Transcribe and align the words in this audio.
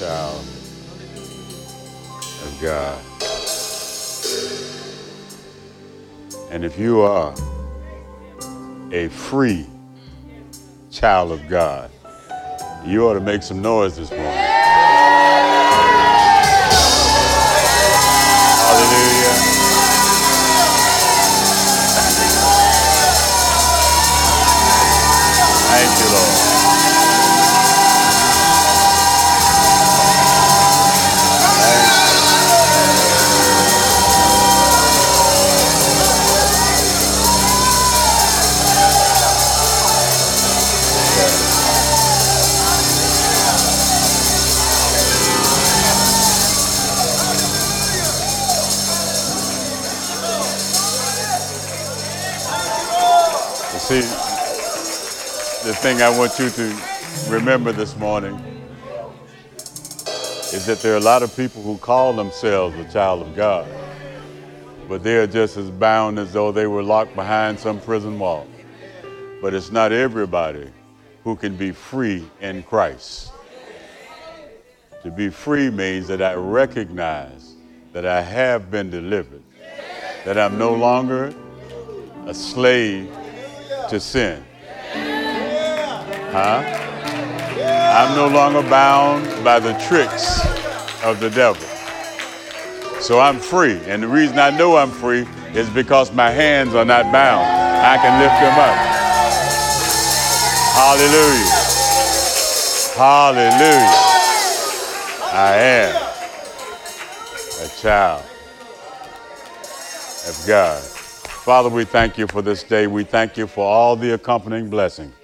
child 0.00 0.40
of 2.46 2.58
God. 2.62 2.98
And 6.50 6.64
if 6.64 6.78
you 6.78 7.02
are 7.02 7.34
a 8.92 9.08
free 9.08 9.66
child 10.90 11.32
of 11.32 11.46
God, 11.50 11.90
you 12.86 13.06
ought 13.06 13.12
to 13.12 13.20
make 13.20 13.42
some 13.42 13.60
noise 13.60 13.98
this 13.98 14.10
morning. 14.10 14.26
Hallelujah. 18.56 19.19
Thing 55.80 56.02
I 56.02 56.10
want 56.10 56.38
you 56.38 56.50
to 56.50 56.76
remember 57.30 57.72
this 57.72 57.96
morning 57.96 58.34
is 59.56 60.66
that 60.66 60.80
there 60.82 60.92
are 60.92 60.98
a 60.98 61.00
lot 61.00 61.22
of 61.22 61.34
people 61.34 61.62
who 61.62 61.78
call 61.78 62.12
themselves 62.12 62.76
a 62.78 62.92
child 62.92 63.22
of 63.22 63.34
God, 63.34 63.66
but 64.90 65.02
they 65.02 65.16
are 65.16 65.26
just 65.26 65.56
as 65.56 65.70
bound 65.70 66.18
as 66.18 66.34
though 66.34 66.52
they 66.52 66.66
were 66.66 66.82
locked 66.82 67.14
behind 67.14 67.58
some 67.58 67.80
prison 67.80 68.18
wall. 68.18 68.46
But 69.40 69.54
it's 69.54 69.70
not 69.70 69.90
everybody 69.90 70.70
who 71.24 71.34
can 71.34 71.56
be 71.56 71.72
free 71.72 72.28
in 72.42 72.62
Christ. 72.64 73.32
To 75.02 75.10
be 75.10 75.30
free 75.30 75.70
means 75.70 76.08
that 76.08 76.20
I 76.20 76.34
recognize 76.34 77.54
that 77.94 78.04
I 78.04 78.20
have 78.20 78.70
been 78.70 78.90
delivered, 78.90 79.42
that 80.26 80.36
I'm 80.36 80.58
no 80.58 80.74
longer 80.74 81.32
a 82.26 82.34
slave 82.34 83.10
to 83.88 83.98
sin. 83.98 84.44
Huh? 86.32 86.62
I'm 87.92 88.16
no 88.16 88.28
longer 88.28 88.62
bound 88.68 89.44
by 89.44 89.58
the 89.58 89.72
tricks 89.88 90.40
of 91.02 91.18
the 91.18 91.28
devil. 91.30 91.66
So 93.00 93.18
I'm 93.18 93.40
free. 93.40 93.80
And 93.86 94.02
the 94.02 94.08
reason 94.08 94.38
I 94.38 94.56
know 94.56 94.76
I'm 94.76 94.90
free 94.90 95.26
is 95.54 95.68
because 95.70 96.12
my 96.12 96.30
hands 96.30 96.74
are 96.74 96.84
not 96.84 97.10
bound. 97.10 97.44
I 97.44 97.96
can 97.96 98.20
lift 98.20 98.40
them 98.40 98.58
up. 98.58 98.76
Hallelujah. 100.76 101.60
Hallelujah. 102.96 104.10
I 105.32 105.56
am 105.56 105.96
a 107.60 107.68
child 107.80 108.24
of 110.28 110.44
God. 110.46 110.82
Father, 110.82 111.68
we 111.68 111.84
thank 111.84 112.18
you 112.18 112.26
for 112.26 112.42
this 112.42 112.62
day. 112.62 112.86
We 112.86 113.02
thank 113.02 113.36
you 113.36 113.46
for 113.46 113.64
all 113.64 113.96
the 113.96 114.14
accompanying 114.14 114.70
blessings. 114.70 115.14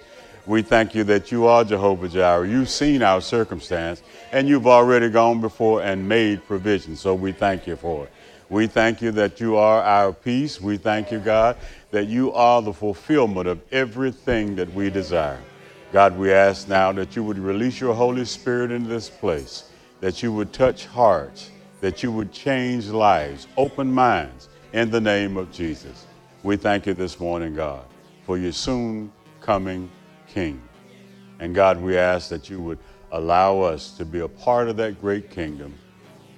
We 0.47 0.61
thank 0.61 0.95
you 0.95 1.03
that 1.03 1.29
you 1.29 1.45
are 1.45 1.65
Jehovah 1.65 2.07
Jireh. 2.07 2.47
You've 2.47 2.69
seen 2.69 3.03
our 3.03 3.19
circumstance 3.19 4.01
and 4.31 4.47
you've 4.47 4.65
already 4.65 5.09
gone 5.09 5.41
before 5.41 5.83
and 5.83 6.07
made 6.07 6.47
provision. 6.47 6.95
So 6.95 7.13
we 7.15 7.33
thank 7.33 7.67
you 7.67 7.75
for 7.75 8.05
it. 8.05 8.11
We 8.49 8.67
thank 8.67 9.01
you 9.01 9.11
that 9.11 9.41
you 9.41 9.57
are 9.57 9.83
our 9.83 10.13
peace. 10.13 10.61
We 10.61 10.77
thank 10.77 11.11
you, 11.11 11.19
God, 11.19 11.57
that 11.91 12.07
you 12.07 12.31
are 12.31 12.61
the 12.61 12.71
fulfillment 12.71 13.49
of 13.49 13.59
everything 13.73 14.55
that 14.55 14.73
we 14.73 14.89
desire. 14.89 15.41
God, 15.91 16.17
we 16.17 16.31
ask 16.31 16.69
now 16.69 16.93
that 16.93 17.13
you 17.13 17.25
would 17.25 17.39
release 17.39 17.81
your 17.81 17.93
Holy 17.93 18.23
Spirit 18.23 18.71
into 18.71 18.87
this 18.87 19.09
place, 19.09 19.69
that 19.99 20.23
you 20.23 20.31
would 20.31 20.53
touch 20.53 20.85
hearts, 20.85 21.51
that 21.81 22.03
you 22.03 22.11
would 22.13 22.31
change 22.31 22.87
lives, 22.87 23.47
open 23.57 23.91
minds 23.91 24.47
in 24.71 24.91
the 24.91 25.01
name 25.01 25.35
of 25.35 25.51
Jesus. 25.51 26.05
We 26.41 26.55
thank 26.55 26.85
you 26.85 26.93
this 26.93 27.19
morning, 27.19 27.53
God, 27.53 27.83
for 28.25 28.37
your 28.37 28.53
soon 28.53 29.11
coming 29.41 29.89
King. 30.37 30.61
And 31.39 31.55
God, 31.55 31.81
we 31.81 31.97
ask 31.97 32.29
that 32.29 32.47
you 32.47 32.61
would 32.61 32.77
allow 33.11 33.59
us 33.59 33.97
to 33.97 34.05
be 34.05 34.19
a 34.19 34.27
part 34.27 34.69
of 34.69 34.77
that 34.77 35.01
great 35.01 35.31
kingdom, 35.31 35.73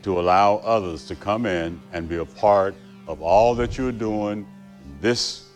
to 0.04 0.22
allow 0.22 0.56
others 0.60 1.06
to 1.10 1.18
come 1.18 1.46
in 1.46 1.82
and 1.92 2.08
be 2.08 2.16
a 2.16 2.24
part 2.24 2.76
of 3.10 3.22
all 3.22 3.54
that 3.56 3.78
you're 3.78 3.92
doing 3.92 4.48
this 5.02 5.50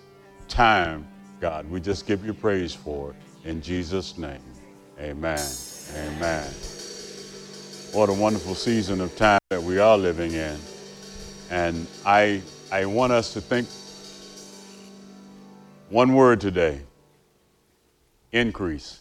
time, 0.49 1.07
God. 1.39 1.71
We 1.71 1.79
just 1.79 2.05
give 2.05 2.25
you 2.25 2.33
praise 2.33 2.73
for 2.73 3.11
it. 3.11 3.47
In 3.47 3.61
Jesus' 3.61 4.17
name, 4.17 4.43
amen. 4.99 5.47
Amen. 5.95 6.45
What 7.93 8.09
a 8.09 8.13
wonderful 8.13 8.55
season 8.55 8.99
of 8.99 9.15
time 9.15 9.39
that 9.51 9.63
we 9.63 9.79
are 9.79 9.97
living 9.97 10.33
in. 10.33 10.59
And 11.49 11.87
I, 12.05 12.41
I 12.73 12.87
want 12.87 13.13
us 13.13 13.31
to 13.35 13.39
think 13.39 13.69
one 15.89 16.13
word 16.13 16.41
today 16.41 16.81
increase. 18.33 18.99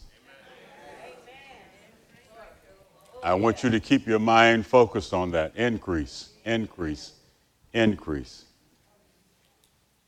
I 3.25 3.34
want 3.34 3.62
you 3.62 3.70
to 3.70 3.81
keep 3.81 4.06
your 4.06 4.19
mind 4.19 4.66
focused 4.66 5.15
on 5.15 5.31
that 5.32 5.56
increase, 5.56 6.31
increase, 6.44 7.12
increase. 7.72 8.44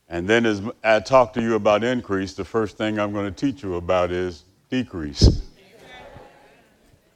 And 0.07 0.27
then 0.27 0.45
as 0.45 0.61
I 0.83 0.99
talk 0.99 1.33
to 1.33 1.41
you 1.41 1.55
about 1.55 1.83
increase, 1.83 2.33
the 2.33 2.45
first 2.45 2.77
thing 2.77 2.99
I'm 2.99 3.11
going 3.11 3.25
to 3.25 3.31
teach 3.31 3.63
you 3.63 3.75
about 3.75 4.11
is 4.11 4.43
decrease. 4.69 5.41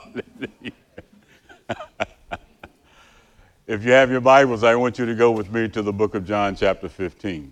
if 3.66 3.84
you 3.84 3.90
have 3.90 4.10
your 4.10 4.20
Bibles, 4.20 4.62
I 4.62 4.76
want 4.76 4.98
you 4.98 5.06
to 5.06 5.14
go 5.14 5.32
with 5.32 5.50
me 5.50 5.66
to 5.68 5.82
the 5.82 5.92
book 5.92 6.14
of 6.14 6.24
John, 6.26 6.54
chapter 6.54 6.88
15. 6.88 7.50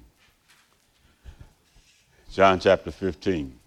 John 2.31 2.61
chapter 2.61 2.93
15. 2.93 3.59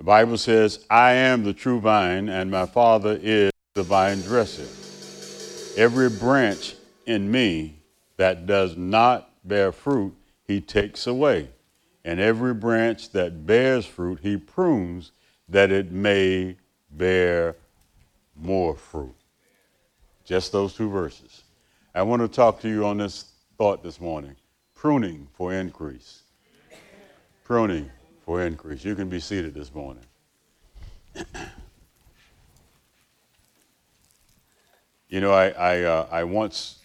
The 0.00 0.04
Bible 0.04 0.38
says, 0.38 0.82
I 0.88 1.12
am 1.12 1.44
the 1.44 1.52
true 1.52 1.78
vine, 1.78 2.30
and 2.30 2.50
my 2.50 2.64
Father 2.64 3.20
is 3.20 3.52
the 3.74 3.82
vine 3.82 4.22
dresser. 4.22 4.66
Every 5.78 6.08
branch 6.08 6.74
in 7.04 7.30
me 7.30 7.82
that 8.16 8.46
does 8.46 8.78
not 8.78 9.30
bear 9.46 9.72
fruit, 9.72 10.16
he 10.46 10.62
takes 10.62 11.06
away. 11.06 11.50
And 12.02 12.18
every 12.18 12.54
branch 12.54 13.10
that 13.10 13.44
bears 13.44 13.84
fruit, 13.84 14.20
he 14.22 14.38
prunes 14.38 15.12
that 15.50 15.70
it 15.70 15.92
may 15.92 16.56
bear 16.90 17.56
more 18.34 18.76
fruit. 18.76 19.16
Just 20.24 20.50
those 20.50 20.72
two 20.72 20.88
verses. 20.88 21.42
I 21.94 22.04
want 22.04 22.22
to 22.22 22.28
talk 22.28 22.58
to 22.60 22.70
you 22.70 22.86
on 22.86 22.96
this 22.96 23.32
thought 23.58 23.82
this 23.82 24.00
morning 24.00 24.36
pruning 24.74 25.28
for 25.34 25.52
increase. 25.52 26.22
Pruning 27.44 27.90
for 28.24 28.42
increase. 28.42 28.84
You 28.84 28.94
can 28.94 29.08
be 29.08 29.20
seated 29.20 29.54
this 29.54 29.74
morning. 29.74 30.04
you 35.08 35.20
know, 35.20 35.32
I, 35.32 35.48
I, 35.48 35.82
uh, 35.82 36.06
I 36.10 36.24
once 36.24 36.78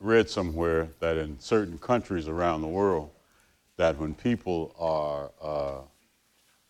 read 0.00 0.28
somewhere 0.28 0.88
that 1.00 1.16
in 1.16 1.40
certain 1.40 1.78
countries 1.78 2.28
around 2.28 2.62
the 2.62 2.68
world, 2.68 3.10
that 3.76 3.98
when 3.98 4.14
people 4.14 4.74
are 4.78 5.30
uh, 5.42 5.80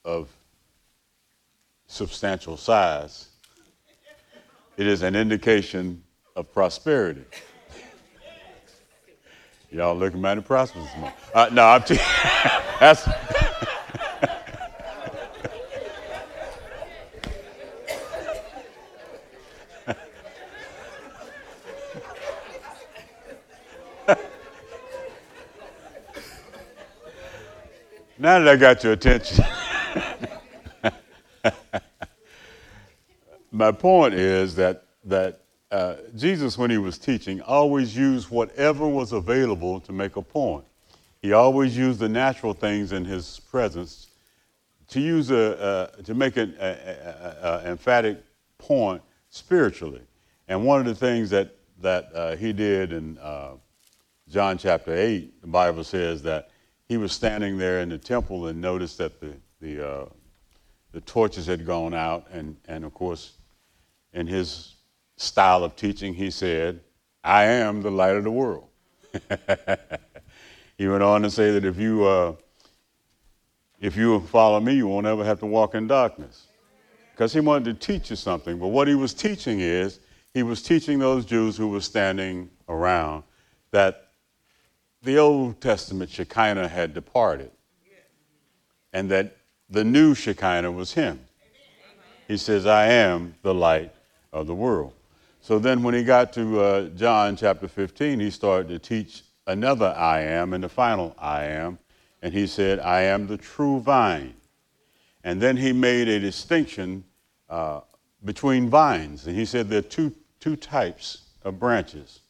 of 0.05 0.29
substantial 1.87 2.57
size, 2.57 3.29
it 4.77 4.87
is 4.87 5.03
an 5.03 5.17
indication 5.17 6.03
of 6.35 6.53
prosperity. 6.53 7.25
Y'all 9.71 9.97
looking 9.97 10.21
mighty 10.21 10.41
prosperous. 10.41 10.87
this 10.87 10.97
morning. 10.97 11.17
Uh, 11.35 11.49
no, 11.53 11.67
I'm 11.67 11.83
t- 11.85 11.99
that's. 12.81 13.07
Now 28.27 28.41
that 28.41 28.49
I 28.49 28.57
got 28.57 28.83
your 28.83 28.95
attention, 28.95 29.45
my 33.53 33.71
point 33.71 34.15
is 34.15 34.57
that 34.57 34.83
that 35.05 35.43
uh, 35.71 35.95
Jesus, 36.17 36.59
when 36.59 36.69
he 36.69 36.79
was 36.79 36.99
teaching, 36.99 37.41
always 37.41 37.97
used 37.97 38.29
whatever 38.29 38.89
was 38.89 39.13
available 39.13 39.79
to 39.79 39.93
make 39.93 40.17
a 40.17 40.23
point. 40.23 40.65
He 41.23 41.33
always 41.35 41.77
used 41.77 42.01
the 42.01 42.09
natural 42.09 42.53
things 42.53 42.91
in 42.91 43.05
his 43.05 43.39
presence 43.49 44.09
to 44.89 45.01
use 45.01 45.31
a, 45.31 45.93
a 45.97 46.03
to 46.03 46.13
make 46.13 46.37
an 46.37 46.57
a, 46.59 47.63
a, 47.65 47.71
emphatic 47.71 48.25
point 48.59 49.03
spiritually. 49.31 50.03
And 50.49 50.67
one 50.67 50.81
of 50.81 50.87
the 50.87 50.97
things 50.97 51.31
that, 51.31 51.55
that 51.81 52.11
uh, 52.13 52.35
he 52.35 52.53
did 52.53 52.93
in 52.93 53.19
uh, 53.19 53.53
John 54.29 54.59
chapter 54.59 54.93
8, 54.93 55.43
the 55.43 55.47
Bible 55.47 55.85
says 55.85 56.23
that 56.23 56.51
he 56.89 56.97
was 56.97 57.13
standing 57.13 57.59
there 57.59 57.81
in 57.81 57.89
the 57.89 57.99
temple 57.99 58.47
and 58.47 58.61
noticed 58.61 58.99
that 58.99 59.21
the, 59.21 59.35
the, 59.61 59.87
uh, 59.87 60.05
the 60.93 61.01
torches 61.03 61.47
had 61.47 61.67
gone 61.67 61.95
out. 61.95 62.27
And, 62.33 62.57
and 62.67 62.85
of 62.85 62.95
course, 62.95 63.33
in 64.13 64.27
his 64.27 64.75
style 65.17 65.65
of 65.65 65.75
teaching, 65.77 66.15
he 66.15 66.31
said, 66.31 66.81
I 67.25 67.45
am 67.45 67.83
the 67.83 67.91
light 67.91 68.17
of 68.17 68.25
the 68.25 68.31
world. 68.31 68.69
he 70.79 70.87
went 70.87 71.03
on 71.03 71.23
to 71.23 71.31
say 71.31 71.51
that 71.53 71.65
if 71.65 71.77
you, 71.77 72.05
uh, 72.05 72.35
if 73.81 73.97
you 73.97 74.21
follow 74.21 74.61
me, 74.61 74.75
you 74.75 74.87
won't 74.87 75.07
ever 75.07 75.25
have 75.25 75.41
to 75.41 75.47
walk 75.47 75.75
in 75.75 75.87
darkness. 75.87 76.47
Because 77.13 77.33
he 77.33 77.41
wanted 77.41 77.81
to 77.81 77.87
teach 77.87 78.11
you 78.11 78.17
something. 78.17 78.59
But 78.59 78.69
what 78.69 78.87
he 78.87 78.95
was 78.95 79.15
teaching 79.15 79.61
is, 79.61 80.01
he 80.35 80.43
was 80.43 80.63
teaching 80.63 80.99
those 80.99 81.25
Jews 81.25 81.57
who 81.57 81.69
were 81.69 81.81
standing 81.81 82.51
around 82.69 83.25
that 83.71 84.06
the 85.03 85.19
Old 85.19 85.61
Testament 85.61 86.11
Shekinah 86.11 86.69
had 86.69 86.95
departed 86.95 87.51
and 88.93 89.11
that 89.11 89.37
the 89.69 89.85
new 89.85 90.15
Shekinah 90.15 90.73
was 90.73 90.95
him. 90.95 91.21
He 92.29 92.37
says, 92.37 92.67
I 92.67 92.87
am 92.87 93.35
the 93.43 93.55
light 93.55 93.95
of 94.33 94.47
the 94.47 94.55
world. 94.55 94.93
So 95.41 95.59
then, 95.59 95.83
when 95.83 95.95
he 95.95 96.03
got 96.03 96.33
to 96.33 96.61
uh, 96.61 96.89
John 96.89 97.37
chapter 97.37 97.69
15, 97.69 98.19
he 98.19 98.31
started 98.31 98.69
to 98.69 98.79
teach 98.79 99.23
another 99.47 99.95
I 99.97 100.23
am 100.23 100.55
and 100.55 100.65
the 100.65 100.69
final 100.69 101.15
I 101.19 101.45
am. 101.45 101.79
And 102.23 102.33
he 102.33 102.47
said, 102.47 102.81
I 102.81 103.03
am 103.03 103.27
the 103.27 103.37
true 103.37 103.81
vine. 103.81 104.35
And 105.23 105.41
then 105.41 105.57
he 105.57 105.73
made 105.73 106.09
a 106.09 106.19
distinction 106.19 107.05
uh, 107.49 107.83
between 108.25 108.69
vines. 108.69 109.27
And 109.27 109.37
he 109.37 109.45
said 109.45 109.69
there 109.69 109.81
are 109.81 109.83
two, 109.83 110.13
two 110.41 110.57
types 110.57 111.23
of 111.45 111.61
branches. 111.61 112.21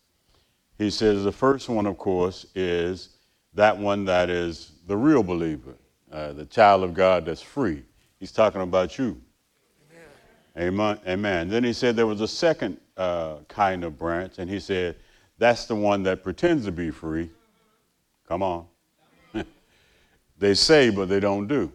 He 0.79 0.91
says 0.91 1.25
the 1.25 1.33
first 1.33 1.69
one, 1.69 1.87
of 1.87 1.97
course, 1.99 2.47
is 2.55 3.11
that 3.55 3.77
one 3.77 4.05
that 4.05 4.29
is 4.29 4.73
the 4.87 4.97
real 4.97 5.23
believer, 5.23 5.75
uh, 6.13 6.33
the 6.33 6.45
child 6.45 6.85
of 6.85 6.95
God 6.95 7.25
that's 7.25 7.43
free. 7.43 7.83
He's 8.19 8.33
talking 8.33 8.61
about 8.61 8.99
you. 8.99 9.21
Amen. 10.59 10.99
Amen. 11.07 11.49
Then 11.49 11.65
he 11.65 11.73
said 11.73 11.97
there 11.97 12.07
was 12.07 12.21
a 12.21 12.29
second 12.29 12.79
uh, 12.97 13.37
kind 13.49 13.85
of 13.85 13.99
branch, 13.99 14.39
and 14.39 14.49
he 14.49 14.59
said 14.59 14.97
that's 15.39 15.67
the 15.67 15.75
one 15.75 16.03
that 16.05 16.23
pretends 16.23 16.65
to 16.65 16.73
be 16.73 16.91
free. 16.91 17.31
Come 18.27 18.43
on. 18.43 18.67
they 20.39 20.55
say, 20.55 20.91
but 20.91 21.09
they 21.09 21.21
don't 21.21 21.47
do. 21.47 21.71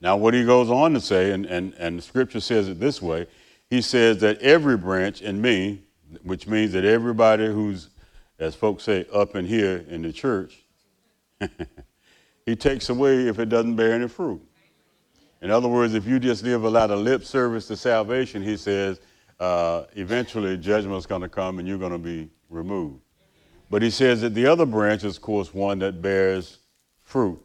Now, 0.00 0.16
what 0.16 0.34
he 0.34 0.44
goes 0.44 0.68
on 0.68 0.94
to 0.94 1.00
say, 1.00 1.30
and, 1.30 1.46
and, 1.46 1.74
and 1.78 1.98
the 1.98 2.02
scripture 2.02 2.40
says 2.40 2.68
it 2.68 2.80
this 2.80 3.00
way 3.00 3.26
he 3.72 3.80
says 3.80 4.18
that 4.18 4.38
every 4.42 4.76
branch 4.76 5.22
in 5.22 5.40
me, 5.40 5.80
which 6.22 6.46
means 6.46 6.72
that 6.72 6.84
everybody 6.84 7.46
who's, 7.46 7.88
as 8.38 8.54
folks 8.54 8.84
say, 8.84 9.06
up 9.12 9.36
in 9.36 9.44
here 9.46 9.84
in 9.88 10.02
the 10.02 10.12
church, 10.12 10.62
he 12.46 12.56
takes 12.56 12.88
away 12.88 13.28
if 13.28 13.38
it 13.38 13.48
doesn't 13.48 13.76
bear 13.76 13.92
any 13.92 14.08
fruit. 14.08 14.42
In 15.40 15.50
other 15.50 15.68
words, 15.68 15.94
if 15.94 16.06
you 16.06 16.20
just 16.20 16.44
give 16.44 16.64
a 16.64 16.70
lot 16.70 16.90
of 16.90 17.00
lip 17.00 17.24
service 17.24 17.66
to 17.68 17.76
salvation, 17.76 18.42
he 18.42 18.56
says, 18.56 19.00
uh, 19.40 19.86
eventually 19.96 20.56
judgment's 20.56 21.06
going 21.06 21.22
to 21.22 21.28
come 21.28 21.58
and 21.58 21.66
you're 21.66 21.78
going 21.78 21.92
to 21.92 21.98
be 21.98 22.30
removed. 22.48 23.00
But 23.68 23.82
he 23.82 23.90
says 23.90 24.20
that 24.20 24.34
the 24.34 24.46
other 24.46 24.66
branch 24.66 25.02
is, 25.02 25.16
of 25.16 25.22
course, 25.22 25.52
one 25.52 25.80
that 25.80 26.00
bears 26.00 26.58
fruit. 27.02 27.42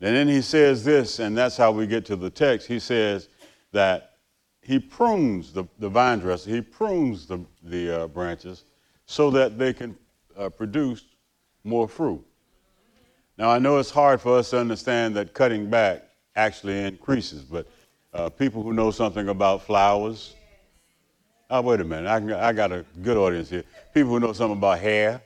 And 0.00 0.16
then 0.16 0.26
he 0.26 0.40
says 0.40 0.84
this, 0.84 1.18
and 1.18 1.36
that's 1.36 1.56
how 1.56 1.70
we 1.72 1.86
get 1.86 2.06
to 2.06 2.16
the 2.16 2.30
text. 2.30 2.66
He 2.66 2.78
says 2.78 3.28
that 3.72 4.07
he 4.68 4.78
prunes 4.78 5.50
the, 5.50 5.64
the 5.78 5.88
vine 5.88 6.18
dresser, 6.18 6.50
he 6.50 6.60
prunes 6.60 7.24
the, 7.26 7.42
the 7.62 8.02
uh, 8.02 8.06
branches 8.06 8.64
so 9.06 9.30
that 9.30 9.58
they 9.58 9.72
can 9.72 9.96
uh, 10.36 10.50
produce 10.50 11.06
more 11.64 11.88
fruit. 11.88 12.22
Now, 13.38 13.48
I 13.48 13.58
know 13.60 13.78
it's 13.78 13.90
hard 13.90 14.20
for 14.20 14.36
us 14.36 14.50
to 14.50 14.58
understand 14.60 15.16
that 15.16 15.32
cutting 15.32 15.70
back 15.70 16.02
actually 16.36 16.84
increases. 16.84 17.44
But 17.44 17.66
uh, 18.12 18.28
people 18.28 18.62
who 18.62 18.74
know 18.74 18.90
something 18.90 19.30
about 19.30 19.62
flowers, 19.62 20.34
oh, 21.48 21.62
wait 21.62 21.80
a 21.80 21.84
minute, 21.84 22.06
I, 22.06 22.48
I 22.48 22.52
got 22.52 22.70
a 22.70 22.84
good 23.00 23.16
audience 23.16 23.48
here. 23.48 23.64
People 23.94 24.10
who 24.10 24.20
know 24.20 24.34
something 24.34 24.58
about 24.58 24.80
hair. 24.80 25.22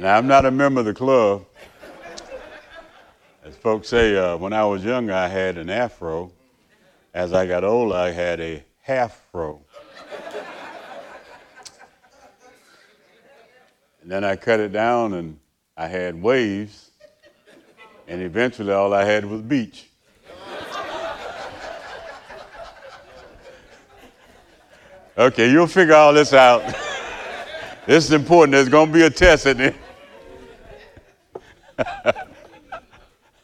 Now, 0.00 0.16
I'm 0.16 0.26
not 0.26 0.46
a 0.46 0.50
member 0.50 0.80
of 0.80 0.86
the 0.86 0.94
club. 0.94 1.44
As 3.44 3.54
folks 3.54 3.86
say, 3.86 4.16
uh, 4.16 4.34
when 4.38 4.54
I 4.54 4.64
was 4.64 4.82
younger, 4.82 5.12
I 5.12 5.28
had 5.28 5.58
an 5.58 5.68
afro. 5.68 6.32
As 7.12 7.34
I 7.34 7.46
got 7.46 7.64
older, 7.64 7.96
I 7.96 8.10
had 8.10 8.40
a 8.40 8.64
half 8.80 9.20
fro. 9.30 9.60
And 14.00 14.10
then 14.10 14.24
I 14.24 14.36
cut 14.36 14.58
it 14.58 14.72
down 14.72 15.12
and 15.12 15.38
I 15.76 15.86
had 15.86 16.14
waves. 16.22 16.92
And 18.08 18.22
eventually 18.22 18.72
all 18.72 18.94
I 18.94 19.04
had 19.04 19.26
was 19.26 19.42
beach. 19.42 19.86
Okay, 25.18 25.52
you'll 25.52 25.66
figure 25.66 25.94
all 25.94 26.14
this 26.14 26.32
out. 26.32 26.62
this 27.86 28.06
is 28.06 28.12
important. 28.12 28.52
There's 28.52 28.70
going 28.70 28.86
to 28.86 28.92
be 28.94 29.02
a 29.02 29.10
test 29.10 29.44
at 29.44 29.58
the 29.58 29.74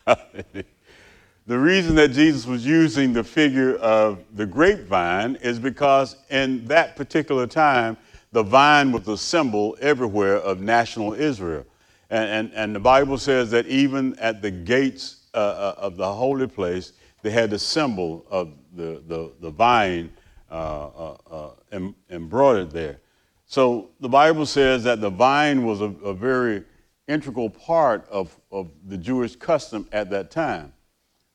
the 0.07 1.59
reason 1.59 1.95
that 1.95 2.11
Jesus 2.13 2.47
was 2.47 2.67
using 2.67 3.13
the 3.13 3.25
figure 3.25 3.77
of 3.77 4.25
the 4.35 4.47
grapevine 4.47 5.37
is 5.37 5.59
because 5.59 6.17
in 6.31 6.67
that 6.67 6.97
particular 6.97 7.47
time, 7.47 7.97
the 8.33 8.43
vine 8.43 8.93
was 8.93 9.09
a 9.09 9.17
symbol 9.17 9.77
everywhere 9.81 10.37
of 10.37 10.61
national 10.61 11.15
Israel. 11.15 11.65
And, 12.11 12.29
and, 12.29 12.53
and 12.55 12.75
the 12.75 12.81
Bible 12.81 13.19
says 13.19 13.51
that 13.53 13.67
even 13.67 14.15
at 14.19 14.43
the 14.43 14.51
gates 14.51 15.23
uh, 15.35 15.39
uh 15.39 15.75
of 15.79 15.97
the 15.97 16.13
holy 16.13 16.47
place, 16.47 16.93
they 17.23 17.31
had 17.31 17.51
the 17.51 17.59
symbol 17.59 18.27
of 18.31 18.53
the, 18.75 19.03
the, 19.07 19.33
the 19.41 19.51
vine 19.51 20.13
uh, 20.51 20.87
uh, 20.87 21.17
uh 21.31 21.51
em, 21.73 21.95
embroidered 22.11 22.71
there. 22.71 23.01
So 23.47 23.91
the 24.01 24.09
Bible 24.09 24.47
says 24.47 24.85
that 24.85 25.01
the 25.01 25.11
vine 25.11 25.65
was 25.65 25.81
a, 25.81 25.87
a 26.05 26.13
very 26.15 26.65
integral 27.09 27.51
part 27.51 28.09
of, 28.09 28.39
of 28.51 28.71
the 28.87 28.97
Jewish 28.97 29.37
custom 29.37 29.89
at 29.93 30.11
that 30.11 30.31
time. 30.31 30.73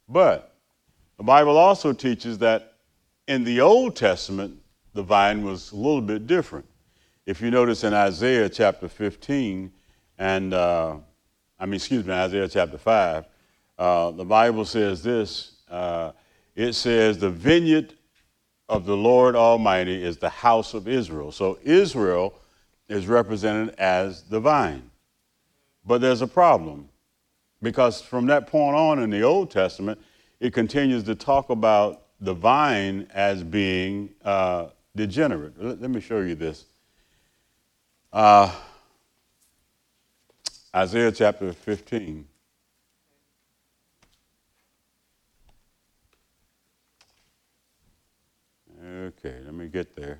But 0.08 0.56
the 1.18 1.24
Bible 1.24 1.58
also 1.58 1.94
teaches 1.94 2.40
that 2.40 2.74
in 3.28 3.44
the 3.44 3.62
Old 3.62 3.96
Testament, 3.96 4.58
the 4.94 5.04
vine 5.04 5.46
was 5.46 5.72
a 5.72 5.76
little 5.76 6.02
bit 6.02 6.28
different. 6.28 6.66
If 7.26 7.42
you 7.42 7.52
notice 7.52 7.84
in 7.84 7.94
Isaiah 7.94 8.50
chapter 8.50 8.90
15, 8.90 9.72
and 10.18 10.54
uh, 10.54 10.98
I 11.60 11.66
mean, 11.66 11.76
excuse 11.76 12.06
me, 12.06 12.14
Isaiah 12.14 12.48
chapter 12.48 12.78
5, 12.78 13.26
uh, 13.78 14.12
the 14.12 14.26
Bible 14.26 14.66
says 14.66 15.02
this 15.02 15.62
uh, 15.70 16.12
it 16.56 16.74
says, 16.74 17.18
The 17.18 17.30
vineyard 17.30 17.94
of 18.68 18.86
the 18.86 18.98
Lord 18.98 19.36
Almighty 19.36 20.04
is 20.04 20.18
the 20.18 20.30
house 20.30 20.74
of 20.74 20.88
Israel. 20.88 21.32
So 21.32 21.58
Israel 21.64 22.34
is 22.88 23.08
represented 23.08 23.76
as 23.76 24.24
the 24.24 24.40
vine. 24.40 24.91
But 25.86 26.02
there's 26.02 26.22
a 26.22 26.28
problem 26.28 26.90
because 27.62 28.02
from 28.02 28.28
that 28.28 28.48
point 28.48 28.76
on 28.76 29.00
in 29.00 29.10
the 29.10 29.22
Old 29.22 29.52
Testament, 29.52 30.00
it 30.40 30.54
continues 30.54 31.04
to 31.04 31.16
talk 31.16 31.50
about 31.50 32.08
the 32.20 32.34
vine 32.34 33.08
as 33.14 33.44
being 33.44 34.10
uh, 34.24 34.68
degenerate. 34.96 35.54
Let, 35.62 35.82
let 35.82 35.90
me 35.90 36.00
show 36.00 36.20
you 36.20 36.36
this. 36.36 36.66
Uh, 38.14 38.54
Isaiah 40.76 41.12
chapter 41.12 41.52
15. 41.54 42.28
Okay, 48.84 49.36
let 49.46 49.54
me 49.54 49.68
get 49.68 49.96
there. 49.96 50.20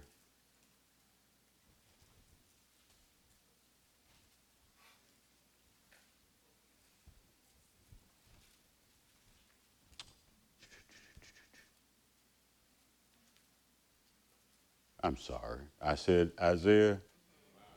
I'm 15.04 15.18
sorry. 15.18 15.62
I 15.82 15.96
said 15.96 16.32
Isaiah 16.40 17.00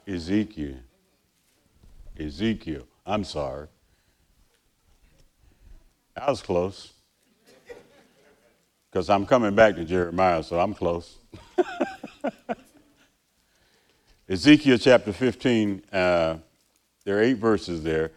Ezekiel. 0.06 0.76
Ezekiel. 2.18 2.86
I'm 3.06 3.24
sorry. 3.24 3.68
I 6.16 6.30
was 6.30 6.42
close. 6.42 6.92
Because 8.90 9.08
I'm 9.10 9.26
coming 9.26 9.54
back 9.54 9.74
to 9.76 9.84
Jeremiah, 9.84 10.42
so 10.42 10.58
I'm 10.60 10.74
close. 10.74 11.16
Ezekiel 14.28 14.78
chapter 14.78 15.12
15, 15.12 15.82
uh, 15.92 16.36
there 17.04 17.18
are 17.18 17.22
eight 17.22 17.38
verses 17.38 17.82
there. 17.82 18.12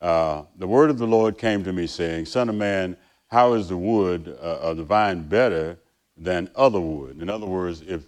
Uh, 0.00 0.42
the 0.56 0.66
word 0.66 0.90
of 0.90 0.98
the 0.98 1.06
Lord 1.06 1.38
came 1.38 1.62
to 1.62 1.72
me, 1.72 1.86
saying, 1.86 2.26
Son 2.26 2.48
of 2.48 2.56
man, 2.56 2.96
how 3.28 3.52
is 3.54 3.68
the 3.68 3.76
wood 3.76 4.36
uh, 4.40 4.58
of 4.58 4.78
the 4.78 4.82
vine 4.82 5.22
better 5.22 5.78
than 6.16 6.50
other 6.56 6.80
wood? 6.80 7.22
In 7.22 7.30
other 7.30 7.46
words, 7.46 7.82
if, 7.86 8.02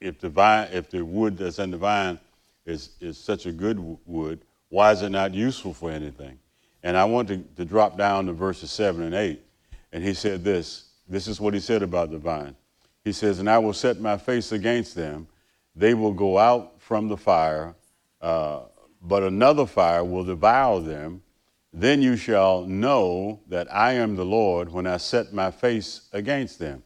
if, 0.00 0.18
the, 0.20 0.28
vine, 0.28 0.68
if 0.72 0.90
the 0.90 1.04
wood 1.04 1.36
that's 1.36 1.58
in 1.58 1.70
the 1.70 1.76
vine 1.76 2.18
is, 2.66 2.90
is 3.00 3.18
such 3.18 3.46
a 3.46 3.52
good 3.52 3.78
wood, 4.06 4.40
why 4.68 4.92
is 4.92 5.02
it 5.02 5.10
not 5.10 5.34
useful 5.34 5.74
for 5.74 5.90
anything? 5.90 6.38
And 6.82 6.96
I 6.96 7.04
want 7.04 7.28
to, 7.28 7.38
to 7.56 7.64
drop 7.64 7.98
down 7.98 8.26
to 8.26 8.32
verses 8.32 8.70
7 8.70 9.02
and 9.02 9.14
8. 9.14 9.40
And 9.92 10.04
he 10.04 10.14
said 10.14 10.44
this 10.44 10.90
this 11.10 11.26
is 11.26 11.40
what 11.40 11.54
he 11.54 11.60
said 11.60 11.82
about 11.82 12.12
the 12.12 12.18
vine. 12.18 12.54
He 13.04 13.12
says, 13.12 13.40
And 13.40 13.50
I 13.50 13.58
will 13.58 13.72
set 13.72 14.00
my 14.00 14.16
face 14.16 14.52
against 14.52 14.94
them. 14.94 15.26
They 15.74 15.92
will 15.92 16.12
go 16.12 16.38
out 16.38 16.80
from 16.80 17.08
the 17.08 17.16
fire, 17.16 17.74
uh, 18.20 18.60
but 19.02 19.24
another 19.24 19.66
fire 19.66 20.04
will 20.04 20.24
devour 20.24 20.80
them. 20.80 21.22
Then 21.72 22.00
you 22.00 22.16
shall 22.16 22.64
know 22.64 23.40
that 23.48 23.72
I 23.72 23.92
am 23.94 24.16
the 24.16 24.24
Lord 24.24 24.72
when 24.72 24.86
I 24.86 24.98
set 24.98 25.32
my 25.32 25.50
face 25.50 26.08
against 26.12 26.58
them. 26.58 26.82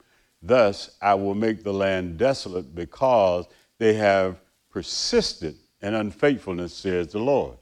Thus 0.47 0.97
I 1.01 1.15
will 1.15 1.35
make 1.35 1.65
the 1.65 1.73
land 1.73 2.19
desolate 2.19 2.75
because 2.75 3.47
they 3.79 3.95
have 3.95 4.41
persisted 4.71 5.57
in 5.81 5.95
unfaithfulness, 5.95 6.75
says 6.75 7.09
the 7.09 7.19
Lord. 7.19 7.57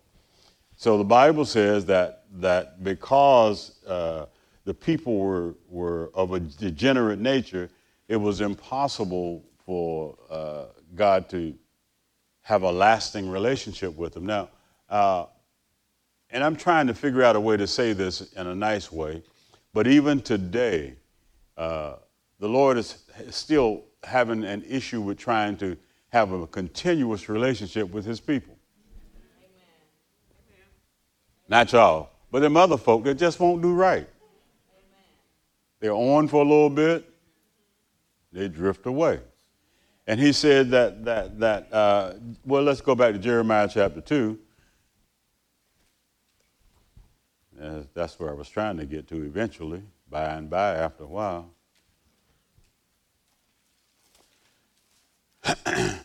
So 0.77 0.99
the 0.99 1.05
Bible 1.05 1.45
says 1.45 1.87
that, 1.87 2.25
that 2.41 2.83
because 2.83 3.85
uh, 3.85 4.27
the 4.65 4.75
people 4.75 5.17
were, 5.17 5.55
were 5.69 6.11
of 6.13 6.33
a 6.33 6.41
degenerate 6.41 7.21
nature, 7.21 7.71
it 8.09 8.17
was 8.17 8.41
impossible 8.41 9.45
for 9.65 10.19
uh, 10.29 10.65
God 10.97 11.29
to 11.31 11.55
have 12.41 12.63
a 12.63 12.73
lasting 12.73 13.31
relationship 13.31 13.95
with 13.97 14.13
them. 14.13 14.27
Now, 14.27 14.49
uh, 14.91 15.27
and 16.31 16.43
I'm 16.43 16.57
trying 16.57 16.89
to 16.89 16.95
figure 16.95 17.23
out 17.23 17.37
a 17.37 17.41
way 17.41 17.57
to 17.57 17.67
say 17.69 17.93
this 17.93 18.33
in 18.33 18.49
a 18.49 18.55
nice 18.55 18.91
way, 18.91 19.23
but 19.73 19.87
even 19.87 20.21
today, 20.21 20.95
uh, 21.57 21.97
the 22.43 22.49
Lord 22.49 22.77
is 22.77 23.05
still 23.31 23.85
having 24.03 24.43
an 24.43 24.65
issue 24.69 25.01
with 25.01 25.17
trying 25.17 25.57
to 25.59 25.77
have 26.09 26.33
a 26.33 26.45
continuous 26.49 27.29
relationship 27.29 27.89
with 27.93 28.05
his 28.05 28.19
people. 28.19 28.57
Amen. 29.39 30.67
Not 31.49 31.73
y'all, 31.73 32.11
but 32.33 32.41
them 32.41 32.57
other 32.57 32.77
folk 32.77 33.05
that 33.05 33.15
just 33.15 33.39
won't 33.39 33.63
do 33.63 33.73
right. 33.73 34.09
They're 35.79 35.93
on 35.93 36.27
for 36.27 36.43
a 36.43 36.45
little 36.45 36.69
bit, 36.69 37.09
they 38.33 38.49
drift 38.49 38.87
away. 38.87 39.21
And 40.09 40.19
he 40.19 40.33
said 40.33 40.73
that, 40.73 41.05
that, 41.05 41.39
that 41.39 41.73
uh, 41.73 42.15
well, 42.45 42.65
let's 42.65 42.81
go 42.81 42.97
back 42.97 43.13
to 43.13 43.21
Jeremiah 43.21 43.69
chapter 43.73 44.01
2. 44.01 44.39
Uh, 47.63 47.83
that's 47.95 48.19
where 48.19 48.31
I 48.31 48.35
was 48.35 48.49
trying 48.49 48.79
to 48.79 48.85
get 48.85 49.07
to 49.11 49.23
eventually, 49.23 49.85
by 50.11 50.25
and 50.25 50.51
by, 50.51 50.75
after 50.75 51.05
a 51.05 51.07
while. 51.07 51.49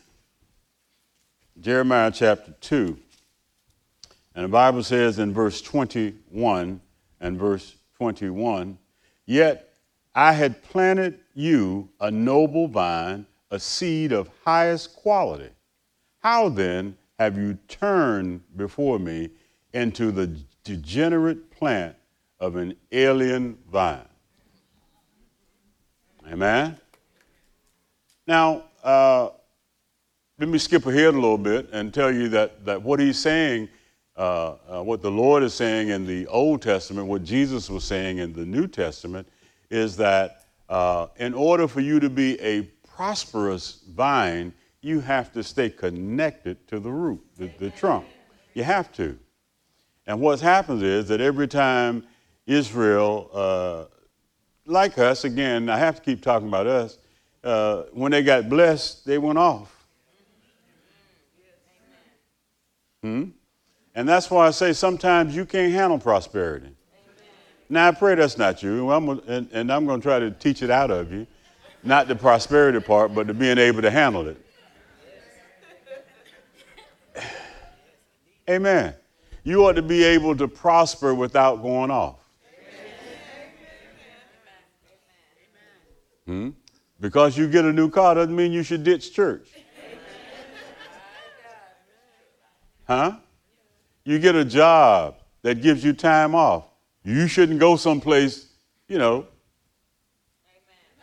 Jeremiah 1.60 2.10
chapter 2.10 2.52
2. 2.60 2.98
And 4.34 4.44
the 4.44 4.48
Bible 4.48 4.82
says 4.82 5.18
in 5.18 5.32
verse 5.32 5.60
21 5.60 6.80
and 7.20 7.38
verse 7.38 7.76
21 7.96 8.78
Yet 9.26 9.74
I 10.14 10.32
had 10.32 10.62
planted 10.62 11.20
you 11.34 11.88
a 12.00 12.10
noble 12.10 12.66
vine, 12.68 13.26
a 13.50 13.60
seed 13.60 14.12
of 14.12 14.30
highest 14.44 14.96
quality. 14.96 15.50
How 16.20 16.48
then 16.48 16.96
have 17.18 17.36
you 17.36 17.58
turned 17.68 18.42
before 18.56 18.98
me 18.98 19.30
into 19.72 20.10
the 20.10 20.28
degenerate 20.64 21.50
plant 21.50 21.96
of 22.40 22.56
an 22.56 22.74
alien 22.92 23.58
vine? 23.70 24.00
Amen? 26.30 26.76
Now, 28.26 28.67
uh, 28.82 29.30
let 30.38 30.48
me 30.48 30.58
skip 30.58 30.86
ahead 30.86 31.14
a 31.14 31.18
little 31.18 31.38
bit 31.38 31.68
and 31.72 31.92
tell 31.92 32.12
you 32.12 32.28
that, 32.28 32.64
that 32.64 32.80
what 32.80 33.00
he's 33.00 33.18
saying, 33.18 33.68
uh, 34.16 34.54
uh, 34.68 34.82
what 34.82 35.02
the 35.02 35.10
Lord 35.10 35.42
is 35.42 35.54
saying 35.54 35.88
in 35.88 36.06
the 36.06 36.26
Old 36.28 36.62
Testament, 36.62 37.06
what 37.06 37.24
Jesus 37.24 37.68
was 37.68 37.84
saying 37.84 38.18
in 38.18 38.32
the 38.32 38.44
New 38.44 38.66
Testament, 38.66 39.28
is 39.70 39.96
that 39.96 40.46
uh, 40.68 41.08
in 41.16 41.34
order 41.34 41.66
for 41.66 41.80
you 41.80 41.98
to 42.00 42.08
be 42.08 42.40
a 42.40 42.62
prosperous 42.86 43.80
vine, 43.90 44.52
you 44.80 45.00
have 45.00 45.32
to 45.32 45.42
stay 45.42 45.70
connected 45.70 46.66
to 46.68 46.78
the 46.78 46.90
root, 46.90 47.24
the, 47.36 47.50
the 47.58 47.70
trunk. 47.70 48.06
You 48.54 48.64
have 48.64 48.92
to. 48.94 49.18
And 50.06 50.20
what 50.20 50.40
happens 50.40 50.82
is 50.82 51.08
that 51.08 51.20
every 51.20 51.48
time 51.48 52.06
Israel, 52.46 53.30
uh, 53.32 53.84
like 54.66 54.98
us, 54.98 55.24
again, 55.24 55.68
I 55.68 55.78
have 55.78 55.96
to 55.96 56.02
keep 56.02 56.22
talking 56.22 56.48
about 56.48 56.66
us, 56.66 56.98
uh, 57.48 57.84
when 57.92 58.12
they 58.12 58.22
got 58.22 58.48
blessed, 58.48 59.06
they 59.06 59.16
went 59.16 59.38
off. 59.38 59.74
Hmm? 63.02 63.30
And 63.94 64.06
that's 64.08 64.30
why 64.30 64.46
I 64.46 64.50
say 64.50 64.74
sometimes 64.74 65.34
you 65.34 65.46
can't 65.46 65.72
handle 65.72 65.98
prosperity. 65.98 66.68
Now, 67.70 67.88
I 67.88 67.92
pray 67.92 68.14
that's 68.14 68.36
not 68.36 68.62
you, 68.62 68.90
and, 68.90 69.48
and 69.52 69.72
I'm 69.72 69.86
going 69.86 70.00
to 70.00 70.06
try 70.06 70.18
to 70.18 70.30
teach 70.30 70.62
it 70.62 70.70
out 70.70 70.90
of 70.90 71.10
you. 71.10 71.26
Not 71.82 72.06
the 72.08 72.16
prosperity 72.16 72.80
part, 72.80 73.14
but 73.14 73.26
the 73.26 73.34
being 73.34 73.58
able 73.58 73.82
to 73.82 73.90
handle 73.90 74.28
it. 74.28 74.44
Amen. 78.50 78.94
You 79.42 79.64
ought 79.66 79.74
to 79.74 79.82
be 79.82 80.04
able 80.04 80.36
to 80.36 80.48
prosper 80.48 81.14
without 81.14 81.62
going 81.62 81.90
off. 81.90 82.16
Hmm? 86.26 86.50
Because 87.00 87.36
you 87.36 87.48
get 87.48 87.64
a 87.64 87.72
new 87.72 87.90
car 87.90 88.14
doesn't 88.14 88.34
mean 88.34 88.52
you 88.52 88.62
should 88.62 88.84
ditch 88.84 89.12
church. 89.12 89.48
Huh? 92.86 93.16
You 94.04 94.18
get 94.18 94.34
a 94.34 94.44
job 94.44 95.16
that 95.42 95.60
gives 95.60 95.84
you 95.84 95.92
time 95.92 96.34
off 96.34 96.68
you 97.08 97.26
shouldn't 97.26 97.58
go 97.58 97.76
someplace, 97.76 98.48
you 98.86 98.98
know, 98.98 99.26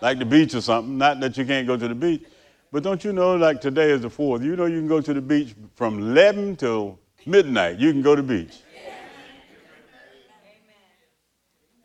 like 0.01 0.19
the 0.19 0.25
beach 0.25 0.53
or 0.53 0.61
something. 0.61 0.97
Not 0.97 1.19
that 1.21 1.35
you 1.37 1.45
can't 1.45 1.65
go 1.65 1.77
to 1.77 1.87
the 1.87 1.95
beach, 1.95 2.23
but 2.71 2.83
don't 2.83 3.03
you 3.03 3.11
know, 3.11 3.35
like 3.35 3.59
today 3.59 3.89
is 3.89 4.01
the 4.01 4.09
fourth. 4.09 4.43
You 4.43 4.55
know, 4.55 4.65
you 4.65 4.79
can 4.79 4.87
go 4.87 5.01
to 5.01 5.13
the 5.13 5.21
beach 5.21 5.55
from 5.73 5.99
11 5.99 6.57
till 6.57 6.99
midnight. 7.25 7.79
You 7.79 7.91
can 7.91 8.01
go 8.01 8.15
to 8.15 8.21
the 8.21 8.27
beach. 8.27 8.57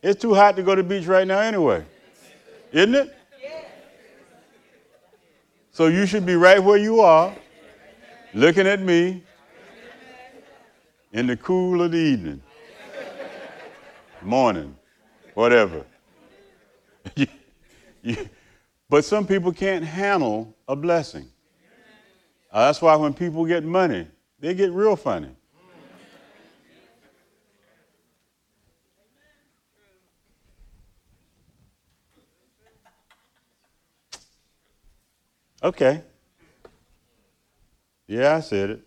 It's 0.03 0.21
too 0.21 0.33
hot 0.33 0.55
to 0.55 0.63
go 0.63 0.75
to 0.75 0.81
the 0.81 0.87
beach 0.87 1.05
right 1.05 1.27
now, 1.27 1.39
anyway, 1.39 1.83
isn't 2.71 2.95
it? 2.95 3.15
So 5.71 5.87
you 5.87 6.05
should 6.05 6.25
be 6.25 6.35
right 6.35 6.61
where 6.61 6.77
you 6.77 7.01
are, 7.01 7.33
looking 8.33 8.67
at 8.67 8.81
me 8.81 9.23
in 11.13 11.27
the 11.27 11.37
cool 11.37 11.81
of 11.81 11.91
the 11.91 11.97
evening 11.97 12.41
morning, 14.23 14.75
whatever. 15.33 15.85
but 18.89 19.05
some 19.05 19.25
people 19.25 19.51
can't 19.51 19.83
handle 19.83 20.55
a 20.67 20.75
blessing. 20.75 21.27
Uh, 22.51 22.65
that's 22.65 22.81
why 22.81 22.95
when 22.95 23.13
people 23.13 23.45
get 23.45 23.63
money, 23.63 24.07
they 24.39 24.53
get 24.53 24.71
real 24.71 24.95
funny. 24.95 25.29
Okay. 35.63 36.01
Yeah, 38.07 38.35
I 38.35 38.39
said 38.39 38.81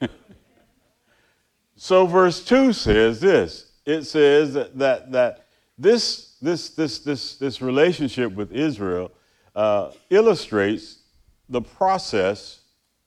it. 0.00 0.10
so, 1.76 2.06
verse 2.06 2.44
2 2.44 2.72
says 2.72 3.20
this 3.20 3.72
it 3.84 4.04
says 4.04 4.54
that, 4.54 4.78
that, 4.78 5.12
that 5.12 5.46
this, 5.76 6.36
this, 6.40 6.70
this, 6.70 7.00
this, 7.00 7.36
this 7.36 7.60
relationship 7.60 8.32
with 8.32 8.52
Israel 8.52 9.12
uh, 9.54 9.90
illustrates 10.10 11.00
the 11.48 11.60
process 11.60 12.60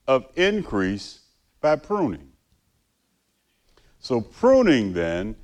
of 0.08 0.28
increase 0.36 1.22
by 1.60 1.76
pruning. 1.76 2.32
So, 4.00 4.22
pruning 4.22 4.94
then 4.94 5.36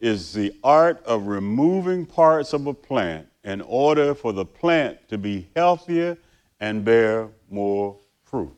is 0.00 0.32
the 0.32 0.52
art 0.62 1.02
of 1.04 1.28
removing 1.28 2.04
parts 2.04 2.52
of 2.52 2.66
a 2.66 2.74
plant 2.74 3.28
in 3.44 3.60
order 3.62 4.14
for 4.14 4.32
the 4.32 4.44
plant 4.44 4.98
to 5.08 5.16
be 5.16 5.48
healthier 5.54 6.18
and 6.60 6.84
bear 6.84 7.28
more 7.50 7.98
fruit. 8.24 8.54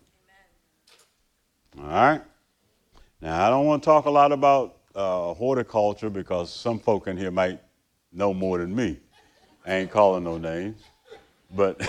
All 1.79 1.87
right? 1.87 2.23
Now, 3.21 3.47
I 3.47 3.51
don't 3.51 3.67
want 3.67 3.83
to 3.83 3.87
talk 3.87 4.07
a 4.07 4.11
lot 4.11 4.33
about 4.33 4.77
uh, 4.95 5.35
horticulture 5.35 6.11
because 6.11 6.53
some 6.53 6.79
folk 6.79 7.07
in 7.09 7.17
here 7.17 7.31
might 7.31 7.61
know 8.13 8.33
more 8.33 8.59
than 8.59 8.75
me. 8.75 8.99
I 9.67 9.75
ain't 9.75 9.91
calling 9.91 10.25
no 10.25 10.39
names. 10.39 10.83
But 11.55 11.79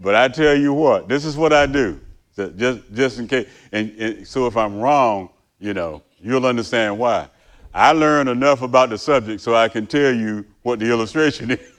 but 0.00 0.14
I 0.14 0.28
tell 0.28 0.54
you 0.54 0.72
what, 0.72 1.08
this 1.08 1.24
is 1.24 1.36
what 1.36 1.52
I 1.52 1.66
do. 1.66 2.00
So 2.32 2.50
just, 2.50 2.80
just 2.92 3.18
in 3.18 3.28
case. 3.28 3.48
And, 3.72 3.90
and 3.98 4.26
so 4.26 4.46
if 4.46 4.56
I'm 4.56 4.78
wrong, 4.78 5.30
you 5.58 5.74
know, 5.74 6.02
you'll 6.20 6.46
understand 6.46 6.98
why. 6.98 7.28
I 7.72 7.92
learned 7.92 8.28
enough 8.28 8.62
about 8.62 8.90
the 8.90 8.98
subject 8.98 9.40
so 9.40 9.54
I 9.54 9.68
can 9.68 9.86
tell 9.86 10.14
you 10.14 10.44
what 10.62 10.78
the 10.78 10.90
illustration 10.90 11.50
is. 11.52 11.73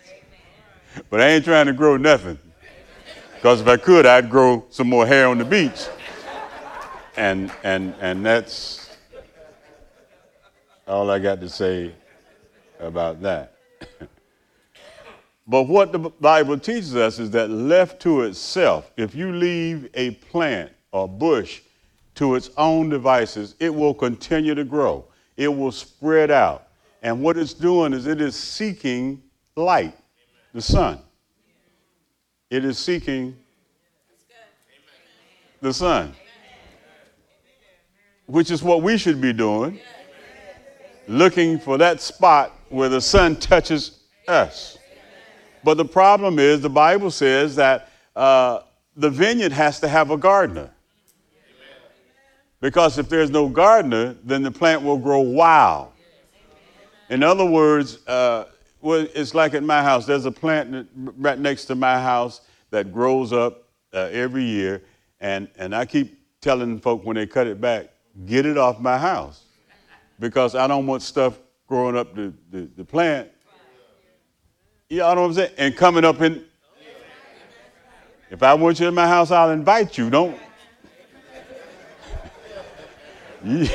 But 1.10 1.22
I 1.22 1.30
ain't 1.30 1.46
trying 1.46 1.66
to 1.68 1.74
grow 1.74 1.98
nothing. 1.98 2.38
Because 3.36 3.62
if 3.62 3.68
I 3.68 3.78
could, 3.78 4.06
I'd 4.06 4.30
grow 4.30 4.66
some 4.70 4.90
more 4.90 5.06
hair 5.06 5.28
on 5.28 5.38
the 5.38 5.46
beach. 5.46 5.88
And, 7.18 7.52
and, 7.64 7.94
and 8.02 8.26
that's 8.26 8.90
all 10.88 11.10
I 11.10 11.20
got 11.20 11.40
to 11.42 11.50
say 11.50 11.94
about 12.80 13.22
that. 13.22 13.56
but 15.48 15.64
what 15.64 15.92
the 15.92 16.00
Bible 16.00 16.60
teaches 16.60 16.96
us 16.96 17.20
is 17.20 17.32
that 17.32 17.50
left 17.50 18.02
to 18.02 18.22
itself, 18.22 18.92
if 18.98 19.16
you 19.16 19.32
leave 19.32 19.90
a 19.94 20.12
plant 20.12 20.72
or 20.92 21.08
bush 21.08 21.62
to 22.16 22.36
its 22.36 22.50
own 22.58 22.90
devices, 22.90 23.56
it 23.60 23.74
will 23.74 23.94
continue 23.94 24.56
to 24.56 24.64
grow. 24.64 25.06
It 25.38 25.50
will 25.50 25.72
spread 25.72 26.32
out. 26.32 26.68
And 27.02 27.22
what 27.22 27.38
it's 27.38 27.54
doing 27.54 27.94
is 27.94 28.08
it 28.08 28.22
is 28.22 28.36
seeking 28.36 29.22
light, 29.56 29.96
the 30.56 30.62
sun. 30.62 31.00
It 32.50 32.64
is 32.64 32.80
seeking 32.80 33.36
the 35.60 35.74
sun, 35.74 36.14
which 38.26 38.50
is 38.50 38.64
what 38.64 38.82
we 38.82 38.98
should 38.98 39.20
be 39.20 39.34
doing 39.34 39.78
looking 41.10 41.60
for 41.60 41.78
that 41.78 42.00
spot 42.00 42.54
where 42.70 42.88
the 42.88 43.02
sun 43.02 43.36
touches 43.36 44.00
us. 44.30 44.78
But 45.62 45.76
the 45.76 45.84
problem 45.84 46.40
is, 46.40 46.62
the 46.62 46.70
Bible 46.70 47.12
says 47.12 47.58
that 47.58 47.90
uh, 48.16 48.62
the 48.96 49.10
vineyard 49.10 49.52
has 49.52 49.82
to 49.82 49.90
have 49.90 50.10
a 50.10 50.18
gardener. 50.18 50.72
Because 52.62 52.98
if 52.98 53.10
there's 53.10 53.30
no 53.30 53.50
gardener, 53.50 54.16
then 54.24 54.42
the 54.42 54.52
plant 54.52 54.84
will 54.84 54.98
grow 54.98 55.20
wild. 55.20 55.92
In 57.10 57.24
other 57.24 57.46
words, 57.46 58.08
uh, 58.08 58.46
well, 58.86 59.08
it's 59.16 59.34
like 59.34 59.56
at 59.56 59.64
my 59.64 59.82
house. 59.82 60.06
There's 60.06 60.26
a 60.26 60.32
plant 60.32 60.88
right 60.96 61.40
next 61.40 61.66
to 61.66 61.76
my 61.76 62.00
house 62.00 62.42
that 62.70 62.94
grows 62.94 63.34
up 63.34 63.68
uh, 63.92 64.10
every 64.12 64.44
year, 64.44 64.84
and, 65.20 65.48
and 65.58 65.76
I 65.76 65.88
keep 65.88 66.20
telling 66.40 66.80
folk 66.80 67.04
when 67.04 67.16
they 67.16 67.26
cut 67.26 67.48
it 67.48 67.60
back, 67.60 67.90
get 68.28 68.46
it 68.46 68.60
off 68.60 68.80
my 68.80 69.00
house 69.00 69.46
because 70.20 70.54
I 70.54 70.68
don't 70.68 70.86
want 70.86 71.02
stuff 71.02 71.40
growing 71.66 71.98
up 71.98 72.14
the, 72.14 72.32
the, 72.52 72.70
the 72.78 72.86
plant. 72.86 73.30
You 74.88 75.00
know 75.00 75.08
what 75.08 75.18
I'm 75.18 75.34
saying? 75.34 75.52
And 75.58 75.76
coming 75.76 76.06
up 76.06 76.22
in. 76.22 76.46
If 78.30 78.44
I 78.44 78.54
want 78.54 78.80
you 78.80 78.88
in 78.88 78.94
my 78.94 79.08
house, 79.08 79.32
I'll 79.32 79.50
invite 79.50 79.98
you. 79.98 80.12
Don't. 80.12 80.38
you, 83.44 83.68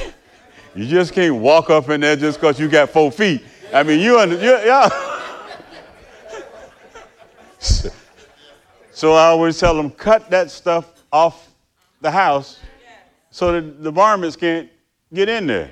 you 0.76 0.86
just 0.86 1.12
can't 1.12 1.34
walk 1.34 1.68
up 1.68 1.88
in 1.88 2.00
there 2.00 2.14
just 2.14 2.40
because 2.40 2.60
you 2.60 2.68
got 2.68 2.90
four 2.90 3.10
feet. 3.10 3.42
I 3.72 3.82
mean, 3.84 4.00
you 4.00 4.18
and 4.18 4.32
you, 4.32 4.38
yeah. 4.38 4.88
so 8.90 9.12
I 9.12 9.26
always 9.26 9.58
tell 9.58 9.76
them, 9.76 9.90
cut 9.90 10.28
that 10.30 10.50
stuff 10.50 11.04
off 11.12 11.48
the 12.00 12.10
house 12.10 12.58
so 13.30 13.52
that 13.52 13.82
the 13.82 13.90
varmints 13.90 14.34
can't 14.36 14.68
get 15.12 15.28
in 15.28 15.46
there. 15.46 15.70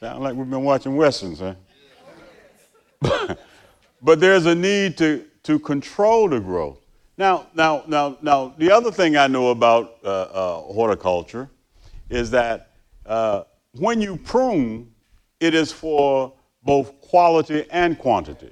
Sound 0.00 0.22
like 0.22 0.34
we've 0.34 0.50
been 0.50 0.64
watching 0.64 0.96
westerns, 0.96 1.40
huh? 1.40 1.54
but 4.02 4.18
there's 4.18 4.46
a 4.46 4.54
need 4.54 4.96
to, 4.98 5.24
to 5.44 5.58
control 5.60 6.28
the 6.28 6.40
growth. 6.40 6.80
Now, 7.16 7.46
now, 7.54 7.84
now, 7.86 8.18
now, 8.20 8.52
the 8.58 8.72
other 8.72 8.90
thing 8.90 9.16
I 9.16 9.28
know 9.28 9.50
about 9.50 9.98
uh, 10.04 10.08
uh, 10.08 10.60
horticulture 10.72 11.48
is 12.10 12.32
that 12.32 12.72
uh, 13.06 13.44
when 13.76 14.00
you 14.00 14.16
prune, 14.16 14.90
it 15.38 15.54
is 15.54 15.70
for 15.70 16.32
both 16.64 17.00
quality 17.00 17.66
and 17.70 17.98
quantity. 17.98 18.50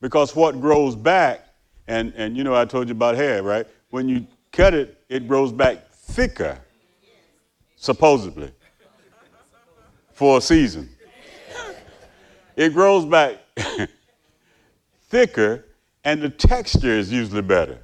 Because 0.00 0.34
what 0.36 0.60
grows 0.60 0.94
back, 0.94 1.46
and, 1.86 2.12
and 2.16 2.36
you 2.36 2.44
know, 2.44 2.54
I 2.54 2.64
told 2.64 2.88
you 2.88 2.92
about 2.92 3.14
hair, 3.14 3.42
right? 3.42 3.66
When 3.90 4.08
you 4.08 4.26
cut 4.52 4.74
it, 4.74 5.00
it 5.08 5.26
grows 5.26 5.52
back 5.52 5.90
thicker, 5.92 6.58
supposedly 7.76 8.52
for 10.12 10.38
a 10.38 10.40
season. 10.40 10.88
It 12.56 12.72
grows 12.72 13.04
back 13.04 13.38
thicker, 15.08 15.64
and 16.04 16.20
the 16.20 16.28
texture 16.28 16.90
is 16.90 17.12
usually 17.12 17.42
better. 17.42 17.78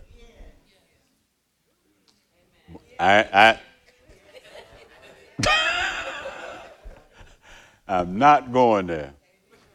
I, 2.99 3.19
I 3.33 3.61
I'm 7.87 8.19
not 8.19 8.53
going 8.53 8.87
there. 8.87 9.13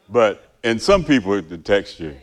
But 0.10 0.50
and 0.63 0.82
some 0.82 1.06
people, 1.06 1.41
the 1.41 1.95
you. 2.00 2.15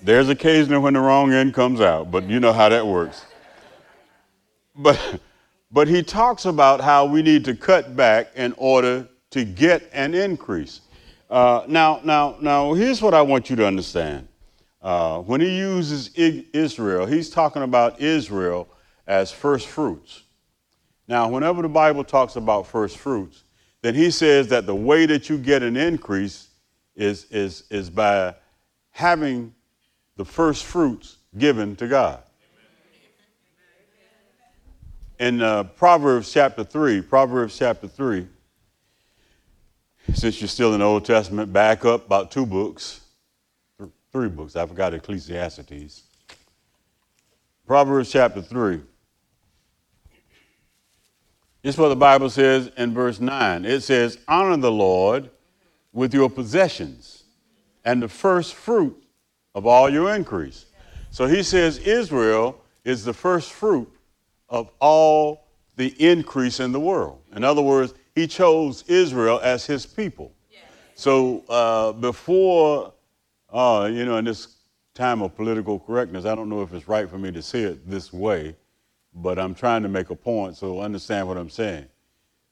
there's 0.00 0.28
occasionally 0.28 0.78
when 0.78 0.94
the 0.94 1.00
wrong 1.00 1.32
end 1.32 1.54
comes 1.54 1.80
out, 1.80 2.10
but 2.10 2.28
you 2.28 2.40
know 2.40 2.52
how 2.52 2.68
that 2.68 2.86
works. 2.86 3.24
But 4.74 5.20
but 5.70 5.88
he 5.88 6.02
talks 6.02 6.44
about 6.44 6.80
how 6.80 7.06
we 7.06 7.22
need 7.22 7.44
to 7.46 7.54
cut 7.54 7.96
back 7.96 8.28
in 8.36 8.54
order 8.56 9.08
to 9.30 9.44
get 9.44 9.88
an 9.92 10.14
increase. 10.14 10.82
Uh, 11.30 11.64
now, 11.66 12.00
now, 12.04 12.36
now, 12.42 12.74
here's 12.74 13.00
what 13.00 13.14
I 13.14 13.22
want 13.22 13.48
you 13.48 13.56
to 13.56 13.66
understand. 13.66 14.28
Uh, 14.82 15.20
when 15.20 15.40
he 15.40 15.56
uses 15.56 16.10
Israel, 16.14 17.06
he's 17.06 17.30
talking 17.30 17.62
about 17.62 18.00
Israel 18.00 18.68
as 19.06 19.32
first 19.32 19.68
fruits. 19.68 20.24
Now, 21.08 21.28
whenever 21.28 21.62
the 21.62 21.68
Bible 21.68 22.04
talks 22.04 22.36
about 22.36 22.66
first 22.66 22.98
fruits, 22.98 23.44
then 23.82 23.94
he 23.94 24.10
says 24.10 24.48
that 24.48 24.66
the 24.66 24.74
way 24.74 25.06
that 25.06 25.28
you 25.28 25.38
get 25.38 25.62
an 25.62 25.76
increase 25.76 26.48
is, 26.96 27.26
is, 27.30 27.64
is 27.70 27.90
by 27.90 28.34
having 28.90 29.54
the 30.16 30.24
first 30.24 30.64
fruits 30.64 31.18
given 31.36 31.76
to 31.76 31.88
God 31.88 32.22
in 35.22 35.40
uh, 35.40 35.62
Proverbs 35.62 36.32
chapter 36.32 36.64
3, 36.64 37.00
Proverbs 37.00 37.56
chapter 37.56 37.86
3, 37.86 38.26
since 40.14 40.40
you're 40.40 40.48
still 40.48 40.74
in 40.74 40.80
the 40.80 40.84
Old 40.84 41.04
Testament, 41.04 41.52
back 41.52 41.84
up 41.84 42.06
about 42.06 42.32
two 42.32 42.44
books, 42.44 43.02
th- 43.78 43.88
three 44.10 44.28
books. 44.28 44.56
I 44.56 44.66
forgot 44.66 44.94
Ecclesiastes. 44.94 46.02
Proverbs 47.68 48.10
chapter 48.10 48.42
3. 48.42 48.80
This 51.62 51.76
is 51.76 51.78
what 51.78 51.88
the 51.88 51.96
Bible 51.96 52.28
says 52.28 52.70
in 52.76 52.92
verse 52.92 53.20
9. 53.20 53.64
It 53.64 53.82
says, 53.82 54.18
Honor 54.26 54.56
the 54.56 54.72
Lord 54.72 55.30
with 55.92 56.12
your 56.12 56.28
possessions 56.28 57.24
and 57.84 58.02
the 58.02 58.08
first 58.08 58.54
fruit 58.54 59.00
of 59.54 59.66
all 59.66 59.88
your 59.88 60.14
increase. 60.14 60.66
So 61.10 61.26
he 61.26 61.42
says 61.42 61.78
Israel 61.78 62.60
is 62.84 63.04
the 63.04 63.12
first 63.12 63.52
fruit 63.52 63.90
of 64.48 64.70
all 64.80 65.46
the 65.76 65.94
increase 65.98 66.58
in 66.58 66.72
the 66.72 66.80
world. 66.80 67.20
In 67.34 67.44
other 67.44 67.62
words, 67.62 67.94
he 68.14 68.26
chose 68.26 68.82
Israel 68.88 69.40
as 69.42 69.64
his 69.64 69.86
people. 69.86 70.32
So 70.94 71.44
uh, 71.48 71.92
before, 71.92 72.92
uh, 73.52 73.88
you 73.90 74.04
know, 74.04 74.16
in 74.16 74.24
this 74.24 74.56
time 74.94 75.22
of 75.22 75.34
political 75.34 75.78
correctness, 75.78 76.24
I 76.24 76.34
don't 76.34 76.48
know 76.48 76.62
if 76.62 76.72
it's 76.74 76.88
right 76.88 77.08
for 77.08 77.18
me 77.18 77.32
to 77.32 77.42
say 77.42 77.62
it 77.62 77.88
this 77.88 78.12
way, 78.12 78.56
but 79.14 79.38
I'm 79.38 79.54
trying 79.54 79.82
to 79.82 79.88
make 79.88 80.10
a 80.10 80.16
point 80.16 80.56
so 80.56 80.80
understand 80.80 81.28
what 81.28 81.36
I'm 81.36 81.50
saying. 81.50 81.86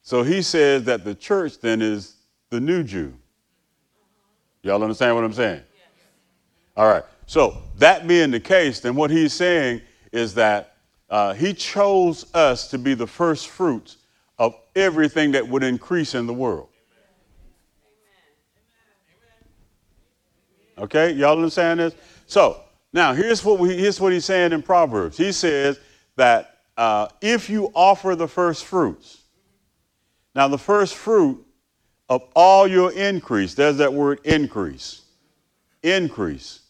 So 0.03 0.23
he 0.23 0.42
says 0.42 0.85
that 0.85 1.05
the 1.05 1.14
church 1.14 1.61
then 1.61 1.83
is 1.83 2.16
the 2.51 2.61
new 2.61 2.83
Jew. 2.83 3.14
Y'all 4.62 4.83
understand 4.83 5.14
what 5.14 5.25
I'm 5.25 5.33
saying? 5.33 5.62
All 6.77 6.88
right. 6.88 7.05
So 7.27 7.62
that 7.79 8.07
being 8.07 8.31
the 8.31 8.40
case, 8.40 8.81
then 8.81 8.94
what 8.94 9.11
he's 9.11 9.33
saying 9.33 9.83
is 10.12 10.35
that 10.35 10.77
uh, 11.09 11.35
he 11.35 11.53
chose 11.53 12.33
us 12.35 12.68
to 12.68 12.79
be 12.79 12.94
the 12.94 13.07
first 13.07 13.49
fruits 13.49 13.99
of 14.38 14.55
everything 14.75 15.33
that 15.33 15.46
would 15.46 15.62
increase 15.62 16.14
in 16.14 16.27
the 16.27 16.33
world. 16.33 16.68
Okay, 20.79 21.12
y'all 21.12 21.37
understand 21.37 21.81
this? 21.81 21.94
So 22.27 22.62
now 22.92 23.12
here's 23.12 23.44
what 23.44 23.59
we, 23.59 23.77
here's 23.77 24.01
what 24.01 24.12
he's 24.12 24.25
saying 24.25 24.53
in 24.53 24.62
Proverbs. 24.62 25.16
He 25.16 25.31
says 25.31 25.79
that 26.21 26.59
uh, 26.77 27.09
if 27.23 27.49
you 27.49 27.73
offer 27.75 28.15
the 28.15 28.29
first 28.29 28.67
fruits, 28.67 29.23
now 30.35 30.49
the 30.49 30.59
first 30.59 30.95
fruit 30.95 31.43
of 32.11 32.23
all 32.37 32.67
your 32.67 32.93
increase, 32.93 33.55
there's 33.55 33.79
that 33.79 33.91
word 33.91 34.21
increase, 34.25 35.01
increase, 35.83 36.61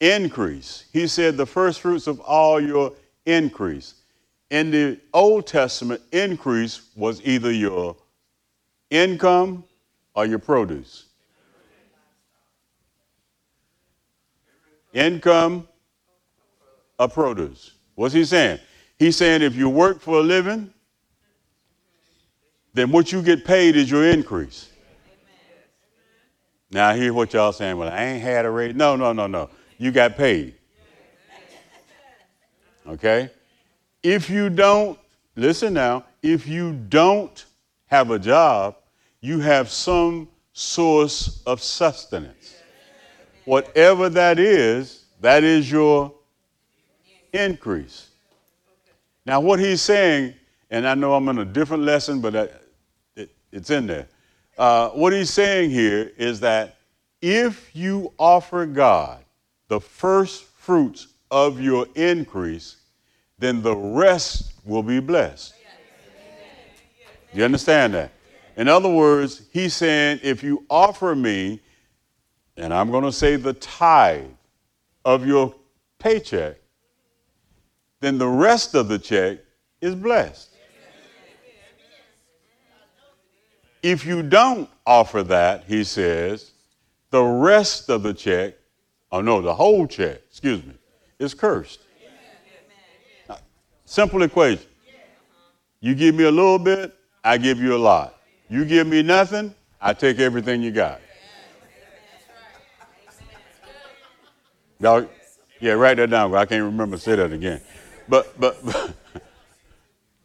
increase. 0.00 0.86
He 0.94 1.06
said 1.06 1.36
the 1.36 1.44
first 1.44 1.82
fruits 1.82 2.06
of 2.06 2.20
all 2.20 2.58
your 2.58 2.94
increase. 3.26 3.96
In 4.48 4.70
the 4.70 4.98
Old 5.12 5.46
Testament, 5.46 6.00
increase 6.10 6.88
was 6.96 7.20
either 7.22 7.52
your 7.52 7.96
income 8.88 9.64
or 10.14 10.24
your 10.24 10.38
produce. 10.38 11.04
Income 14.94 15.68
or 16.98 17.08
produce. 17.08 17.72
What's 17.94 18.14
he 18.14 18.24
saying? 18.24 18.58
He's 18.98 19.16
saying 19.16 19.42
if 19.42 19.54
you 19.54 19.68
work 19.68 20.00
for 20.00 20.18
a 20.18 20.22
living, 20.22 20.72
then 22.72 22.90
what 22.90 23.12
you 23.12 23.22
get 23.22 23.44
paid 23.44 23.76
is 23.76 23.90
your 23.90 24.04
increase. 24.04 24.68
Now, 26.70 26.88
I 26.88 26.96
hear 26.96 27.14
what 27.14 27.32
y'all 27.32 27.52
saying. 27.52 27.76
Well, 27.76 27.88
I 27.88 28.02
ain't 28.02 28.22
had 28.22 28.44
a 28.44 28.50
raise. 28.50 28.74
No, 28.74 28.96
no, 28.96 29.12
no, 29.12 29.28
no. 29.28 29.48
You 29.78 29.92
got 29.92 30.16
paid. 30.16 30.54
Okay? 32.86 33.30
If 34.02 34.28
you 34.28 34.50
don't, 34.50 34.98
listen 35.36 35.72
now, 35.72 36.04
if 36.22 36.48
you 36.48 36.72
don't 36.72 37.44
have 37.86 38.10
a 38.10 38.18
job, 38.18 38.76
you 39.20 39.38
have 39.38 39.70
some 39.70 40.28
source 40.52 41.42
of 41.46 41.62
sustenance. 41.62 42.56
Whatever 43.44 44.08
that 44.08 44.38
is, 44.38 45.04
that 45.20 45.44
is 45.44 45.70
your 45.70 46.12
increase. 47.34 48.08
Now, 49.26 49.40
what 49.40 49.58
he's 49.58 49.82
saying, 49.82 50.34
and 50.70 50.86
I 50.86 50.94
know 50.94 51.14
I'm 51.14 51.28
in 51.28 51.38
a 51.38 51.44
different 51.44 51.82
lesson, 51.82 52.20
but 52.20 52.36
I, 52.36 52.48
it, 53.16 53.30
it's 53.52 53.70
in 53.70 53.86
there. 53.86 54.06
Uh, 54.56 54.90
what 54.90 55.12
he's 55.12 55.30
saying 55.30 55.70
here 55.70 56.12
is 56.16 56.40
that 56.40 56.76
if 57.20 57.74
you 57.74 58.12
offer 58.18 58.66
God 58.66 59.24
the 59.68 59.80
first 59.80 60.44
fruits 60.44 61.08
of 61.30 61.60
your 61.60 61.86
increase, 61.94 62.76
then 63.38 63.62
the 63.62 63.74
rest 63.74 64.52
will 64.64 64.82
be 64.82 65.00
blessed. 65.00 65.54
You 67.32 67.44
understand 67.44 67.94
that? 67.94 68.12
In 68.56 68.68
other 68.68 68.88
words, 68.88 69.42
he's 69.52 69.74
saying 69.74 70.20
if 70.22 70.44
you 70.44 70.64
offer 70.70 71.16
me, 71.16 71.60
and 72.56 72.72
I'm 72.72 72.90
going 72.90 73.02
to 73.02 73.10
say 73.10 73.34
the 73.34 73.54
tithe 73.54 74.26
of 75.04 75.26
your 75.26 75.52
paycheck, 75.98 76.56
then 78.04 78.18
the 78.18 78.28
rest 78.28 78.74
of 78.74 78.88
the 78.88 78.98
check 78.98 79.38
is 79.80 79.94
blessed. 79.94 80.50
If 83.82 84.04
you 84.04 84.22
don't 84.22 84.68
offer 84.86 85.22
that, 85.24 85.64
he 85.66 85.84
says, 85.84 86.52
the 87.10 87.22
rest 87.22 87.88
of 87.88 88.02
the 88.02 88.12
check, 88.12 88.54
oh 89.10 89.20
no, 89.20 89.40
the 89.40 89.54
whole 89.54 89.86
check, 89.86 90.20
excuse 90.28 90.64
me, 90.64 90.74
is 91.18 91.32
cursed. 91.32 91.80
Simple 93.84 94.22
equation. 94.22 94.66
You 95.80 95.94
give 95.94 96.14
me 96.14 96.24
a 96.24 96.30
little 96.30 96.58
bit, 96.58 96.94
I 97.22 97.38
give 97.38 97.58
you 97.58 97.74
a 97.74 97.78
lot. 97.78 98.20
You 98.48 98.64
give 98.64 98.86
me 98.86 99.02
nothing, 99.02 99.54
I 99.80 99.92
take 99.92 100.18
everything 100.18 100.62
you 100.62 100.70
got. 100.70 101.00
Y'all, 104.80 105.06
yeah, 105.60 105.72
write 105.72 105.98
that 105.98 106.10
down. 106.10 106.34
I 106.34 106.44
can't 106.44 106.64
remember 106.64 106.98
say 106.98 107.16
that 107.16 107.32
again. 107.32 107.60
But 108.08 108.38
but 108.38 108.62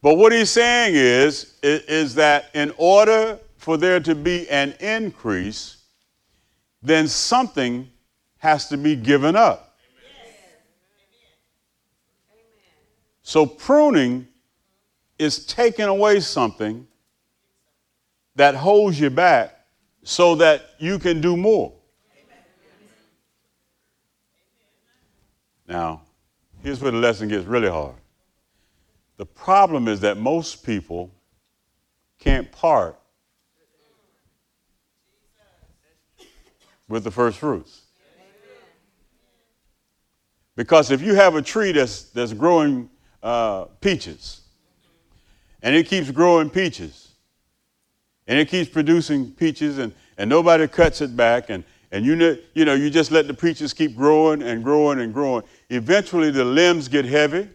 but 0.01 0.15
what 0.15 0.31
he's 0.31 0.49
saying 0.49 0.95
is, 0.95 1.55
is, 1.63 1.81
is 1.83 2.15
that 2.15 2.49
in 2.53 2.73
order 2.77 3.39
for 3.57 3.77
there 3.77 3.99
to 3.99 4.15
be 4.15 4.49
an 4.49 4.73
increase, 4.79 5.77
then 6.81 7.07
something 7.07 7.89
has 8.37 8.69
to 8.69 8.77
be 8.77 8.95
given 8.95 9.35
up. 9.35 9.77
So 13.21 13.45
pruning 13.45 14.27
is 15.19 15.45
taking 15.45 15.85
away 15.85 16.19
something 16.19 16.87
that 18.35 18.55
holds 18.55 18.99
you 18.99 19.09
back 19.09 19.59
so 20.03 20.33
that 20.35 20.71
you 20.79 20.97
can 20.97 21.21
do 21.21 21.35
more. 21.35 21.73
Now, 25.67 26.01
here's 26.63 26.81
where 26.81 26.91
the 26.91 26.97
lesson 26.97 27.27
gets 27.27 27.45
really 27.45 27.69
hard. 27.69 27.95
The 29.17 29.25
problem 29.25 29.87
is 29.87 29.99
that 30.01 30.17
most 30.17 30.65
people 30.65 31.11
can't 32.19 32.51
part 32.51 32.99
with 36.87 37.03
the 37.03 37.11
first 37.11 37.37
fruits. 37.37 37.81
Because 40.55 40.91
if 40.91 41.01
you 41.01 41.15
have 41.15 41.35
a 41.35 41.41
tree 41.41 41.71
that's, 41.71 42.03
that's 42.03 42.33
growing 42.33 42.89
uh, 43.23 43.65
peaches, 43.79 44.41
and 45.61 45.75
it 45.75 45.87
keeps 45.87 46.11
growing 46.11 46.49
peaches, 46.49 47.13
and 48.27 48.37
it 48.37 48.49
keeps 48.49 48.69
producing 48.69 49.31
peaches, 49.31 49.77
and, 49.77 49.93
and 50.17 50.29
nobody 50.29 50.67
cuts 50.67 50.99
it 50.99 51.15
back, 51.15 51.49
and, 51.49 51.63
and 51.91 52.05
you, 52.05 52.15
know, 52.15 52.37
you 52.53 52.65
know, 52.65 52.73
you 52.73 52.89
just 52.89 53.11
let 53.11 53.27
the 53.27 53.33
peaches 53.33 53.73
keep 53.73 53.95
growing 53.95 54.41
and 54.41 54.63
growing 54.63 54.99
and 54.99 55.13
growing. 55.13 55.43
Eventually, 55.69 56.31
the 56.31 56.43
limbs 56.43 56.87
get 56.87 57.05
heavy. 57.05 57.47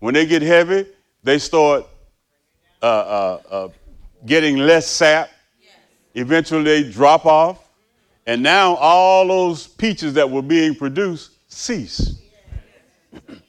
When 0.00 0.14
they 0.14 0.26
get 0.26 0.42
heavy, 0.42 0.86
they 1.22 1.38
start 1.38 1.86
uh, 2.82 2.86
uh, 2.86 3.40
uh 3.50 3.68
getting 4.26 4.58
less 4.58 4.86
sap, 4.86 5.30
Eventually 6.14 6.62
they 6.62 6.90
drop 6.90 7.26
off, 7.26 7.68
and 8.26 8.40
now 8.42 8.76
all 8.76 9.26
those 9.26 9.66
peaches 9.66 10.14
that 10.14 10.30
were 10.30 10.42
being 10.42 10.74
produced 10.74 11.32
cease 11.48 12.20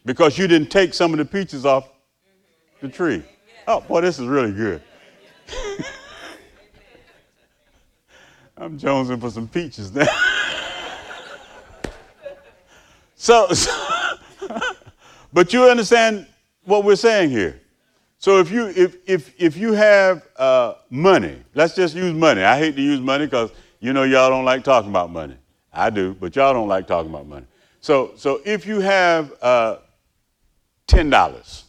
because 0.03 0.37
you 0.37 0.47
didn't 0.47 0.69
take 0.69 0.93
some 0.93 1.11
of 1.11 1.19
the 1.19 1.25
peaches 1.25 1.65
off 1.65 1.89
the 2.81 2.89
tree. 2.89 3.23
Oh, 3.67 3.81
boy, 3.81 4.01
this 4.01 4.17
is 4.19 4.25
really 4.25 4.51
good. 4.51 4.81
I'm 8.57 8.79
jonesing 8.79 9.21
for 9.21 9.29
some 9.29 9.47
peaches 9.47 9.93
now. 9.93 10.07
so, 13.15 13.47
so 13.53 13.71
but 15.33 15.53
you 15.53 15.63
understand 15.63 16.27
what 16.63 16.83
we're 16.83 16.95
saying 16.95 17.29
here. 17.29 17.61
So 18.17 18.39
if 18.39 18.51
you 18.51 18.67
if 18.69 18.97
if 19.07 19.33
if 19.39 19.57
you 19.57 19.73
have 19.73 20.27
uh, 20.37 20.75
money, 20.89 21.43
let's 21.53 21.75
just 21.75 21.95
use 21.95 22.13
money. 22.13 22.41
I 22.41 22.57
hate 22.57 22.75
to 22.75 22.81
use 22.81 22.99
money 22.99 23.25
because 23.25 23.51
you 23.79 23.93
know 23.93 24.03
y'all 24.03 24.29
don't 24.29 24.45
like 24.45 24.63
talking 24.63 24.89
about 24.89 25.11
money. 25.11 25.37
I 25.71 25.89
do, 25.89 26.13
but 26.13 26.35
y'all 26.35 26.53
don't 26.53 26.67
like 26.67 26.87
talking 26.87 27.11
about 27.11 27.27
money. 27.27 27.45
So 27.81 28.13
so 28.15 28.41
if 28.45 28.65
you 28.65 28.79
have 28.79 29.31
uh, 29.41 29.77
ten 30.87 31.09
dollars, 31.09 31.65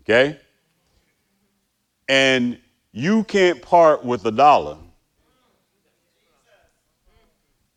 okay, 0.00 0.38
and 2.08 2.58
you 2.92 3.24
can't 3.24 3.60
part 3.60 4.04
with 4.04 4.24
a 4.24 4.32
dollar, 4.32 4.78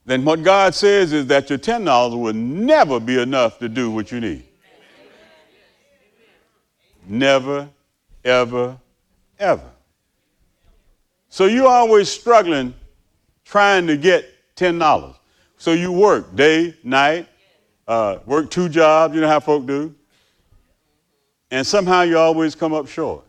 then 0.05 0.25
what 0.25 0.43
God 0.43 0.75
says 0.75 1.13
is 1.13 1.27
that 1.27 1.49
your 1.49 1.59
ten 1.59 1.85
dollars 1.85 2.15
will 2.15 2.33
never 2.33 2.99
be 2.99 3.21
enough 3.21 3.59
to 3.59 3.69
do 3.69 3.89
what 3.91 4.11
you 4.11 4.19
need. 4.19 4.45
Never, 7.05 7.69
ever, 8.23 8.77
ever. 9.39 9.69
So 11.29 11.45
you're 11.45 11.67
always 11.67 12.09
struggling 12.09 12.73
trying 13.43 13.87
to 13.87 13.97
get 13.97 14.25
$10. 14.55 15.15
So 15.57 15.73
you 15.73 15.91
work 15.91 16.35
day, 16.35 16.75
night, 16.83 17.27
uh, 17.87 18.19
work 18.25 18.49
two 18.49 18.69
jobs, 18.69 19.15
you 19.15 19.21
know 19.21 19.27
how 19.27 19.39
folk 19.39 19.65
do. 19.65 19.93
And 21.51 21.65
somehow 21.65 22.01
you 22.01 22.17
always 22.17 22.55
come 22.55 22.73
up 22.73 22.87
short. 22.87 23.25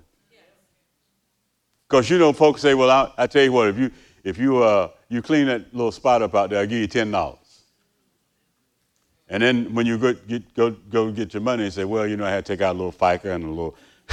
Because 1.88 2.08
you 2.08 2.18
know, 2.18 2.32
folks 2.32 2.62
say, 2.62 2.74
well, 2.74 2.90
I, 2.90 3.12
I, 3.22 3.26
tell 3.26 3.42
you 3.42 3.52
what, 3.52 3.68
if 3.68 3.78
you 3.78 3.90
if 4.24 4.38
you 4.38 4.62
uh, 4.62 4.88
you 5.14 5.22
clean 5.22 5.46
that 5.46 5.74
little 5.74 5.92
spot 5.92 6.22
up 6.22 6.34
out 6.34 6.50
there, 6.50 6.60
I'll 6.60 6.66
give 6.66 6.78
you 6.78 6.86
ten 6.86 7.10
dollars. 7.10 7.38
And 9.28 9.42
then 9.42 9.74
when 9.74 9.86
you 9.86 9.98
go 9.98 10.12
get, 10.12 10.54
go, 10.54 10.70
go 10.70 11.10
get 11.10 11.32
your 11.34 11.42
money 11.42 11.64
and 11.64 11.72
say, 11.72 11.84
well, 11.84 12.06
you 12.06 12.16
know, 12.16 12.24
I 12.26 12.30
had 12.30 12.44
to 12.44 12.52
take 12.52 12.60
out 12.60 12.76
a 12.76 12.78
little 12.78 12.92
FICA 12.92 13.34
and 13.34 13.44
a 13.44 13.48
little. 13.48 13.74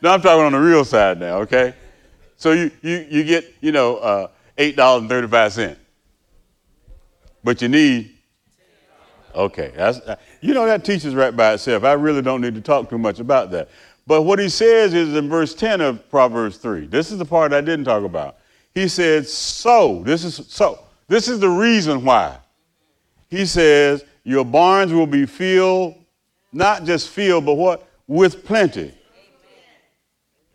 now 0.00 0.14
I'm 0.14 0.22
talking 0.22 0.44
on 0.44 0.52
the 0.52 0.60
real 0.60 0.84
side 0.84 1.18
now, 1.18 1.38
okay? 1.38 1.74
So 2.36 2.52
you, 2.52 2.70
you, 2.82 3.06
you 3.10 3.24
get, 3.24 3.52
you 3.60 3.72
know, 3.72 3.96
uh, 3.96 4.28
$8.35. 4.56 5.76
But 7.42 7.60
you 7.60 7.68
need, 7.68 8.14
okay, 9.34 9.72
that's, 9.74 9.98
uh, 9.98 10.16
you 10.40 10.54
know, 10.54 10.66
that 10.66 10.84
teaches 10.84 11.14
right 11.14 11.34
by 11.34 11.54
itself. 11.54 11.84
I 11.84 11.94
really 11.94 12.22
don't 12.22 12.40
need 12.40 12.54
to 12.54 12.60
talk 12.60 12.88
too 12.88 12.98
much 12.98 13.18
about 13.18 13.50
that. 13.50 13.68
But 14.06 14.22
what 14.22 14.38
he 14.38 14.48
says 14.48 14.94
is 14.94 15.14
in 15.14 15.28
verse 15.28 15.54
10 15.54 15.80
of 15.80 16.10
Proverbs 16.10 16.56
3. 16.56 16.86
This 16.86 17.12
is 17.12 17.18
the 17.18 17.24
part 17.24 17.52
I 17.52 17.60
didn't 17.60 17.84
talk 17.84 18.04
about. 18.04 18.38
He 18.74 18.88
said, 18.88 19.26
so. 19.26 20.02
This 20.04 20.24
is 20.24 20.46
so. 20.48 20.80
This 21.08 21.28
is 21.28 21.40
the 21.40 21.48
reason 21.48 22.04
why. 22.04 22.38
He 23.28 23.46
says, 23.46 24.04
your 24.24 24.44
barns 24.44 24.92
will 24.92 25.06
be 25.06 25.26
filled, 25.26 25.94
not 26.52 26.84
just 26.84 27.08
filled, 27.08 27.46
but 27.46 27.54
what? 27.54 27.88
With 28.06 28.44
plenty. 28.44 28.80
Amen. 28.80 28.94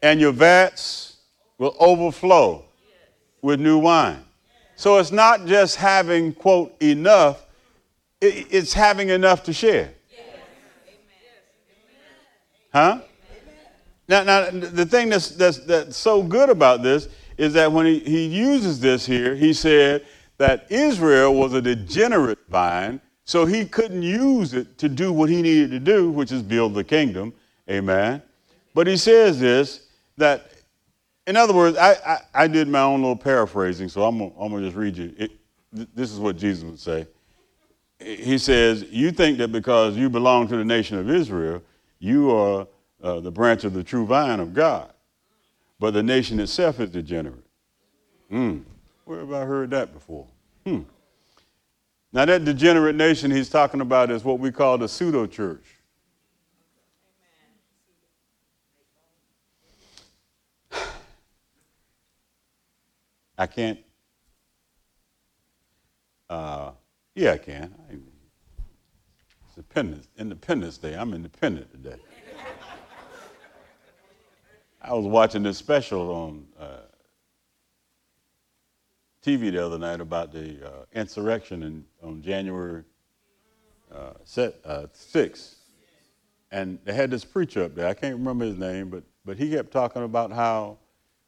And 0.02 0.20
your 0.20 0.32
vats 0.32 1.18
will 1.58 1.76
overflow 1.80 2.66
with 3.42 3.60
new 3.60 3.78
wine. 3.78 4.24
So 4.76 4.98
it's 4.98 5.12
not 5.12 5.46
just 5.46 5.78
having, 5.78 6.34
quote, 6.34 6.76
enough, 6.82 7.46
it's 8.20 8.74
having 8.74 9.10
enough 9.10 9.44
to 9.44 9.54
share. 9.54 9.94
Huh? 12.74 13.00
Now, 14.08 14.24
now 14.24 14.50
the 14.52 14.86
thing 14.86 15.10
that's, 15.10 15.30
that's, 15.30 15.60
that's 15.60 15.98
so 15.98 16.22
good 16.22 16.50
about 16.50 16.84
this 16.84 17.08
is 17.38 17.54
that 17.54 17.72
when 17.72 17.86
he, 17.86 18.00
he 18.00 18.28
uses 18.28 18.80
this 18.80 19.06
here, 19.06 19.36
he 19.36 19.54
said 19.54 20.06
that 20.38 20.68
Israel 20.70 21.34
was 21.34 21.54
a 21.54 21.62
degenerate 21.62 22.40
vine, 22.50 23.02
so 23.24 23.46
he 23.46 23.66
couldn't 23.66 24.04
use 24.04 24.54
it 24.54 24.78
to 24.78 24.90
do 24.90 25.12
what 25.12 25.30
he 25.30 25.42
needed 25.42 25.72
to 25.72 25.80
do, 25.80 26.10
which 26.12 26.32
is 26.32 26.44
build 26.44 26.74
the 26.74 26.84
kingdom. 26.84 27.34
Amen. 27.70 28.22
But 28.74 28.88
he 28.88 28.98
says 28.98 29.40
this 29.40 29.88
that, 30.18 30.52
in 31.26 31.36
other 31.36 31.54
words, 31.54 31.78
I, 31.78 31.94
I, 31.94 32.20
I 32.44 32.48
did 32.48 32.68
my 32.68 32.82
own 32.82 33.02
little 33.02 33.16
paraphrasing, 33.16 33.90
so 33.90 34.04
I'm, 34.04 34.22
I'm 34.22 34.50
going 34.50 34.62
to 34.62 34.68
just 34.68 34.78
read 34.78 34.96
you. 34.96 35.14
It, 35.18 35.32
this 35.72 36.12
is 36.12 36.20
what 36.20 36.38
Jesus 36.38 36.64
would 36.64 36.80
say. 36.80 37.08
He 38.00 38.38
says, 38.38 38.84
You 38.90 39.12
think 39.12 39.40
that 39.40 39.52
because 39.52 39.98
you 39.98 40.10
belong 40.10 40.48
to 40.50 40.58
the 40.58 40.66
nation 40.66 40.98
of 40.98 41.10
Israel, 41.10 41.62
you 42.00 42.32
are 42.32 42.68
uh, 43.06 43.20
the 43.20 43.32
branch 43.32 43.64
of 43.64 43.74
the 43.74 43.84
true 43.84 44.04
vine 44.04 44.40
of 44.40 44.56
God, 44.56 44.92
but 45.80 45.92
the 45.92 46.02
nation 46.02 46.40
itself 46.40 46.80
is 46.80 46.90
degenerate. 46.90 47.46
Hmm. 48.30 48.62
Where 49.06 49.20
have 49.20 49.32
I 49.32 49.46
heard 49.46 49.70
that 49.70 49.94
before? 49.94 50.26
Hmm. 50.66 50.82
Now, 52.12 52.26
that 52.26 52.44
degenerate 52.44 52.96
nation 52.96 53.30
he's 53.30 53.48
talking 53.48 53.80
about 53.82 54.10
is 54.10 54.24
what 54.24 54.40
we 54.40 54.52
call 54.52 54.80
the 54.80 54.88
pseudo 54.88 55.28
church. 55.28 55.64
I 63.38 63.46
can't. 63.46 63.78
Uh, 66.28 66.72
yeah, 67.14 67.34
I 67.34 67.38
can. 67.38 67.72
It's 67.92 69.58
Independence, 69.58 70.08
Independence 70.18 70.80
Day. 70.80 70.96
I'm 70.96 71.14
independent 71.14 71.70
today. 71.72 71.98
I 74.88 74.94
was 74.94 75.08
watching 75.08 75.42
this 75.42 75.58
special 75.58 76.12
on 76.12 76.46
uh, 76.60 76.82
TV 79.24 79.52
the 79.52 79.66
other 79.66 79.80
night 79.80 80.00
about 80.00 80.32
the 80.32 80.64
uh, 80.64 80.86
insurrection 80.94 81.64
in, 81.64 81.86
on 82.04 82.22
January 82.22 82.84
uh, 83.92 84.12
set, 84.26 84.58
uh, 84.64 84.86
6th. 84.94 85.56
And 86.52 86.78
they 86.84 86.94
had 86.94 87.10
this 87.10 87.26
preacher 87.26 87.64
up 87.64 87.74
there. 87.74 87.88
I 87.88 87.96
can't 87.96 88.16
remember 88.16 88.46
his 88.46 88.60
name, 88.60 88.92
but, 88.92 89.04
but 89.26 89.38
he 89.38 89.50
kept 89.50 89.72
talking 89.72 90.04
about 90.04 90.32
how 90.32 90.78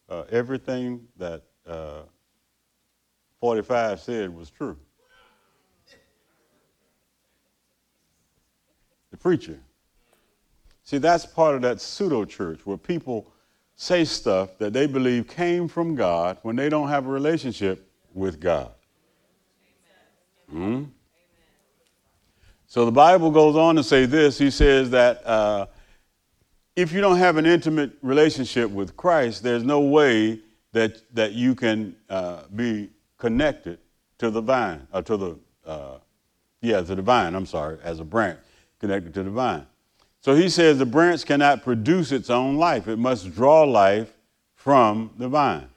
uh, 0.07 0.25
everything 0.29 1.07
that 1.17 1.41
uh, 1.65 2.01
45 3.39 3.99
said 3.99 4.35
was 4.35 4.51
true. 4.51 4.77
The 9.09 9.17
preacher. 9.17 9.59
See, 10.83 10.99
that's 10.99 11.25
part 11.25 11.55
of 11.55 11.63
that 11.63 11.81
pseudo 11.81 12.23
church 12.23 12.59
where 12.63 12.77
people 12.77 13.31
say 13.77 14.03
stuff 14.03 14.57
that 14.57 14.73
they 14.73 14.87
believe 14.87 15.27
came 15.27 15.67
from 15.67 15.95
God 15.95 16.39
when 16.41 16.55
they 16.55 16.67
don't 16.67 16.89
have 16.89 17.05
a 17.05 17.09
relationship 17.09 17.89
with 18.13 18.39
God. 18.39 18.71
Hmm? 20.49 20.85
So 22.65 22.85
the 22.85 22.91
Bible 22.91 23.31
goes 23.31 23.55
on 23.55 23.75
to 23.75 23.83
say 23.83 24.05
this. 24.05 24.37
He 24.37 24.49
says 24.49 24.89
that 24.89 25.25
uh, 25.25 25.67
if 26.75 26.91
you 26.91 27.01
don't 27.01 27.17
have 27.17 27.37
an 27.37 27.45
intimate 27.45 27.91
relationship 28.01 28.69
with 28.71 28.97
Christ, 28.97 29.43
there's 29.43 29.63
no 29.63 29.81
way 29.81 30.39
that, 30.73 31.01
that 31.13 31.33
you 31.33 31.53
can 31.53 31.95
uh, 32.09 32.43
be 32.55 32.89
connected 33.17 33.79
to 34.17 34.31
the 34.31 34.41
vine, 34.41 34.87
or 34.91 35.03
to 35.03 35.17
the, 35.17 35.39
uh, 35.65 35.97
yeah, 36.61 36.81
to 36.81 36.95
the 36.95 37.01
vine, 37.01 37.35
I'm 37.35 37.45
sorry, 37.45 37.77
as 37.83 37.99
a 37.99 38.03
branch 38.03 38.39
connected 38.79 39.13
to 39.13 39.23
the 39.23 39.29
vine. 39.29 39.67
So 40.21 40.35
he 40.35 40.49
says 40.49 40.77
the 40.77 40.85
branch 40.85 41.25
cannot 41.25 41.63
produce 41.63 42.11
its 42.11 42.29
own 42.29 42.57
life, 42.57 42.87
it 42.87 42.97
must 42.97 43.33
draw 43.33 43.63
life 43.63 44.13
from 44.55 45.11
the 45.17 45.29
vine. 45.29 45.69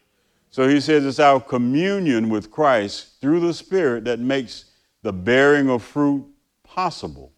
So 0.51 0.69
he 0.69 0.81
says 0.81 1.05
it's 1.05 1.21
our 1.21 1.41
communion 1.41 2.29
with 2.29 2.51
Christ 2.51 3.21
through 3.21 3.41
the 3.41 3.55
Spirit 3.55 4.05
that 4.05 4.19
makes 4.19 4.65
the 5.03 5.13
bearing 5.13 5.71
of 5.71 5.83
fruit 5.83 6.27
possible. 6.65 7.33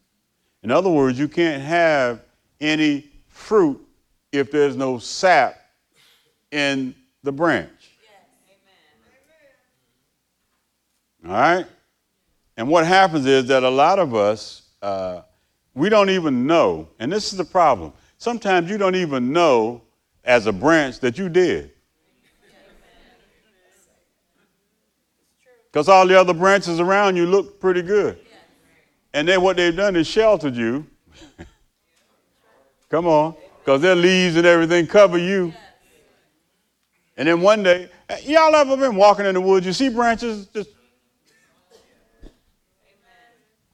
In 0.63 0.71
other 0.71 0.89
words, 0.89 1.19
you 1.19 1.29
can't 1.29 1.63
have 1.63 2.23
any 2.61 3.11
fruit 3.29 3.81
if 4.31 4.51
there's 4.51 4.77
no 4.77 4.99
sap 4.99 5.57
in 6.51 6.95
the 7.23 7.33
branch. 7.33 7.91
All 11.25 11.33
right? 11.33 11.67
And 12.57 12.69
what 12.69 12.87
happens 12.87 13.27
is 13.27 13.47
that 13.47 13.63
a 13.63 13.71
lot 13.71 13.99
of 13.99 14.15
us, 14.15 14.63
uh, 14.81 15.23
we 15.75 15.89
don't 15.89 16.11
even 16.11 16.47
know, 16.47 16.89
and 16.99 17.11
this 17.11 17.33
is 17.33 17.39
the 17.39 17.45
problem. 17.45 17.93
Sometimes 18.19 18.71
you 18.71 18.79
don't 18.79 18.95
even 18.95 19.33
know 19.33 19.83
as 20.25 20.47
a 20.47 20.53
branch 20.53 21.01
that 21.01 21.19
you 21.19 21.29
did. 21.29 21.73
Because 25.73 25.89
all 25.89 26.07
the 26.07 26.19
other 26.19 26.35
branches 26.35 26.81
around 26.81 27.17
you 27.17 27.27
look 27.27 27.59
pretty 27.59 27.81
good. 27.81 28.19
And 29.15 29.27
then 29.27 29.41
what 29.41 29.57
they've 29.57 29.75
done 29.75 29.97
is 29.97 30.07
sheltered 30.07 30.55
you. 30.55 30.87
Come 32.91 33.07
on. 33.07 33.35
Because 33.59 33.81
their 33.81 33.95
leaves 33.95 34.37
and 34.37 34.47
everything 34.47 34.87
cover 34.87 35.17
you. 35.17 35.53
And 37.17 37.29
then 37.29 37.41
one 37.41 37.63
day, 37.63 37.89
y'all 38.25 38.55
ever 38.55 38.77
been 38.77 38.97
walking 38.97 39.25
in 39.27 39.35
the 39.35 39.41
woods? 39.41 39.67
You 39.67 39.73
see 39.73 39.89
branches 39.89 40.47
just. 40.47 40.71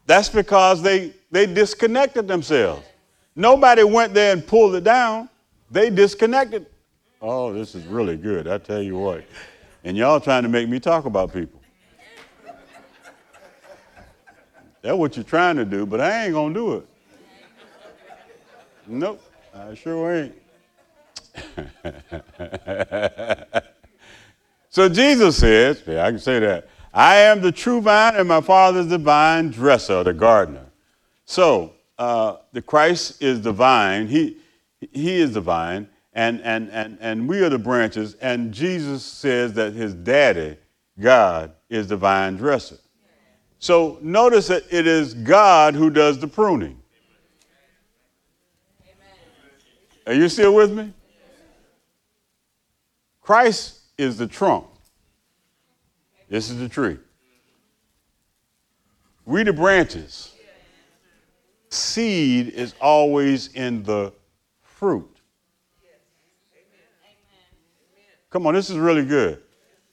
That's 0.07 0.29
because 0.29 0.83
they, 0.83 1.13
they 1.31 1.47
disconnected 1.47 2.27
themselves. 2.27 2.87
Nobody 3.37 3.85
went 3.85 4.15
there 4.15 4.33
and 4.33 4.47
pulled 4.47 4.75
it 4.75 4.85
down. 4.85 5.29
They 5.71 5.91
disconnected. 5.91 6.67
Oh, 7.21 7.53
this 7.53 7.75
is 7.75 7.85
really 7.87 8.17
good. 8.17 8.49
I 8.49 8.59
tell 8.59 8.83
you 8.83 8.97
what. 8.97 9.25
And 9.85 9.97
y'all 9.97 10.21
trying 10.21 10.43
to 10.43 10.49
make 10.49 10.69
me 10.69 10.81
talk 10.81 11.05
about 11.05 11.33
people. 11.33 11.61
That's 14.83 14.97
what 14.97 15.17
you're 15.17 15.25
trying 15.25 15.57
to 15.57 15.65
do, 15.65 15.87
but 15.87 16.01
I 16.01 16.25
ain't 16.25 16.33
going 16.33 16.55
to 16.55 16.61
do 16.61 16.73
it. 16.75 16.87
Nope, 18.87 19.21
I 19.55 19.75
sure 19.75 20.15
ain't. 20.15 20.35
so 24.71 24.89
Jesus 24.89 25.37
says, 25.37 25.83
yeah, 25.87 26.07
I 26.07 26.11
can 26.11 26.19
say 26.19 26.39
that, 26.39 26.69
I 26.95 27.17
am 27.17 27.43
the 27.43 27.53
true 27.53 27.83
vine 27.83 28.17
and 28.17 28.27
my 28.27 28.41
father 28.41 28.81
is 28.81 28.89
the 28.89 28.99
vine 28.99 29.51
dresser, 29.51 30.03
the 30.05 30.15
gardener. 30.15 30.68
So 31.29 31.75
uh, 31.99 32.37
the 32.53 32.63
Christ 32.63 33.23
is 33.23 33.43
the 33.43 33.53
vine, 33.53 34.07
he, 34.07 34.39
he 34.81 35.21
is 35.21 35.35
the 35.35 35.43
vine, 35.43 35.87
and, 36.15 36.41
and, 36.41 36.71
and, 36.71 36.97
and 37.03 37.29
we 37.29 37.43
are 37.43 37.51
the 37.51 37.59
branches, 37.59 38.15
and 38.15 38.51
Jesus 38.51 39.05
says 39.05 39.53
that 39.53 39.75
his 39.75 39.93
daddy, 39.93 40.57
God, 40.99 41.53
is 41.69 41.87
the 41.87 41.99
vine 41.99 42.39
dresser. 42.39 42.79
So 43.59 43.99
notice 44.01 44.47
that 44.47 44.63
it 44.71 44.87
is 44.87 45.13
God 45.13 45.75
who 45.75 45.91
does 45.91 46.19
the 46.19 46.27
pruning. 46.27 46.81
Are 50.07 50.15
you 50.15 50.31
still 50.31 50.55
with 50.55 50.73
me? 50.73 50.95
Christ 53.21 53.81
is 53.99 54.17
the 54.17 54.27
trunk. 54.27 54.65
This 56.31 56.49
is 56.49 56.59
the 56.59 56.71
tree. 56.71 56.97
We 59.27 59.43
the 59.43 59.53
branches. 59.53 60.33
Seed 61.71 62.49
is 62.49 62.75
always 62.81 63.49
in 63.49 63.83
the 63.83 64.13
fruit. 64.63 65.19
Come 68.31 68.47
on, 68.47 68.55
this 68.55 68.71
is 68.71 68.77
really 68.77 69.05
good. 69.05 69.43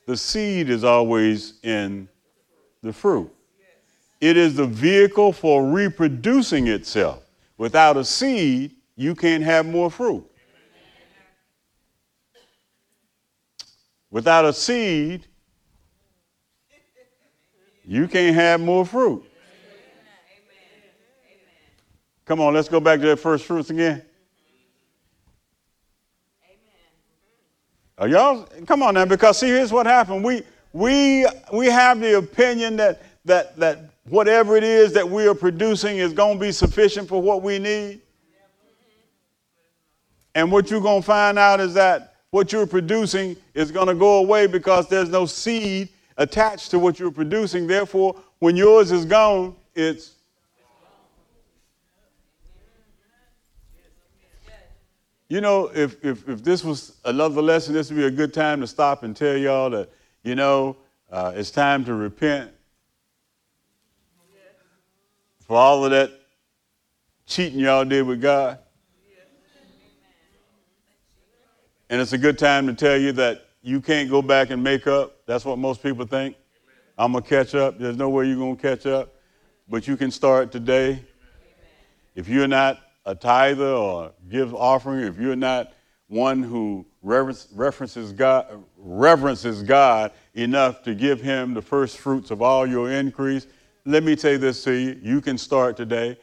The 0.06 0.18
seed 0.18 0.70
is 0.70 0.84
always 0.84 1.60
in 1.64 2.08
the 2.82 2.94
fruit. 2.94 3.32
It 4.22 4.38
is 4.38 4.56
the 4.56 4.66
vehicle 4.66 5.34
for 5.34 5.66
reproducing 5.66 6.68
itself. 6.68 7.24
Without 7.58 7.98
a 7.98 8.04
seed, 8.04 8.76
you 8.96 9.16
can't 9.16 9.44
have 9.44 9.66
more 9.66 9.90
fruit. 9.90 10.30
Without 14.10 14.46
a 14.46 14.54
seed, 14.54 15.28
you 17.84 18.08
can't 18.08 18.36
have 18.36 18.62
more 18.62 18.86
fruit. 18.86 19.24
Come 22.26 22.42
on, 22.42 22.56
let's 22.56 22.68
go 22.68 22.80
back 22.80 23.00
to 23.02 23.08
that 23.08 23.18
first 23.18 23.46
fruits 23.46 23.70
again. 23.70 24.02
Are 27.98 28.08
y'all 28.08 28.48
come 28.66 28.84
on 28.84 28.96
now, 28.96 29.06
because 29.06 29.38
see, 29.38 29.48
here's 29.48 29.72
what 29.72 29.86
happened. 29.86 30.24
We 30.24 30.42
we 30.74 31.26
we 31.54 31.68
have 31.68 32.00
the 32.00 32.18
opinion 32.18 32.76
that 32.78 33.04
that 33.24 33.56
that 33.58 33.92
whatever 34.10 34.58
it 34.58 34.64
is 34.64 34.92
that 34.94 35.08
we 35.08 35.28
are 35.28 35.36
producing 35.36 36.00
is 36.00 36.12
going 36.12 36.38
to 36.38 36.46
be 36.46 36.52
sufficient 36.52 37.08
for 37.08 37.22
what 37.22 37.42
we 37.42 37.60
need. 37.60 38.02
And 40.34 40.52
what 40.52 40.70
you're 40.70 40.82
going 40.82 41.02
to 41.02 41.06
find 41.06 41.40
out 41.40 41.62
is 41.62 41.74
that 41.76 42.16
what 42.32 42.52
you're 42.52 42.68
producing 42.68 43.38
is 43.54 43.72
going 43.72 43.88
to 43.88 43.96
go 43.96 44.18
away 44.18 44.48
because 44.48 44.90
there's 44.90 45.08
no 45.08 45.26
seed 45.26 45.88
attached 46.18 46.72
to 46.72 46.80
what 46.80 47.00
you're 47.00 47.12
producing. 47.12 47.68
Therefore, 47.68 48.20
when 48.40 48.58
yours 48.58 48.92
is 48.92 49.06
gone, 49.06 49.56
it's. 49.76 50.15
You 55.28 55.42
know, 55.42 55.72
if, 55.74 56.04
if, 56.06 56.28
if 56.30 56.44
this 56.44 56.64
was 56.64 56.98
another 57.04 57.42
lesson, 57.42 57.74
this 57.74 57.90
would 57.90 57.98
be 57.98 58.06
a 58.06 58.12
good 58.12 58.34
time 58.34 58.62
to 58.62 58.68
stop 58.68 59.02
and 59.04 59.16
tell 59.16 59.36
y'all 59.36 59.72
that, 59.72 59.90
you 60.24 60.36
know, 60.36 60.78
uh, 61.12 61.34
it's 61.36 61.50
time 61.50 61.84
to 61.86 61.94
repent 61.96 62.52
for 65.42 65.58
all 65.58 65.84
of 65.84 65.92
that 65.92 66.12
cheating 67.26 67.60
y'all 67.60 67.86
did 67.86 68.06
with 68.06 68.22
God. 68.22 68.60
And 71.90 72.02
it's 72.02 72.14
a 72.14 72.18
good 72.18 72.38
time 72.38 72.68
to 72.68 72.74
tell 72.74 72.98
you 72.98 73.12
that 73.14 73.46
you 73.62 73.82
can't 73.82 74.10
go 74.10 74.22
back 74.22 74.52
and 74.52 74.64
make 74.64 74.86
up. 74.86 75.26
That's 75.26 75.46
what 75.46 75.58
most 75.58 75.82
people 75.82 76.06
think. 76.06 76.36
I'm 76.98 77.12
going 77.12 77.24
to 77.24 77.30
catch 77.30 77.56
up. 77.56 77.78
There's 77.80 77.98
no 77.98 78.10
way 78.10 78.28
you're 78.28 78.38
going 78.38 78.56
to 78.56 78.62
catch 78.62 78.86
up. 78.86 79.14
But 79.68 79.88
you 79.88 79.98
can 79.98 80.12
start 80.12 80.52
today. 80.52 81.04
If 82.16 82.28
you're 82.28 82.48
not 82.48 82.80
a 83.06 83.16
tither 83.16 83.68
or 83.68 84.12
gives 84.30 84.54
offering, 84.54 85.02
if 85.02 85.20
you're 85.20 85.36
not 85.36 85.74
one 86.08 86.44
who 86.44 86.86
references 87.02 88.12
God, 88.12 88.64
reverences 88.78 89.64
God 89.64 90.12
enough 90.34 90.84
to 90.84 90.96
give 90.96 91.22
him 91.22 91.54
the 91.54 91.62
first 91.62 91.98
fruits 91.98 92.32
of 92.32 92.42
all 92.42 92.66
your 92.66 92.92
increase, 92.92 93.48
let 93.86 94.04
me 94.04 94.16
say 94.16 94.38
this 94.38 94.64
to 94.64 94.72
you. 94.72 95.00
You 95.02 95.22
can 95.22 95.38
start 95.38 95.78
today. 95.78 96.18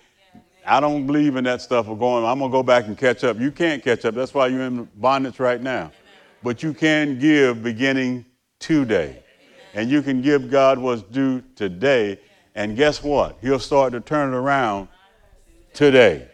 I 0.66 0.80
don't 0.80 1.06
believe 1.06 1.36
in 1.36 1.44
that 1.44 1.60
stuff 1.60 1.88
of 1.88 1.98
going, 1.98 2.24
I'm 2.24 2.38
going 2.38 2.50
to 2.50 2.52
go 2.52 2.62
back 2.62 2.86
and 2.86 2.96
catch 2.96 3.24
up. 3.24 3.38
You 3.38 3.50
can't 3.50 3.82
catch 3.82 4.04
up. 4.04 4.14
That's 4.14 4.34
why 4.34 4.48
you're 4.48 4.62
in 4.62 4.88
bondage 4.96 5.40
right 5.40 5.60
now. 5.60 5.92
But 6.42 6.62
you 6.62 6.74
can 6.74 7.18
give 7.18 7.62
beginning 7.62 8.24
today. 8.58 9.22
And 9.74 9.88
you 9.90 10.02
can 10.02 10.20
give 10.22 10.50
God 10.50 10.78
what's 10.78 11.02
due 11.02 11.42
today. 11.56 12.18
And 12.54 12.76
guess 12.76 13.02
what? 13.02 13.38
He'll 13.40 13.58
start 13.58 13.92
to 13.92 14.00
turn 14.00 14.32
it 14.32 14.36
around 14.36 14.88
today. 15.72 16.28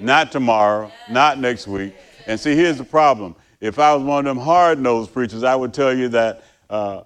Not 0.00 0.30
tomorrow, 0.30 0.92
not 1.10 1.38
next 1.38 1.66
week. 1.66 1.94
And 2.26 2.38
see, 2.38 2.54
here's 2.54 2.78
the 2.78 2.84
problem. 2.84 3.34
If 3.60 3.78
I 3.78 3.94
was 3.94 4.04
one 4.04 4.26
of 4.26 4.36
them 4.36 4.42
hard 4.42 4.78
nosed 4.78 5.12
preachers, 5.12 5.42
I 5.42 5.56
would 5.56 5.74
tell 5.74 5.96
you 5.96 6.08
that 6.10 6.44
uh, 6.70 7.02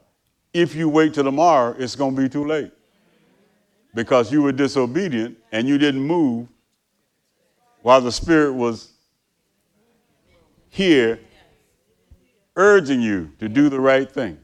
if 0.53 0.75
you 0.75 0.89
wait 0.89 1.15
till 1.15 1.25
tomorrow, 1.25 1.75
it's 1.79 1.97
going 1.97 2.15
to 2.15 2.23
be 2.23 2.29
too 2.29 2.47
late 2.47 2.73
because 3.95 4.33
you 4.33 4.43
were 4.43 4.53
disobedient 4.53 5.39
and 5.53 5.67
you 5.67 5.79
didn't 5.79 6.03
move 6.03 6.49
while 7.83 8.01
the 8.01 8.13
Spirit 8.13 8.53
was 8.53 8.93
here 10.69 11.19
urging 12.57 13.01
you 13.01 13.31
to 13.39 13.49
do 13.49 13.69
the 13.69 13.81
right 13.81 14.11
thing. 14.11 14.39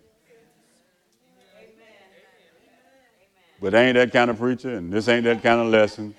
But 3.60 3.74
ain't 3.74 3.96
that 3.96 4.12
kind 4.12 4.30
of 4.30 4.38
preacher, 4.38 4.76
and 4.76 4.92
this 4.92 5.08
ain't 5.08 5.24
that 5.24 5.42
kind 5.42 5.60
of 5.60 5.66
lesson. 5.66 6.14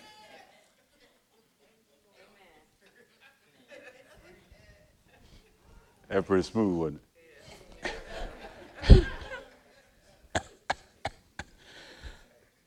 That's 6.10 6.28
pretty 6.28 6.44
smooth, 6.44 6.78
wasn't 6.78 7.02
it? 8.84 9.06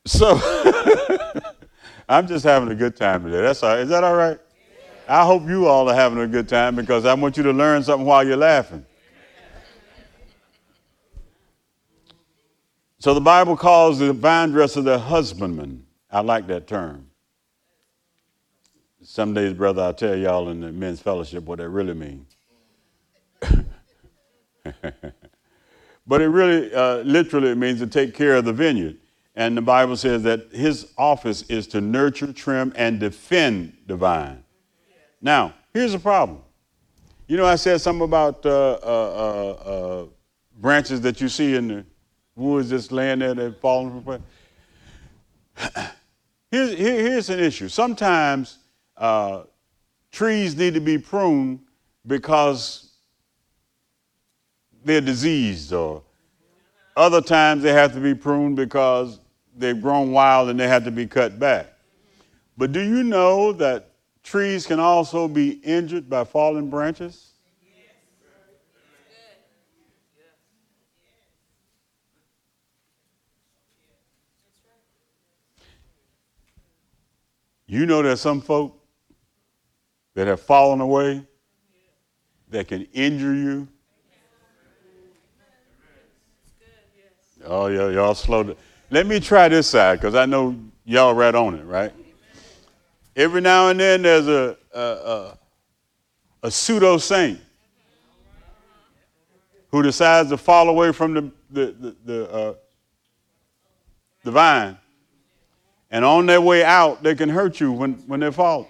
So 0.05 0.37
I'm 2.09 2.27
just 2.27 2.43
having 2.43 2.69
a 2.69 2.75
good 2.75 2.95
time 2.95 3.23
today. 3.23 3.41
That's 3.41 3.63
all. 3.63 3.77
Is 3.77 3.87
that 3.89 4.03
all 4.03 4.15
right? 4.15 4.37
I 5.07 5.25
hope 5.25 5.47
you 5.47 5.67
all 5.67 5.89
are 5.89 5.95
having 5.95 6.19
a 6.19 6.27
good 6.27 6.47
time 6.49 6.75
because 6.75 7.05
I 7.05 7.13
want 7.13 7.37
you 7.37 7.43
to 7.43 7.51
learn 7.51 7.83
something 7.83 8.05
while 8.05 8.25
you're 8.25 8.37
laughing. 8.37 8.85
So 12.99 13.13
the 13.13 13.21
Bible 13.21 13.57
calls 13.57 13.99
the 13.99 14.13
vine 14.13 14.51
dresser 14.51 14.81
the 14.81 14.99
husbandman. 14.99 15.85
I 16.11 16.21
like 16.21 16.47
that 16.47 16.67
term. 16.67 17.09
Some 19.01 19.33
days, 19.33 19.53
brother, 19.53 19.81
I'll 19.81 19.93
tell 19.93 20.15
y'all 20.15 20.49
in 20.49 20.61
the 20.61 20.71
men's 20.71 21.01
fellowship 21.01 21.43
what 21.43 21.59
that 21.59 21.69
really 21.69 21.93
means. 21.93 22.32
but 26.07 26.21
it 26.21 26.27
really, 26.27 26.73
uh, 26.73 26.97
literally, 26.97 27.55
means 27.55 27.79
to 27.79 27.87
take 27.87 28.13
care 28.13 28.35
of 28.35 28.45
the 28.45 28.53
vineyard. 28.53 28.97
And 29.35 29.57
the 29.57 29.61
Bible 29.61 29.97
says 29.97 30.23
that 30.23 30.51
his 30.51 30.93
office 30.97 31.41
is 31.43 31.67
to 31.67 31.81
nurture, 31.81 32.31
trim, 32.31 32.71
and 32.75 32.99
defend 32.99 33.75
the 33.87 33.95
vine. 33.95 34.43
Now, 35.21 35.53
here's 35.73 35.93
the 35.93 35.99
problem. 35.99 36.39
You 37.27 37.37
know, 37.37 37.45
I 37.45 37.55
said 37.55 37.81
something 37.81 38.03
about 38.03 38.45
uh, 38.45 38.49
uh, 38.49 38.77
uh, 38.83 39.69
uh 39.69 40.05
branches 40.59 41.01
that 41.01 41.19
you 41.19 41.29
see 41.29 41.55
in 41.55 41.67
the 41.67 41.85
woods 42.35 42.69
just 42.69 42.91
laying 42.91 43.19
there 43.19 43.33
that 43.33 43.59
fallen 43.59 44.03
from. 44.03 44.23
Here's, 46.51 46.77
here, 46.77 47.01
here's 47.01 47.29
an 47.31 47.39
issue. 47.39 47.67
Sometimes 47.67 48.59
uh, 48.95 49.45
trees 50.11 50.55
need 50.55 50.75
to 50.75 50.79
be 50.79 50.99
pruned 50.99 51.61
because 52.05 52.92
they're 54.83 55.01
diseased, 55.01 55.73
or 55.73 56.03
other 56.95 57.21
times 57.21 57.63
they 57.63 57.73
have 57.73 57.93
to 57.93 57.99
be 57.99 58.13
pruned 58.13 58.55
because 58.55 59.19
they've 59.55 59.81
grown 59.81 60.11
wild 60.11 60.49
and 60.49 60.59
they 60.59 60.67
have 60.67 60.83
to 60.83 60.91
be 60.91 61.05
cut 61.05 61.39
back. 61.39 61.67
But 62.57 62.71
do 62.71 62.81
you 62.81 63.03
know 63.03 63.51
that 63.53 63.91
trees 64.23 64.65
can 64.65 64.79
also 64.79 65.27
be 65.27 65.51
injured 65.63 66.09
by 66.09 66.23
falling 66.23 66.69
branches? 66.69 67.29
You 77.65 77.87
know 77.87 78.03
there's 78.03 78.21
some 78.21 78.39
folk 78.39 78.85
that 80.13 80.27
have 80.27 80.41
fallen 80.41 80.79
away 80.79 81.25
that 82.49 82.67
can 82.67 82.83
injure 82.93 83.33
you. 83.33 83.67
Oh, 87.45 87.67
yeah, 87.67 87.89
y'all 87.89 88.15
slow. 88.15 88.55
Let 88.89 89.05
me 89.05 89.19
try 89.19 89.49
this 89.49 89.67
side 89.67 89.99
because 89.99 90.15
I 90.15 90.25
know 90.25 90.55
y'all 90.85 91.13
right 91.13 91.33
on 91.33 91.55
it, 91.55 91.63
right? 91.63 91.91
Every 93.15 93.41
now 93.41 93.69
and 93.69 93.79
then 93.79 94.01
there's 94.01 94.27
a, 94.27 94.57
a, 94.73 94.79
a, 94.81 95.37
a 96.43 96.51
pseudo 96.51 96.97
saint 96.97 97.39
who 99.69 99.83
decides 99.83 100.29
to 100.29 100.37
fall 100.37 100.69
away 100.69 100.91
from 100.91 101.13
the, 101.13 101.31
the, 101.49 101.65
the, 101.71 101.95
the, 102.05 102.31
uh, 102.31 102.53
the 104.23 104.31
vine. 104.31 104.77
And 105.91 106.03
on 106.03 106.25
their 106.25 106.41
way 106.41 106.63
out, 106.63 107.03
they 107.03 107.13
can 107.13 107.29
hurt 107.29 107.59
you 107.59 107.71
when, 107.71 107.93
when 108.07 108.19
they 108.19 108.31
fall. 108.31 108.69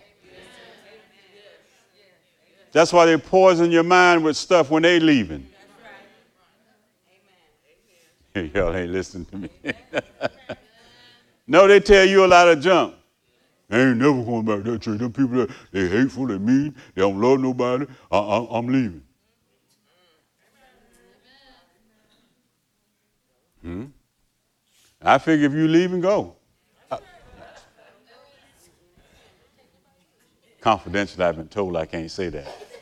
That's 2.73 2.91
why 2.91 3.05
they 3.05 3.17
poison 3.17 3.71
your 3.71 3.83
mind 3.83 4.23
with 4.23 4.35
stuff 4.35 4.71
when 4.71 4.81
they 4.81 4.99
leaving. 4.99 5.47
Y'all 8.53 8.75
ain't 8.75 8.91
listening 8.91 9.25
to 9.25 9.37
me. 9.37 9.49
no, 11.47 11.67
they 11.67 11.79
tell 11.79 12.05
you 12.05 12.25
a 12.25 12.27
lot 12.27 12.47
of 12.47 12.59
junk. 12.59 12.95
They 13.69 13.81
ain't 13.81 13.97
never 13.97 14.23
going 14.23 14.45
back 14.45 14.63
to 14.63 14.71
that 14.71 14.81
church. 14.81 14.99
Them 14.99 15.13
people, 15.13 15.47
they 15.71 15.87
hateful, 15.87 16.27
they 16.27 16.37
mean, 16.37 16.75
they 16.95 17.01
don't 17.01 17.19
love 17.19 17.39
nobody. 17.39 17.85
I, 18.11 18.17
I, 18.17 18.57
I'm 18.57 18.67
leaving. 18.67 19.03
Hmm? 23.61 23.85
I 25.01 25.17
figure 25.17 25.45
if 25.47 25.53
you 25.53 25.67
leave 25.67 25.93
and 25.93 26.01
go. 26.01 26.35
confidentially, 30.63 31.25
I've 31.25 31.35
been 31.35 31.49
told 31.49 31.75
I 31.75 31.85
can't 31.85 32.09
say 32.09 32.29
that. 32.29 32.72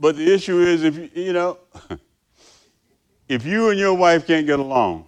But 0.00 0.16
the 0.16 0.32
issue 0.32 0.60
is 0.60 0.82
if 0.82 0.96
you, 0.96 1.10
you 1.14 1.32
know, 1.34 1.58
if 3.28 3.44
you 3.44 3.68
and 3.68 3.78
your 3.78 3.92
wife 3.92 4.26
can't 4.26 4.46
get 4.46 4.58
along, 4.58 5.04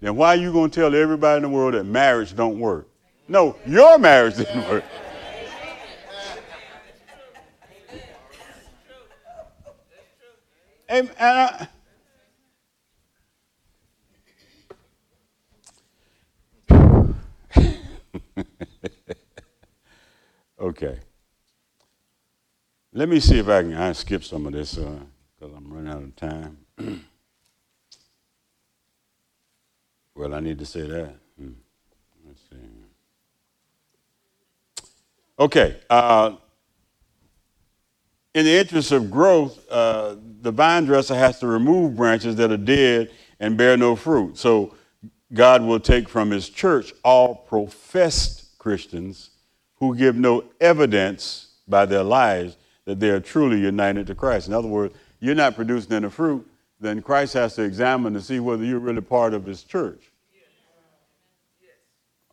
then 0.00 0.14
why 0.14 0.34
are 0.34 0.36
you 0.36 0.52
going 0.52 0.70
to 0.70 0.80
tell 0.80 0.94
everybody 0.94 1.38
in 1.38 1.42
the 1.42 1.48
world 1.48 1.72
that 1.72 1.84
marriage 1.84 2.36
don't 2.36 2.60
work? 2.60 2.86
No, 3.28 3.56
your 3.66 3.98
marriage 3.98 4.36
didn't 4.36 4.68
work. 4.68 4.84
And, 10.88 11.08
and 11.18 11.38
I, 11.38 11.68
okay. 20.60 20.98
Let 22.92 23.08
me 23.08 23.20
see 23.20 23.38
if 23.38 23.48
I 23.48 23.62
can 23.62 23.74
I 23.74 23.92
skip 23.92 24.24
some 24.24 24.46
of 24.46 24.52
this 24.52 24.74
because 24.74 24.98
uh, 25.42 25.56
I'm 25.56 25.72
running 25.72 25.92
out 25.92 26.02
of 26.02 26.16
time. 26.16 26.58
well, 30.16 30.34
I 30.34 30.40
need 30.40 30.58
to 30.58 30.66
say 30.66 30.82
that. 30.82 31.14
Hmm. 31.38 31.50
Let's 32.26 32.40
see. 32.50 32.56
Okay. 35.38 35.76
Uh, 35.88 36.34
in 38.34 38.44
the 38.44 38.58
interest 38.58 38.90
of 38.90 39.08
growth, 39.08 39.64
uh, 39.70 40.16
the 40.42 40.50
vine 40.50 40.84
dresser 40.84 41.14
has 41.14 41.38
to 41.40 41.46
remove 41.46 41.94
branches 41.94 42.34
that 42.36 42.50
are 42.50 42.56
dead 42.56 43.12
and 43.38 43.56
bear 43.56 43.76
no 43.76 43.94
fruit. 43.94 44.36
So 44.36 44.74
God 45.32 45.62
will 45.62 45.80
take 45.80 46.08
from 46.08 46.30
his 46.30 46.48
church 46.48 46.92
all 47.04 47.36
professed 47.36 48.58
Christians 48.58 49.30
who 49.76 49.96
give 49.96 50.16
no 50.16 50.44
evidence 50.60 51.52
by 51.68 51.86
their 51.86 52.02
lives 52.02 52.56
that 52.90 52.98
they 52.98 53.10
are 53.10 53.20
truly 53.20 53.60
united 53.60 54.04
to 54.08 54.16
Christ. 54.16 54.48
In 54.48 54.52
other 54.52 54.66
words, 54.66 54.92
you're 55.20 55.36
not 55.36 55.54
producing 55.54 55.92
any 55.92 56.10
fruit, 56.10 56.44
then 56.80 57.00
Christ 57.00 57.34
has 57.34 57.54
to 57.54 57.62
examine 57.62 58.12
to 58.14 58.20
see 58.20 58.40
whether 58.40 58.64
you're 58.64 58.80
really 58.80 59.00
part 59.00 59.32
of 59.32 59.46
his 59.46 59.62
church. 59.62 60.10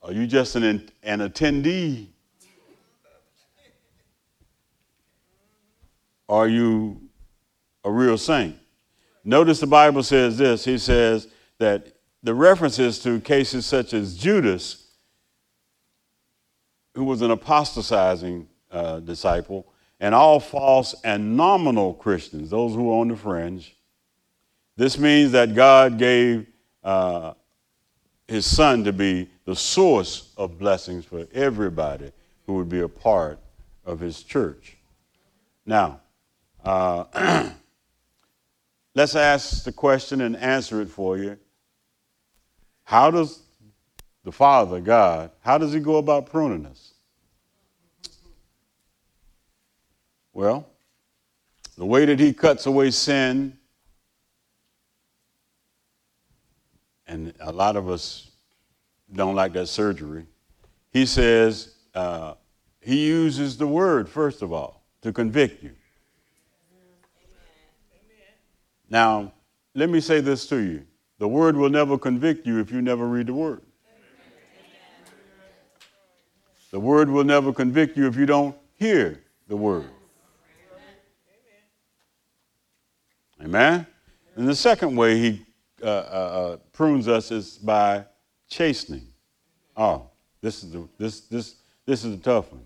Are 0.02 0.12
you 0.12 0.26
just 0.26 0.56
an, 0.56 0.90
an 1.04 1.20
attendee? 1.20 2.08
Are 6.28 6.48
you 6.48 7.02
a 7.84 7.92
real 7.92 8.18
saint? 8.18 8.56
Notice 9.24 9.60
the 9.60 9.68
Bible 9.68 10.02
says 10.02 10.40
this. 10.40 10.66
He 10.66 10.80
says 10.80 11.28
that 11.60 11.94
the 12.24 12.34
references 12.34 12.98
to 13.04 13.20
cases 13.20 13.68
such 13.68 13.94
as 13.94 14.18
Judas, 14.18 14.88
who 16.96 17.04
was 17.04 17.22
an 17.22 17.30
apostatizing 17.30 18.48
uh, 18.72 19.02
disciple, 19.02 19.68
and 20.00 20.14
all 20.14 20.40
false 20.40 20.96
and 21.04 21.36
nominal 21.36 21.94
Christians, 21.94 22.50
those 22.50 22.74
who 22.74 22.92
are 22.92 23.02
on 23.02 23.08
the 23.08 23.16
fringe. 23.16 23.76
This 24.76 24.98
means 24.98 25.32
that 25.32 25.56
God 25.56 25.98
gave 25.98 26.46
uh, 26.84 27.34
his 28.28 28.46
son 28.46 28.84
to 28.84 28.94
be 28.94 29.30
the 29.46 29.56
source 29.56 30.34
of 30.38 30.60
blessings 30.60 31.06
for 31.06 31.28
everybody 31.34 32.12
who 32.46 32.56
would 32.56 32.70
be 32.70 32.82
a 32.82 32.88
part 32.88 33.40
of 33.86 34.00
his 34.00 34.22
church. 34.22 34.78
Now, 35.66 36.02
uh, 36.64 37.50
let's 38.96 39.16
ask 39.16 39.64
the 39.64 39.72
question 39.72 40.22
and 40.22 40.36
answer 40.36 40.82
it 40.82 40.90
for 40.90 41.18
you. 41.18 41.38
How 42.84 43.10
does 43.10 43.42
the 44.24 44.32
Father, 44.32 44.80
God, 44.80 45.32
how 45.40 45.58
does 45.58 45.74
he 45.74 45.80
go 45.80 45.98
about 45.98 46.28
pruning 46.28 46.66
us? 46.66 46.94
Well, 50.38 50.68
the 51.80 51.86
way 51.88 52.06
that 52.06 52.20
he 52.20 52.32
cuts 52.32 52.68
away 52.68 52.92
sin, 52.92 53.58
and 57.08 57.34
a 57.40 57.52
lot 57.52 57.76
of 57.76 57.90
us 57.90 58.30
don't 59.12 59.34
like 59.34 59.54
that 59.54 59.66
surgery, 59.66 60.28
he 60.92 61.08
says 61.08 61.74
uh, 61.96 62.36
he 62.80 63.08
uses 63.08 63.58
the 63.58 63.66
word, 63.66 64.08
first 64.08 64.44
of 64.44 64.54
all, 64.54 64.84
to 65.02 65.12
convict 65.12 65.64
you. 65.64 65.72
Now, 68.92 69.34
let 69.74 69.90
me 69.90 70.00
say 70.00 70.22
this 70.22 70.46
to 70.50 70.58
you 70.58 70.86
the 71.18 71.28
word 71.28 71.56
will 71.56 71.72
never 71.72 71.98
convict 71.98 72.46
you 72.46 72.60
if 72.60 72.72
you 72.72 72.84
never 72.84 73.08
read 73.08 73.26
the 73.26 73.34
word. 73.34 73.64
The 76.70 76.80
word 76.80 77.10
will 77.10 77.24
never 77.24 77.52
convict 77.52 77.98
you 77.98 78.06
if 78.06 78.16
you 78.16 78.28
don't 78.28 78.56
hear 78.76 79.24
the 79.48 79.58
word. 79.58 79.90
Amen? 83.44 83.86
And 84.36 84.48
the 84.48 84.56
second 84.56 84.96
way 84.96 85.18
he 85.18 85.46
uh, 85.82 85.86
uh, 85.86 85.90
uh, 85.90 86.58
prunes 86.74 87.08
us 87.08 87.32
is 87.32 87.58
by 87.58 88.06
chastening. 88.50 89.08
Oh, 89.76 90.10
this 90.42 90.64
is 90.64 90.72
the, 90.72 90.88
this, 90.98 91.22
this, 91.22 91.56
this 91.86 92.04
is 92.04 92.14
a 92.14 92.22
tough 92.22 92.52
one. 92.52 92.66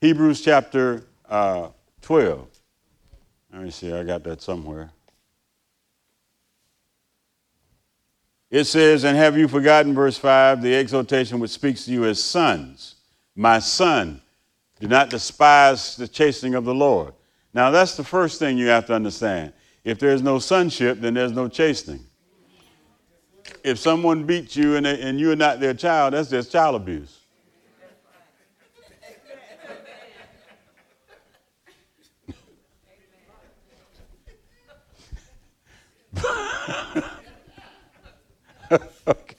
Hebrews 0.00 0.40
chapter 0.40 1.04
uh, 1.28 1.68
12. 2.02 2.46
Let 3.52 3.62
me 3.62 3.70
see, 3.70 3.92
I 3.92 4.04
got 4.04 4.22
that 4.24 4.42
somewhere. 4.42 4.90
It 8.50 8.64
says, 8.64 9.04
And 9.04 9.16
have 9.16 9.36
you 9.36 9.46
forgotten, 9.48 9.94
verse 9.94 10.18
5, 10.18 10.62
the 10.62 10.74
exhortation 10.74 11.38
which 11.38 11.50
speaks 11.50 11.84
to 11.84 11.92
you 11.92 12.04
as 12.04 12.22
sons? 12.22 12.96
My 13.36 13.58
son, 13.58 14.20
do 14.80 14.88
not 14.88 15.10
despise 15.10 15.96
the 15.96 16.08
chastening 16.08 16.54
of 16.54 16.64
the 16.64 16.74
Lord. 16.74 17.14
Now, 17.54 17.70
that's 17.70 17.96
the 17.96 18.04
first 18.04 18.38
thing 18.38 18.58
you 18.58 18.68
have 18.68 18.86
to 18.86 18.94
understand. 18.94 19.52
If 19.84 19.98
there's 19.98 20.22
no 20.22 20.38
sonship, 20.38 21.00
then 21.00 21.14
there's 21.14 21.32
no 21.32 21.48
chastening. 21.48 22.04
If 23.64 23.78
someone 23.78 24.24
beats 24.24 24.56
you 24.56 24.76
and, 24.76 24.86
and 24.86 25.18
you're 25.18 25.36
not 25.36 25.60
their 25.60 25.74
child, 25.74 26.14
that's 26.14 26.30
just 26.30 26.52
child 26.52 26.76
abuse. 26.76 27.16
okay. 39.06 39.36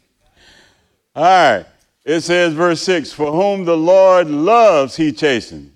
All 1.15 1.23
right. 1.23 1.65
It 2.03 2.21
says, 2.21 2.53
verse 2.53 2.81
6 2.81 3.13
For 3.13 3.31
whom 3.31 3.65
the 3.65 3.77
Lord 3.77 4.27
loves, 4.29 4.95
he 4.95 5.11
chastens. 5.11 5.70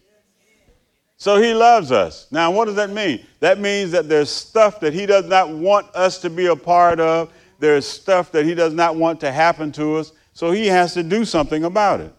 So 1.17 1.41
he 1.41 1.53
loves 1.53 1.91
us. 1.91 2.27
Now, 2.31 2.51
what 2.51 2.65
does 2.65 2.75
that 2.75 2.89
mean? 2.89 3.25
That 3.39 3.59
means 3.59 3.91
that 3.91 4.09
there's 4.09 4.29
stuff 4.29 4.79
that 4.81 4.93
he 4.93 5.05
does 5.05 5.25
not 5.25 5.49
want 5.49 5.87
us 5.95 6.19
to 6.19 6.29
be 6.29 6.47
a 6.47 6.55
part 6.55 6.99
of, 6.99 7.31
there's 7.59 7.87
stuff 7.87 8.31
that 8.33 8.45
he 8.45 8.53
does 8.53 8.73
not 8.73 8.95
want 8.95 9.19
to 9.21 9.31
happen 9.31 9.71
to 9.73 9.95
us. 9.95 10.11
So 10.33 10.51
he 10.51 10.67
has 10.67 10.93
to 10.95 11.03
do 11.03 11.23
something 11.23 11.63
about 11.63 12.01
it. 12.01 12.13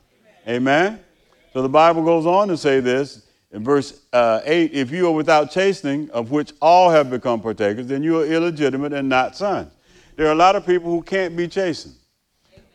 Amen? 0.49 0.57
Amen? 0.57 1.01
So 1.53 1.63
the 1.63 1.69
Bible 1.69 2.03
goes 2.03 2.25
on 2.25 2.49
to 2.49 2.57
say 2.57 2.81
this 2.81 3.27
in 3.53 3.63
verse 3.63 4.01
uh, 4.13 4.41
8 4.45 4.73
If 4.73 4.91
you 4.91 5.07
are 5.09 5.13
without 5.13 5.51
chastening, 5.51 6.11
of 6.11 6.31
which 6.31 6.53
all 6.63 6.91
have 6.91 7.11
become 7.11 7.41
partakers, 7.41 7.87
then 7.87 8.03
you 8.03 8.21
are 8.21 8.27
illegitimate 8.27 8.93
and 8.93 9.09
not 9.09 9.37
sons. 9.37 9.73
There 10.17 10.27
are 10.27 10.33
a 10.33 10.37
lot 10.37 10.57
of 10.57 10.65
people 10.65 10.91
who 10.91 11.03
can't 11.03 11.37
be 11.37 11.47
chastened. 11.47 11.95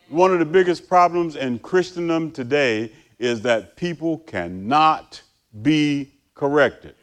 One 0.08 0.32
of 0.32 0.38
the 0.38 0.44
biggest 0.44 0.88
problems 0.88 1.36
in 1.36 1.58
Christendom 1.58 2.30
today 2.30 2.92
is 3.18 3.42
that 3.42 3.76
people 3.76 4.18
cannot 4.18 5.20
be 5.62 6.11
corrected. 6.42 6.96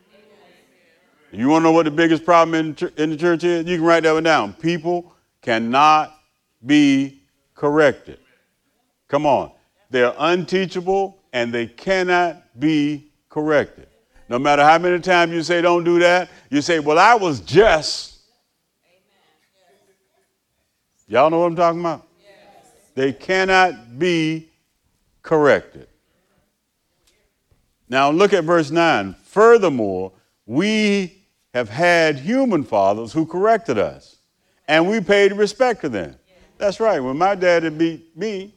You 1.31 1.47
want 1.47 1.61
to 1.61 1.69
know 1.69 1.71
what 1.71 1.85
the 1.85 1.91
biggest 1.91 2.25
problem 2.25 2.55
in, 2.55 2.89
in 2.97 3.11
the 3.11 3.15
church 3.15 3.45
is? 3.45 3.65
You 3.65 3.77
can 3.77 3.85
write 3.85 4.03
that 4.03 4.11
one 4.11 4.23
down. 4.23 4.51
People 4.51 5.15
cannot 5.41 6.13
be 6.65 7.21
corrected. 7.55 8.19
Come 9.07 9.25
on. 9.25 9.53
They're 9.89 10.13
unteachable 10.19 11.19
and 11.31 11.53
they 11.53 11.67
cannot 11.67 12.59
be 12.59 13.13
corrected. 13.29 13.87
No 14.27 14.39
matter 14.39 14.61
how 14.61 14.77
many 14.77 14.99
times 14.99 15.31
you 15.31 15.41
say, 15.41 15.61
don't 15.61 15.85
do 15.85 15.99
that, 15.99 16.29
you 16.49 16.61
say, 16.61 16.79
well, 16.79 16.99
I 16.99 17.15
was 17.15 17.39
just 17.39 18.17
Y'all 21.07 21.29
know 21.31 21.39
what 21.39 21.47
I'm 21.47 21.55
talking 21.55 21.79
about? 21.79 22.07
Yes. 22.21 22.71
They 22.93 23.13
cannot 23.13 23.97
be 23.97 24.49
corrected. 25.23 25.87
Now 27.89 28.11
look 28.11 28.33
at 28.33 28.43
verse 28.43 28.69
9. 28.69 29.15
Furthermore, 29.29 30.11
we 30.47 31.27
have 31.53 31.69
had 31.69 32.17
human 32.17 32.63
fathers 32.63 33.13
who 33.13 33.27
corrected 33.27 33.77
us, 33.77 34.17
and 34.67 34.89
we 34.89 34.99
paid 34.99 35.33
respect 35.33 35.81
to 35.81 35.89
them. 35.89 36.15
That's 36.57 36.79
right. 36.79 36.99
When 36.99 37.15
my 37.15 37.35
daddy 37.35 37.69
beat 37.69 38.17
me, 38.17 38.55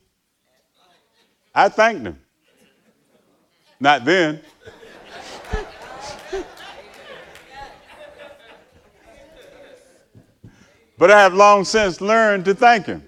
I 1.55 1.68
thanked 1.68 2.07
him. 2.07 2.18
Not 3.81 4.07
then. 4.07 4.41
But 10.97 11.11
I 11.11 11.20
have 11.20 11.35
long 11.35 11.66
since 11.66 12.01
learned 12.01 12.47
to 12.47 12.55
thank 12.55 12.87
him. 12.87 13.07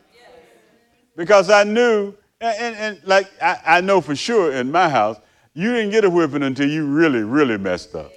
Because 1.16 1.48
I 1.48 1.64
knew, 1.64 2.12
and, 2.42 2.56
and, 2.58 2.76
and 2.76 3.00
like 3.06 3.30
I, 3.40 3.58
I, 3.64 3.80
know 3.80 4.02
for 4.02 4.14
sure 4.14 4.52
in 4.52 4.70
my 4.70 4.90
house, 4.90 5.16
you 5.54 5.72
didn't 5.72 5.90
get 5.90 6.04
a 6.04 6.10
whipping 6.10 6.42
until 6.42 6.68
you 6.68 6.86
really, 6.86 7.22
really 7.22 7.56
messed 7.56 7.94
up. 7.94 8.12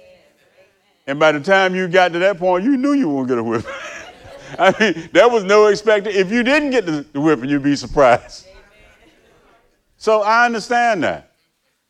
And 1.06 1.18
by 1.18 1.32
the 1.32 1.40
time 1.40 1.74
you 1.74 1.88
got 1.88 2.12
to 2.12 2.18
that 2.18 2.38
point, 2.38 2.64
you 2.64 2.76
knew 2.76 2.92
you 2.92 3.06
to 3.06 3.26
get 3.26 3.38
a 3.38 3.42
whipping. 3.42 3.70
I 4.58 4.74
mean, 4.78 5.08
there 5.12 5.28
was 5.28 5.44
no 5.44 5.66
expected. 5.66 6.14
If 6.14 6.30
you 6.30 6.42
didn't 6.42 6.70
get 6.70 6.86
the, 6.86 7.20
whipping, 7.20 7.48
you'd 7.48 7.62
be 7.62 7.76
surprised. 7.76 8.46
So 9.96 10.22
I 10.22 10.46
understand 10.46 11.02
that. 11.04 11.32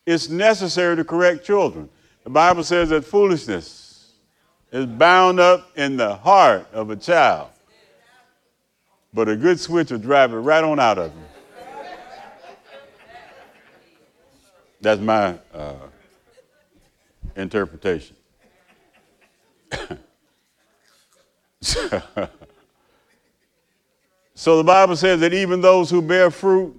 It's 0.06 0.28
necessary 0.28 0.96
to 0.96 1.04
correct 1.04 1.44
children. 1.44 1.88
The 2.24 2.30
Bible 2.30 2.64
says 2.64 2.88
that 2.90 3.04
foolishness 3.04 4.12
is 4.72 4.86
bound 4.86 5.40
up 5.40 5.70
in 5.76 5.96
the 5.96 6.14
heart 6.14 6.66
of 6.72 6.90
a 6.90 6.96
child 6.96 7.50
but 9.12 9.28
a 9.28 9.36
good 9.36 9.58
switch 9.58 9.90
will 9.90 9.98
drive 9.98 10.32
it 10.32 10.36
right 10.36 10.62
on 10.62 10.78
out 10.78 10.98
of 10.98 11.12
him. 11.12 11.24
That's 14.80 15.00
my 15.00 15.38
uh, 15.52 15.74
interpretation. 17.36 18.16
so 21.60 22.00
the 24.56 24.64
Bible 24.64 24.96
says 24.96 25.20
that 25.20 25.34
even 25.34 25.60
those 25.60 25.90
who 25.90 26.00
bear 26.00 26.30
fruit 26.30 26.74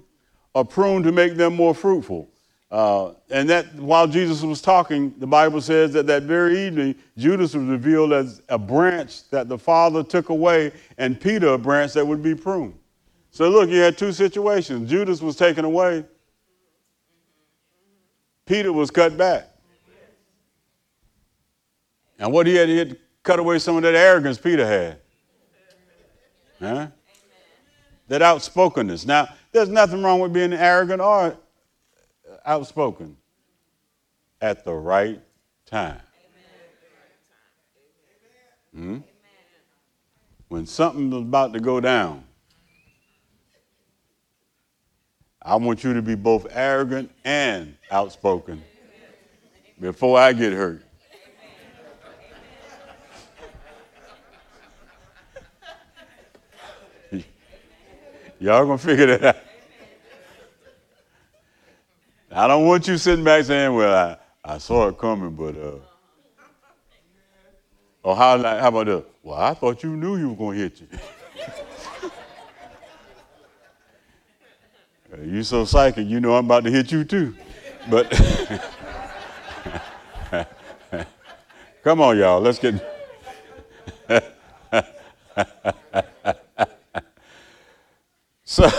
are 0.56 0.64
pruned 0.64 1.04
to 1.06 1.12
make 1.12 1.36
them 1.36 1.56
more 1.56 1.76
fruitful. 1.76 2.30
Uh, 2.72 3.14
and 3.32 3.50
that 3.50 3.74
while 3.76 4.08
Jesus 4.08 4.44
was 4.44 4.62
talking, 4.62 5.14
the 5.18 5.26
Bible 5.26 5.60
says 5.60 5.92
that 5.94 6.06
that 6.08 6.24
very 6.24 6.68
evening, 6.68 6.96
Judas 7.18 7.56
was 7.56 7.66
revealed 7.66 8.14
as 8.14 8.42
a 8.48 8.60
branch 8.60 9.28
that 9.32 9.50
the 9.50 9.58
Father 9.58 10.04
took 10.04 10.30
away, 10.30 10.72
and 10.98 11.20
Peter 11.20 11.50
a 11.50 11.58
branch 11.58 11.94
that 11.94 12.06
would 12.06 12.22
be 12.22 12.36
pruned. 12.36 12.76
So 13.32 13.50
look, 13.50 13.70
you 13.70 13.80
had 13.80 13.98
two 13.98 14.12
situations. 14.12 14.90
Judas 14.90 15.22
was 15.22 15.36
taken 15.36 15.66
away. 15.66 16.06
Peter 18.50 18.74
was 18.74 18.90
cut 18.90 19.16
back. 19.16 19.48
And 22.18 22.34
what 22.34 22.48
he 22.48 22.56
had, 22.56 22.68
he 22.68 22.78
had 22.80 22.98
cut 23.22 23.38
away 23.38 23.60
some 23.60 23.78
of 23.78 23.84
that 23.84 23.94
arrogance 23.94 24.40
Peter 24.40 24.66
had. 24.66 25.00
Huh? 26.60 26.88
That 28.08 28.24
outspokenness. 28.24 29.06
Now, 29.06 29.30
there's 29.52 29.70
nothing 29.70 30.02
wrong 30.02 30.20
with 30.20 30.34
being 30.34 30.52
arrogant 30.52 31.00
or 31.00 31.38
outspoken 32.44 33.16
at 34.42 34.66
the 34.66 34.74
right 34.74 35.22
time. 35.68 36.02
Hmm? 38.74 38.98
When 40.48 40.66
something 40.66 41.14
is 41.14 41.22
about 41.22 41.54
to 41.54 41.60
go 41.60 41.80
down, 41.80 42.24
I 45.42 45.56
want 45.56 45.86
you 45.86 45.94
to 45.94 46.02
be 46.02 46.16
both 46.16 46.48
arrogant 46.52 47.12
and 47.24 47.78
outspoken 47.90 48.62
before 49.80 50.20
I 50.20 50.34
get 50.34 50.52
hurt. 50.52 50.84
Y'all 58.40 58.66
gonna 58.66 58.78
figure 58.78 59.06
that 59.18 59.24
out. 59.24 59.38
I 62.32 62.48
don't 62.48 62.66
want 62.66 62.88
you 62.88 62.98
sitting 62.98 63.24
back 63.24 63.46
saying, 63.46 63.74
"Well, 63.74 64.18
I, 64.44 64.54
I 64.54 64.58
saw 64.58 64.90
it 64.90 64.98
coming," 64.98 65.32
but 65.32 65.56
uh, 65.58 65.80
or 68.04 68.16
how 68.16 68.38
how 68.38 68.68
about 68.68 68.86
this? 68.88 69.04
Well, 69.24 69.40
I 69.40 69.54
thought 69.54 69.84
you 69.84 69.96
knew 69.96 70.18
you 70.18 70.30
were 70.30 70.36
gonna 70.36 70.58
hit 70.58 70.82
you. 70.82 70.88
you 75.24 75.44
so 75.44 75.66
psychic, 75.66 76.08
you 76.08 76.20
know 76.20 76.36
I'm 76.36 76.46
about 76.46 76.64
to 76.64 76.72
hit 76.72 76.92
you 76.92 77.04
too. 77.04 77.36
But 77.90 78.10
come 81.84 82.02
on, 82.02 82.18
y'all, 82.18 82.40
let's 82.40 82.58
get. 82.60 82.76
so 88.44 88.66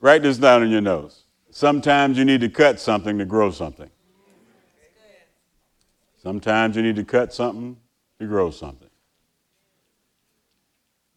write 0.00 0.22
this 0.22 0.38
down 0.38 0.62
in 0.62 0.70
your 0.70 0.80
notes. 0.80 1.24
Sometimes 1.50 2.16
you 2.18 2.24
need 2.24 2.40
to 2.40 2.48
cut 2.48 2.80
something 2.80 3.18
to 3.18 3.24
grow 3.24 3.50
something. 3.50 3.90
Sometimes 6.22 6.76
you 6.76 6.82
need 6.82 6.96
to 6.96 7.04
cut 7.04 7.32
something 7.32 7.76
to 8.18 8.26
grow 8.26 8.50
something. 8.50 8.89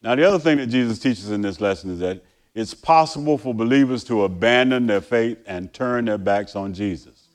Now, 0.03 0.15
the 0.15 0.27
other 0.27 0.39
thing 0.39 0.57
that 0.57 0.67
Jesus 0.67 0.99
teaches 0.99 1.31
in 1.31 1.41
this 1.41 1.61
lesson 1.61 1.89
is 1.91 1.99
that 1.99 2.21
it's 2.53 2.73
possible 2.73 3.37
for 3.37 3.53
believers 3.53 4.03
to 4.05 4.25
abandon 4.25 4.85
their 4.85 5.01
faith 5.01 5.39
and 5.47 5.73
turn 5.73 6.05
their 6.05 6.17
backs 6.17 6.55
on 6.57 6.73
Jesus. 6.73 7.29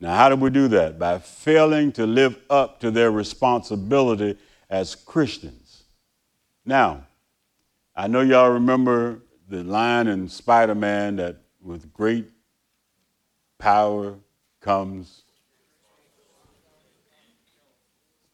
Now, 0.00 0.16
how 0.16 0.28
do 0.28 0.34
we 0.34 0.50
do 0.50 0.66
that? 0.68 0.98
By 0.98 1.20
failing 1.20 1.92
to 1.92 2.04
live 2.04 2.36
up 2.50 2.80
to 2.80 2.90
their 2.90 3.12
responsibility 3.12 4.36
as 4.68 4.96
Christians. 4.96 5.84
Now, 6.66 7.06
I 7.94 8.08
know 8.08 8.20
y'all 8.20 8.50
remember 8.50 9.20
the 9.48 9.62
line 9.62 10.08
in 10.08 10.28
Spider 10.28 10.74
Man 10.74 11.16
that 11.16 11.36
with 11.62 11.92
great 11.92 12.28
power 13.58 14.16
comes. 14.60 15.22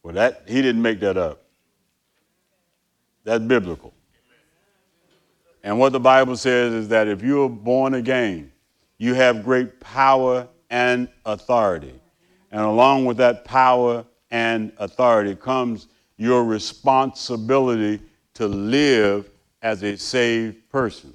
Well, 0.03 0.15
that 0.15 0.45
he 0.47 0.63
didn't 0.63 0.81
make 0.81 1.01
that 1.01 1.19
up. 1.19 1.43
That's 3.29 3.45
biblical. 3.45 3.93
And 5.63 5.79
what 5.79 5.93
the 5.93 6.01
Bible 6.01 6.35
says 6.35 6.73
is 6.73 6.89
that 6.89 7.09
if 7.09 7.23
you 7.23 7.43
are 7.43 7.49
born 7.51 7.93
again, 7.93 8.51
you 8.97 9.13
have 9.13 9.45
great 9.45 9.81
power 9.81 10.49
and 10.71 11.11
authority. 11.27 11.93
And 12.51 12.63
along 12.63 13.05
with 13.05 13.19
that 13.19 13.45
power 13.45 14.07
and 14.31 14.73
authority 14.79 15.35
comes 15.35 15.89
your 16.17 16.43
responsibility 16.43 18.01
to 18.33 18.49
live 18.49 19.29
as 19.61 19.85
a 19.85 19.99
saved 19.99 20.67
person. 20.71 21.15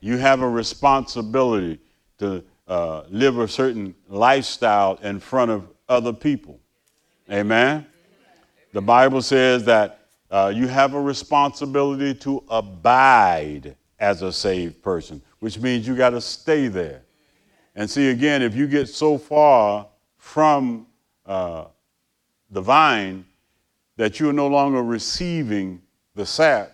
You 0.00 0.16
have 0.16 0.40
a 0.40 0.48
responsibility 0.48 1.80
to 2.16 2.42
uh, 2.66 3.02
live 3.10 3.38
a 3.38 3.46
certain 3.46 3.94
lifestyle 4.08 4.98
in 5.02 5.20
front 5.20 5.50
of 5.50 5.68
other 5.86 6.14
people. 6.14 6.60
Amen? 7.30 7.86
The 8.72 8.80
Bible 8.80 9.20
says 9.20 9.66
that 9.66 10.01
uh, 10.32 10.50
you 10.54 10.66
have 10.66 10.94
a 10.94 11.00
responsibility 11.00 12.14
to 12.14 12.42
abide 12.48 13.76
as 14.00 14.22
a 14.22 14.32
saved 14.32 14.82
person, 14.82 15.20
which 15.40 15.58
means 15.58 15.86
you 15.86 15.94
got 15.94 16.10
to 16.10 16.22
stay 16.22 16.68
there. 16.68 17.02
And 17.74 17.88
see, 17.88 18.08
again, 18.08 18.40
if 18.40 18.54
you 18.56 18.66
get 18.66 18.88
so 18.88 19.18
far 19.18 19.86
from 20.16 20.86
uh, 21.26 21.66
the 22.50 22.62
vine 22.62 23.26
that 23.96 24.18
you're 24.18 24.32
no 24.32 24.46
longer 24.48 24.82
receiving 24.82 25.82
the 26.14 26.24
sap, 26.24 26.72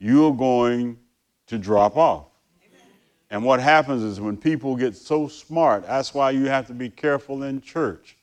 you're 0.00 0.34
going 0.34 0.98
to 1.46 1.58
drop 1.58 1.96
off. 1.96 2.26
And 3.30 3.44
what 3.44 3.60
happens 3.60 4.02
is 4.02 4.20
when 4.20 4.36
people 4.36 4.74
get 4.74 4.96
so 4.96 5.28
smart, 5.28 5.86
that's 5.86 6.12
why 6.12 6.32
you 6.32 6.46
have 6.46 6.66
to 6.66 6.74
be 6.74 6.90
careful 6.90 7.44
in 7.44 7.60
church. 7.60 8.16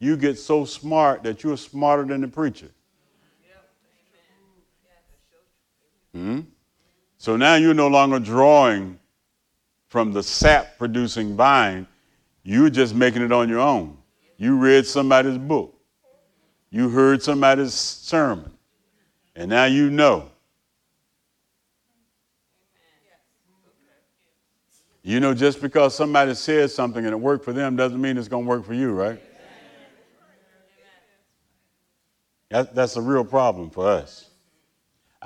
You 0.00 0.16
get 0.16 0.38
so 0.38 0.64
smart 0.64 1.22
that 1.22 1.44
you're 1.44 1.56
smarter 1.56 2.04
than 2.04 2.20
the 2.20 2.28
preacher. 2.28 2.70
Hmm? 6.16 6.40
So 7.18 7.36
now 7.36 7.56
you're 7.56 7.74
no 7.74 7.88
longer 7.88 8.18
drawing 8.18 8.98
from 9.88 10.12
the 10.12 10.22
sap 10.22 10.78
producing 10.78 11.36
vine, 11.36 11.86
you're 12.42 12.70
just 12.70 12.94
making 12.94 13.20
it 13.20 13.32
on 13.32 13.50
your 13.50 13.60
own. 13.60 13.98
You 14.38 14.56
read 14.56 14.86
somebody's 14.86 15.36
book, 15.36 15.78
you 16.70 16.88
heard 16.88 17.22
somebody's 17.22 17.74
sermon, 17.74 18.50
and 19.34 19.50
now 19.50 19.66
you 19.66 19.90
know. 19.90 20.30
You 25.02 25.20
know, 25.20 25.34
just 25.34 25.60
because 25.60 25.94
somebody 25.94 26.34
says 26.34 26.74
something 26.74 27.04
and 27.04 27.12
it 27.12 27.20
worked 27.20 27.44
for 27.44 27.52
them 27.52 27.76
doesn't 27.76 28.00
mean 28.00 28.16
it's 28.16 28.26
going 28.26 28.44
to 28.44 28.48
work 28.48 28.64
for 28.64 28.74
you, 28.74 28.92
right? 28.92 29.20
That, 32.48 32.74
that's 32.74 32.96
a 32.96 33.02
real 33.02 33.24
problem 33.24 33.68
for 33.68 33.86
us. 33.86 34.30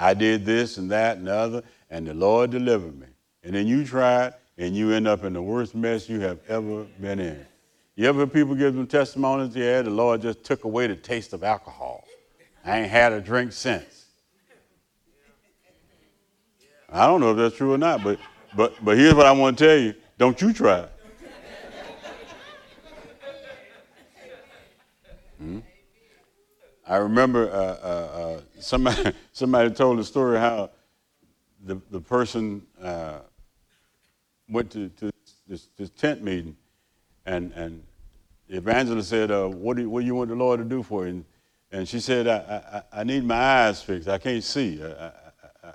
I 0.00 0.14
did 0.14 0.46
this 0.46 0.78
and 0.78 0.90
that 0.90 1.18
and 1.18 1.26
the 1.26 1.34
other, 1.34 1.62
and 1.90 2.06
the 2.06 2.14
Lord 2.14 2.50
delivered 2.50 2.98
me. 2.98 3.06
And 3.44 3.54
then 3.54 3.66
you 3.66 3.84
try 3.84 4.28
it, 4.28 4.34
and 4.56 4.74
you 4.74 4.92
end 4.92 5.06
up 5.06 5.24
in 5.24 5.34
the 5.34 5.42
worst 5.42 5.74
mess 5.74 6.08
you 6.08 6.20
have 6.20 6.38
ever 6.48 6.84
been 6.98 7.20
in. 7.20 7.46
You 7.96 8.08
ever 8.08 8.26
people 8.26 8.54
give 8.54 8.74
them 8.74 8.86
testimonies? 8.86 9.54
Yeah, 9.54 9.82
the 9.82 9.90
Lord 9.90 10.22
just 10.22 10.42
took 10.42 10.64
away 10.64 10.86
the 10.86 10.96
taste 10.96 11.34
of 11.34 11.44
alcohol. 11.44 12.04
I 12.64 12.80
ain't 12.80 12.90
had 12.90 13.12
a 13.12 13.20
drink 13.20 13.52
since. 13.52 14.06
I 16.88 17.06
don't 17.06 17.20
know 17.20 17.32
if 17.32 17.36
that's 17.36 17.56
true 17.56 17.74
or 17.74 17.78
not, 17.78 18.02
but 18.02 18.18
but 18.56 18.82
but 18.82 18.96
here's 18.96 19.14
what 19.14 19.26
I 19.26 19.32
want 19.32 19.58
to 19.58 19.66
tell 19.66 19.76
you: 19.76 19.94
Don't 20.16 20.40
you 20.40 20.54
try 20.54 20.80
it. 20.80 20.92
I 26.90 26.96
remember 26.96 27.48
uh, 27.48 27.54
uh, 27.54 28.20
uh, 28.20 28.40
somebody, 28.58 29.12
somebody 29.32 29.70
told 29.70 30.00
a 30.00 30.04
story 30.04 30.40
how 30.40 30.70
the, 31.64 31.80
the 31.88 32.00
person 32.00 32.66
uh, 32.82 33.20
went 34.48 34.72
to, 34.72 34.88
to 34.88 35.12
this, 35.46 35.68
this, 35.76 35.90
tent 35.90 36.20
meeting, 36.24 36.56
and, 37.26 37.52
and 37.52 37.84
the 38.48 38.56
evangelist 38.56 39.08
said, 39.08 39.30
uh, 39.30 39.46
what, 39.46 39.76
do 39.76 39.84
you, 39.84 39.90
what 39.90 40.00
do 40.00 40.06
you 40.06 40.16
want 40.16 40.30
the 40.30 40.34
Lord 40.34 40.58
to 40.58 40.64
do 40.64 40.82
for 40.82 41.04
you? 41.04 41.10
And, 41.10 41.24
and 41.70 41.88
she 41.88 42.00
said, 42.00 42.26
I, 42.26 42.82
I, 42.92 43.00
I, 43.02 43.04
need 43.04 43.22
my 43.22 43.36
eyes 43.36 43.80
fixed. 43.80 44.08
I 44.08 44.18
can't 44.18 44.42
see. 44.42 44.82
I, 44.82 45.12
I, 45.62 45.72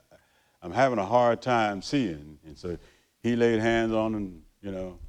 am 0.63 0.73
having 0.73 0.99
a 0.99 1.05
hard 1.05 1.41
time 1.41 1.81
seeing. 1.81 2.37
And 2.45 2.57
so 2.57 2.77
he 3.23 3.37
laid 3.37 3.61
hands 3.61 3.93
on 3.93 4.13
her, 4.13 4.67
you 4.67 4.75
know, 4.75 4.99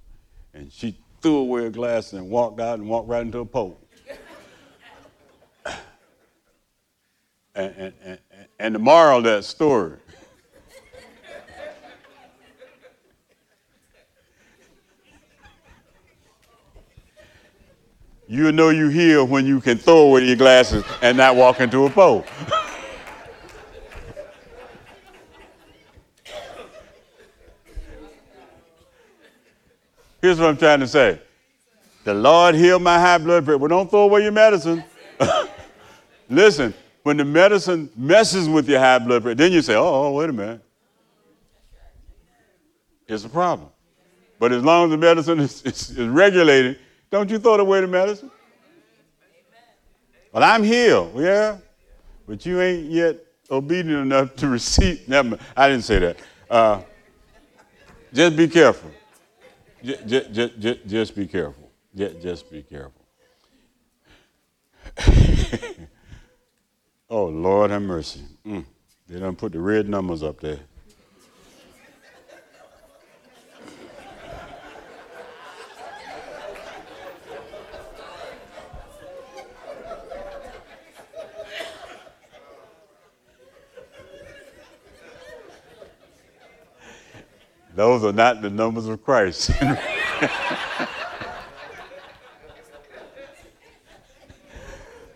and 0.55 0.73
she 0.73 0.97
threw 1.21 1.39
away 1.39 1.63
her 1.63 1.71
glasses 1.71 2.13
and 2.13 2.31
walked 2.31 2.61
out 2.61 2.79
and 2.79 2.89
walked 2.89 3.09
right 3.09 3.23
into 3.23 3.41
a 3.41 3.45
pole. 3.45 3.81
And, 7.57 7.93
and, 8.05 8.19
and 8.59 8.75
the 8.75 8.79
moral 8.79 9.19
of 9.19 9.25
that 9.25 9.45
story 9.45 9.99
you 18.29 18.51
know 18.53 18.71
you 18.71 18.89
hear 18.89 19.25
when 19.25 19.47
you 19.47 19.61
can 19.61 19.79
throw 19.79 20.09
away 20.09 20.25
your 20.25 20.37
glasses 20.37 20.85
and 21.03 21.17
not 21.17 21.37
walk 21.37 21.61
into 21.61 21.87
a 21.87 21.91
pole. 21.91 22.25
Here's 30.21 30.41
what 30.41 30.49
I'm 30.49 30.57
trying 30.57 30.81
to 30.81 30.89
say. 30.89 31.21
The 32.03 32.15
Lord 32.15 32.55
healed 32.57 32.83
my 32.83 32.99
high 32.99 33.19
blood 33.19 33.45
pressure. 33.45 33.59
Well, 33.59 33.69
don't 33.69 33.89
throw 33.89 34.03
away 34.03 34.23
your 34.23 34.33
medicine. 34.33 34.83
Listen, 36.29 36.75
when 37.07 37.17
the 37.17 37.25
medicine 37.25 37.89
messes 37.95 38.49
with 38.49 38.69
your 38.69 38.81
high 38.81 38.99
blood 38.99 39.23
pressure, 39.23 39.37
then 39.37 39.53
you 39.53 39.63
say, 39.63 39.77
oh, 39.77 40.11
wait 40.11 40.29
a 40.29 40.33
minute. 40.33 40.61
It's 43.07 43.25
a 43.25 43.29
problem. 43.29 43.69
But 44.41 44.51
as 44.51 44.65
long 44.65 44.87
as 44.87 44.91
the 44.91 44.97
medicine 44.97 45.39
is, 45.39 45.63
is, 45.63 45.91
is 45.91 46.09
regulated, 46.09 46.81
don't 47.13 47.31
you 47.31 47.39
throw 47.39 47.55
away 47.55 47.81
the 47.81 47.87
medicine? 47.87 48.29
Well, 50.33 50.43
I'm 50.43 50.65
healed, 50.65 51.13
yeah, 51.15 51.59
but 52.27 52.45
you 52.45 52.61
ain't 52.61 52.91
yet 52.91 53.19
obedient 53.53 54.01
enough 54.01 54.35
to 54.35 54.49
receive. 54.59 55.09
Never, 55.09 55.39
I 55.57 55.69
didn't 55.69 55.85
say 55.85 56.01
that. 56.01 56.17
Uh, 56.51 56.83
just 58.13 58.37
be 58.37 58.49
careful. 58.49 58.91
Just, 59.85 60.33
just, 60.89 61.15
be 61.15 61.29
careful. 61.29 61.71
Just 61.95 62.51
be 62.51 62.65
careful. 62.65 63.01
oh, 67.11 67.27
Lord 67.27 67.71
have 67.71 67.83
mercy. 67.83 68.21
Mm. 68.47 68.65
They 69.09 69.21
don't 69.21 69.39
put 69.39 69.53
the 69.53 69.61
red 69.61 69.89
numbers 69.89 70.23
up 70.23 70.41
there. 70.41 70.61
Those 87.75 88.05
are 88.05 88.13
not 88.13 88.41
the 88.41 88.49
numbers 88.49 88.87
of 88.87 89.05
Christ. 89.05 89.51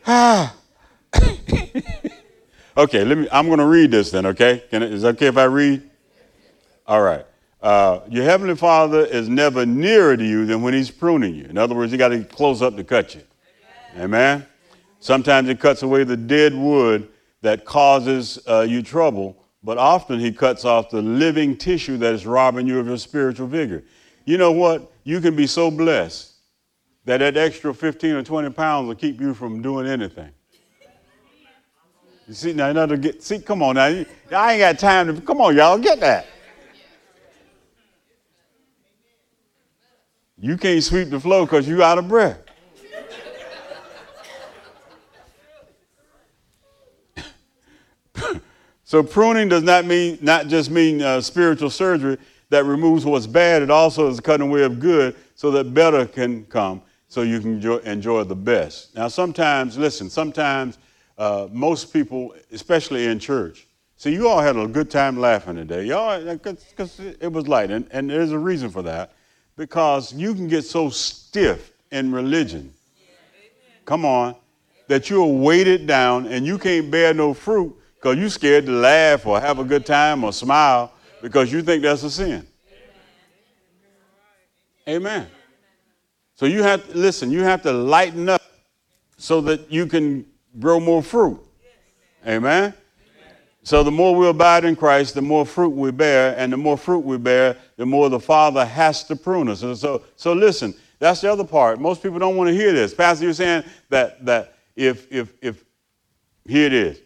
okay, 2.76 3.04
let 3.04 3.18
me. 3.18 3.28
I'm 3.30 3.46
going 3.46 3.58
to 3.58 3.66
read 3.66 3.90
this 3.90 4.10
then. 4.10 4.26
Okay, 4.26 4.64
Can 4.70 4.82
is 4.82 5.04
it 5.04 5.08
okay 5.08 5.26
if 5.26 5.36
I 5.36 5.44
read? 5.44 5.88
All 6.86 7.02
right. 7.02 7.26
Uh, 7.62 8.00
your 8.08 8.24
heavenly 8.24 8.56
Father 8.56 9.04
is 9.04 9.28
never 9.28 9.66
nearer 9.66 10.16
to 10.16 10.24
you 10.24 10.46
than 10.46 10.62
when 10.62 10.74
He's 10.74 10.90
pruning 10.90 11.34
you. 11.34 11.44
In 11.44 11.58
other 11.58 11.74
words, 11.74 11.92
He 11.92 11.98
got 11.98 12.08
to 12.08 12.24
close 12.24 12.62
up 12.62 12.76
to 12.76 12.84
cut 12.84 13.14
you. 13.14 13.22
Amen. 13.96 14.04
Amen? 14.04 14.46
Sometimes 14.98 15.48
He 15.48 15.54
cuts 15.54 15.82
away 15.82 16.04
the 16.04 16.16
dead 16.16 16.54
wood 16.54 17.08
that 17.42 17.64
causes 17.64 18.38
uh, 18.46 18.62
you 18.62 18.82
trouble 18.82 19.40
but 19.62 19.78
often 19.78 20.18
he 20.18 20.32
cuts 20.32 20.64
off 20.64 20.90
the 20.90 21.02
living 21.02 21.56
tissue 21.56 21.98
that 21.98 22.14
is 22.14 22.26
robbing 22.26 22.66
you 22.66 22.78
of 22.78 22.86
your 22.86 22.96
spiritual 22.96 23.46
vigor. 23.46 23.84
You 24.24 24.38
know 24.38 24.52
what? 24.52 24.90
You 25.04 25.20
can 25.20 25.36
be 25.36 25.46
so 25.46 25.70
blessed 25.70 26.32
that 27.04 27.18
that 27.18 27.36
extra 27.36 27.74
15 27.74 28.16
or 28.16 28.22
20 28.22 28.50
pounds 28.50 28.88
will 28.88 28.94
keep 28.94 29.20
you 29.20 29.34
from 29.34 29.60
doing 29.60 29.86
anything. 29.86 30.30
You 32.30 32.36
see, 32.36 32.52
now, 32.52 32.70
another 32.70 32.96
get, 32.96 33.24
see, 33.24 33.40
come 33.40 33.60
on 33.60 33.74
now. 33.74 33.86
I 33.86 34.52
ain't 34.52 34.60
got 34.60 34.78
time 34.78 35.12
to, 35.12 35.20
come 35.20 35.40
on, 35.40 35.56
y'all, 35.56 35.76
get 35.78 35.98
that. 35.98 36.28
You 40.38 40.56
can't 40.56 40.80
sweep 40.80 41.10
the 41.10 41.18
floor 41.18 41.44
because 41.44 41.66
you 41.66 41.82
out 41.82 41.98
of 41.98 42.06
breath. 42.06 42.38
So 48.84 49.02
pruning 49.04 49.48
does 49.48 49.62
not 49.62 49.84
mean 49.84 50.18
not 50.20 50.48
just 50.48 50.68
mean 50.68 51.00
uh, 51.00 51.20
spiritual 51.20 51.70
surgery 51.70 52.18
that 52.48 52.64
removes 52.64 53.04
what's 53.04 53.26
bad. 53.26 53.62
It 53.62 53.70
also 53.70 54.08
is 54.08 54.18
cutting 54.18 54.48
away 54.48 54.62
of 54.62 54.80
good 54.80 55.14
so 55.36 55.52
that 55.52 55.72
better 55.74 56.06
can 56.06 56.44
come, 56.46 56.82
so 57.06 57.22
you 57.22 57.38
can 57.40 57.54
enjoy, 57.54 57.76
enjoy 57.78 58.24
the 58.24 58.34
best. 58.34 58.96
Now, 58.96 59.06
sometimes, 59.06 59.78
listen, 59.78 60.10
sometimes 60.10 60.78
uh, 61.20 61.48
most 61.52 61.92
people, 61.92 62.34
especially 62.50 63.04
in 63.04 63.18
church, 63.18 63.66
see, 63.98 64.10
you 64.10 64.26
all 64.26 64.40
had 64.40 64.56
a 64.56 64.66
good 64.66 64.90
time 64.90 65.18
laughing 65.18 65.54
today. 65.54 65.84
Y'all, 65.84 66.18
because 66.34 66.98
it 66.98 67.30
was 67.30 67.46
light, 67.46 67.70
and, 67.70 67.86
and 67.90 68.08
there's 68.08 68.32
a 68.32 68.38
reason 68.38 68.70
for 68.70 68.80
that, 68.80 69.12
because 69.54 70.14
you 70.14 70.34
can 70.34 70.48
get 70.48 70.64
so 70.64 70.88
stiff 70.88 71.72
in 71.92 72.10
religion. 72.10 72.72
Come 73.84 74.06
on, 74.06 74.34
that 74.88 75.10
you're 75.10 75.26
weighted 75.26 75.86
down 75.86 76.26
and 76.26 76.46
you 76.46 76.56
can't 76.56 76.90
bear 76.90 77.12
no 77.12 77.34
fruit 77.34 77.76
because 77.96 78.16
you're 78.16 78.30
scared 78.30 78.64
to 78.64 78.72
laugh 78.72 79.26
or 79.26 79.38
have 79.38 79.58
a 79.58 79.64
good 79.64 79.84
time 79.84 80.24
or 80.24 80.32
smile 80.32 80.90
because 81.20 81.52
you 81.52 81.60
think 81.60 81.82
that's 81.82 82.02
a 82.02 82.10
sin. 82.10 82.46
Amen. 84.88 85.26
So 86.34 86.46
you 86.46 86.62
have 86.62 86.88
to 86.88 86.96
listen, 86.96 87.30
you 87.30 87.42
have 87.42 87.60
to 87.62 87.72
lighten 87.72 88.30
up 88.30 88.42
so 89.18 89.42
that 89.42 89.70
you 89.70 89.86
can 89.86 90.24
grow 90.58 90.80
more 90.80 91.02
fruit. 91.02 91.40
Amen. 92.26 92.74
So 93.62 93.82
the 93.82 93.90
more 93.90 94.14
we 94.16 94.26
abide 94.28 94.64
in 94.64 94.74
Christ, 94.74 95.14
the 95.14 95.22
more 95.22 95.44
fruit 95.44 95.70
we 95.70 95.90
bear, 95.90 96.34
and 96.38 96.52
the 96.52 96.56
more 96.56 96.78
fruit 96.78 97.00
we 97.00 97.18
bear, 97.18 97.56
the 97.76 97.86
more 97.86 98.08
the 98.08 98.20
Father 98.20 98.64
has 98.64 99.04
to 99.04 99.16
prune 99.16 99.48
us. 99.48 99.62
And 99.62 99.76
so, 99.76 100.02
so 100.16 100.32
listen, 100.32 100.74
that's 100.98 101.20
the 101.20 101.30
other 101.30 101.44
part. 101.44 101.80
Most 101.80 102.02
people 102.02 102.18
don't 102.18 102.36
want 102.36 102.48
to 102.48 102.54
hear 102.54 102.72
this. 102.72 102.94
Pastor, 102.94 103.24
you're 103.24 103.34
saying 103.34 103.64
that 103.90 104.24
that 104.24 104.56
if 104.74 105.10
if 105.12 105.34
if 105.42 105.64
here 106.46 106.66
it 106.66 106.72
is 106.72 107.00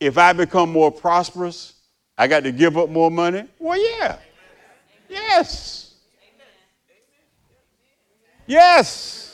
if 0.00 0.18
I 0.18 0.32
become 0.32 0.70
more 0.70 0.90
prosperous, 0.90 1.74
I 2.16 2.26
got 2.26 2.44
to 2.44 2.52
give 2.52 2.76
up 2.76 2.90
more 2.90 3.10
money? 3.10 3.44
Well, 3.58 3.78
yeah. 3.78 4.18
Yes. 5.08 5.94
Yes. 8.46 9.33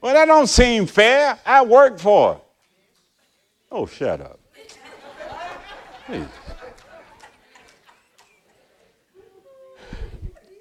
Well, 0.00 0.14
that 0.14 0.26
don't 0.26 0.46
seem 0.46 0.86
fair. 0.86 1.38
I 1.44 1.62
work 1.62 1.98
for 1.98 2.34
it. 2.34 2.42
Oh, 3.70 3.86
shut 3.86 4.20
up. 4.20 4.40
Please. 6.06 6.26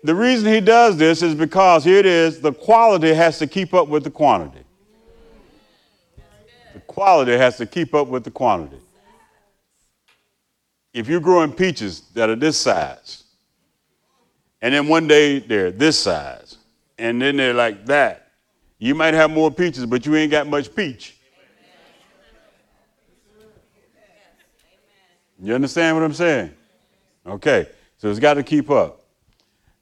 The 0.04 0.16
reason 0.16 0.52
he 0.54 0.62
does 0.62 0.98
this 0.98 1.22
is 1.22 1.36
because 1.36 1.84
here 1.84 2.00
it 2.00 2.06
is 2.06 2.40
the 2.40 2.54
quality 2.54 3.14
has 3.14 3.38
to 3.40 3.48
keep 3.48 3.74
up 3.74 3.90
with 3.90 4.04
the 4.06 4.10
quantity 4.10 4.64
The 6.74 6.80
quality 6.82 7.38
has 7.38 7.58
to 7.58 7.66
keep 7.66 7.94
up 7.94 8.08
with 8.08 8.24
the 8.24 8.32
quantity. 8.32 8.80
If 10.94 11.08
you're 11.08 11.20
growing 11.20 11.52
peaches 11.52 12.02
that 12.14 12.30
are 12.30 12.36
this 12.36 12.58
size, 12.58 13.24
and 14.62 14.74
then 14.74 14.88
one 14.88 15.08
day 15.08 15.40
they're 15.40 15.72
this 15.72 16.00
size, 16.00 16.58
and 16.98 17.22
then 17.22 17.38
they're 17.38 17.54
like 17.54 17.86
that, 17.86 18.28
you 18.80 18.95
might 18.95 19.13
have 19.13 19.30
more 19.30 19.51
peaches, 19.51 19.86
but 19.86 20.05
you 20.05 20.15
ain't 20.15 20.32
got 20.32 20.47
much 20.47 20.73
peach. 20.73 21.17
You 25.41 25.53
understand 25.53 25.95
what 25.95 26.03
I'm 26.03 26.13
saying? 26.13 26.53
Okay, 27.25 27.67
so 27.97 28.09
it's 28.09 28.19
got 28.19 28.34
to 28.34 28.43
keep 28.43 28.69
up. 28.69 29.01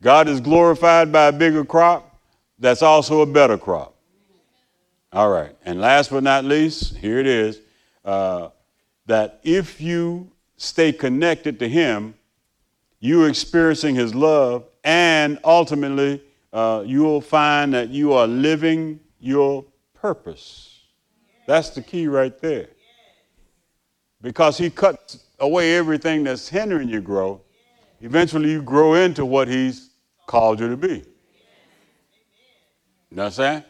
God 0.01 0.27
is 0.27 0.39
glorified 0.39 1.11
by 1.11 1.27
a 1.27 1.31
bigger 1.31 1.65
crop 1.65 2.19
that's 2.59 2.81
also 2.81 3.21
a 3.21 3.25
better 3.25 3.57
crop. 3.57 3.95
All 5.13 5.29
right. 5.29 5.55
And 5.65 5.79
last 5.79 6.11
but 6.11 6.23
not 6.23 6.45
least, 6.45 6.97
here 6.97 7.19
it 7.19 7.27
is 7.27 7.59
uh, 8.03 8.49
that 9.05 9.39
if 9.43 9.79
you 9.79 10.31
stay 10.57 10.91
connected 10.91 11.59
to 11.59 11.69
Him, 11.69 12.13
you're 12.99 13.29
experiencing 13.29 13.95
His 13.95 14.13
love, 14.13 14.65
and 14.83 15.39
ultimately, 15.43 16.21
uh, 16.57 16.81
you 16.81 17.03
will 17.03 17.21
find 17.21 17.71
that 17.71 17.89
you 17.89 18.13
are 18.13 18.25
living 18.25 18.99
your 19.19 19.63
purpose. 19.93 20.85
That's 21.45 21.69
the 21.69 21.83
key 21.83 22.07
right 22.07 22.35
there. 22.41 22.69
Because 24.23 24.57
He 24.57 24.71
cuts 24.71 25.23
away 25.39 25.77
everything 25.77 26.23
that's 26.23 26.49
hindering 26.49 26.89
you 26.89 26.99
grow. 26.99 27.41
Eventually, 28.01 28.49
you 28.49 28.63
grow 28.63 28.95
into 28.95 29.23
what 29.23 29.47
He's 29.47 29.91
called 30.25 30.59
you 30.59 30.67
to 30.67 30.75
be. 30.75 30.87
You 30.87 31.03
know 33.11 33.23
what 33.23 33.25
I'm 33.25 33.31
saying? 33.33 33.63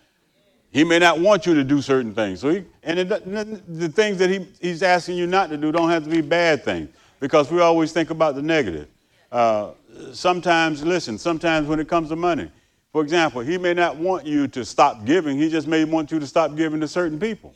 He 0.71 0.85
may 0.85 0.99
not 0.99 1.19
want 1.19 1.45
you 1.45 1.55
to 1.55 1.65
do 1.65 1.81
certain 1.81 2.15
things. 2.15 2.39
So 2.39 2.51
he, 2.51 2.63
and 2.83 2.99
it, 2.99 3.09
the 3.09 3.89
things 3.89 4.17
that 4.19 4.29
he, 4.29 4.47
he's 4.61 4.81
asking 4.81 5.17
you 5.17 5.27
not 5.27 5.49
to 5.49 5.57
do 5.57 5.73
don't 5.73 5.89
have 5.89 6.05
to 6.05 6.09
be 6.09 6.21
bad 6.21 6.63
things 6.63 6.87
because 7.19 7.51
we 7.51 7.59
always 7.59 7.91
think 7.91 8.11
about 8.11 8.35
the 8.35 8.41
negative. 8.41 8.87
Uh, 9.29 9.71
sometimes, 10.13 10.85
listen, 10.85 11.17
sometimes 11.17 11.67
when 11.67 11.81
it 11.81 11.89
comes 11.89 12.07
to 12.09 12.15
money, 12.15 12.49
for 12.91 13.01
example, 13.01 13.41
he 13.41 13.57
may 13.57 13.73
not 13.73 13.97
want 13.97 14.25
you 14.25 14.47
to 14.49 14.65
stop 14.65 15.05
giving. 15.05 15.37
He 15.37 15.49
just 15.49 15.67
may 15.67 15.83
want 15.83 16.11
you 16.11 16.19
to 16.19 16.27
stop 16.27 16.55
giving 16.55 16.79
to 16.79 16.87
certain 16.87 17.19
people, 17.19 17.53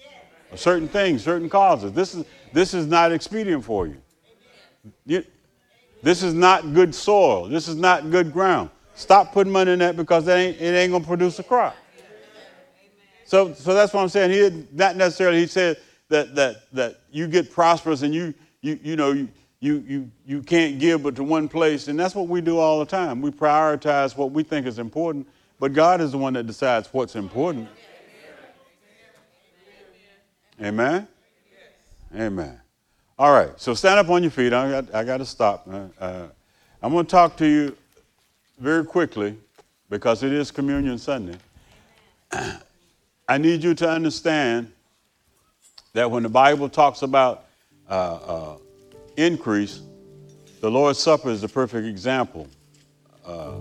certain 0.55 0.87
things, 0.87 1.23
certain 1.23 1.49
causes. 1.49 1.93
This 1.93 2.13
is, 2.13 2.25
this 2.53 2.73
is 2.73 2.85
not 2.85 3.11
expedient 3.11 3.63
for 3.63 3.87
you. 3.87 3.97
you. 5.05 5.23
This 6.03 6.23
is 6.23 6.33
not 6.33 6.73
good 6.73 6.93
soil. 6.93 7.47
This 7.47 7.67
is 7.67 7.75
not 7.75 8.09
good 8.11 8.33
ground. 8.33 8.69
Stop 8.95 9.33
putting 9.33 9.53
money 9.53 9.71
in 9.71 9.79
that 9.79 9.95
because 9.95 10.25
that 10.25 10.37
ain't, 10.37 10.59
it 10.59 10.75
ain't 10.75 10.91
going 10.91 11.03
to 11.03 11.07
produce 11.07 11.39
a 11.39 11.43
crop. 11.43 11.75
So, 13.25 13.53
so 13.53 13.73
that's 13.73 13.93
what 13.93 14.01
I'm 14.01 14.09
saying. 14.09 14.31
He 14.31 14.67
not 14.73 14.97
necessarily. 14.97 15.39
He 15.39 15.47
said 15.47 15.77
that 16.09 16.35
that 16.35 16.71
that 16.73 16.99
you 17.11 17.27
get 17.27 17.49
prosperous 17.49 18.01
and 18.01 18.13
you 18.13 18.33
you 18.61 18.77
you 18.83 18.95
know 18.97 19.13
you 19.13 19.29
you 19.61 19.85
you 19.87 20.11
you 20.25 20.41
can't 20.41 20.79
give 20.79 21.03
but 21.03 21.15
to 21.15 21.23
one 21.23 21.47
place, 21.47 21.87
and 21.87 21.97
that's 21.97 22.15
what 22.15 22.27
we 22.27 22.41
do 22.41 22.57
all 22.57 22.79
the 22.79 22.85
time. 22.85 23.21
We 23.21 23.29
prioritize 23.29 24.17
what 24.17 24.31
we 24.31 24.43
think 24.43 24.65
is 24.65 24.79
important, 24.79 25.27
but 25.59 25.71
God 25.71 26.01
is 26.01 26.11
the 26.11 26.17
one 26.17 26.33
that 26.33 26.47
decides 26.47 26.89
what's 26.91 27.15
important. 27.15 27.69
Amen? 30.61 31.07
Amen. 32.15 32.59
All 33.17 33.31
right, 33.31 33.51
so 33.57 33.73
stand 33.75 33.99
up 33.99 34.09
on 34.09 34.23
your 34.23 34.31
feet. 34.31 34.51
I 34.51 34.81
got, 34.81 34.95
I 34.95 35.03
got 35.03 35.17
to 35.17 35.25
stop. 35.25 35.67
Uh, 35.67 35.87
uh, 35.99 36.27
I'm 36.81 36.91
going 36.91 37.05
to 37.05 37.11
talk 37.11 37.37
to 37.37 37.45
you 37.45 37.77
very 38.57 38.83
quickly 38.83 39.37
because 39.89 40.23
it 40.23 40.33
is 40.33 40.49
Communion 40.49 40.97
Sunday. 40.97 41.37
I 42.31 43.37
need 43.37 43.63
you 43.63 43.75
to 43.75 43.89
understand 43.89 44.71
that 45.93 46.09
when 46.09 46.23
the 46.23 46.29
Bible 46.29 46.67
talks 46.67 47.03
about 47.03 47.45
uh, 47.89 47.93
uh, 47.93 48.57
increase, 49.17 49.81
the 50.61 50.69
Lord's 50.69 50.99
Supper 50.99 51.29
is 51.29 51.41
the 51.41 51.47
perfect 51.47 51.87
example 51.87 52.47
uh, 53.25 53.57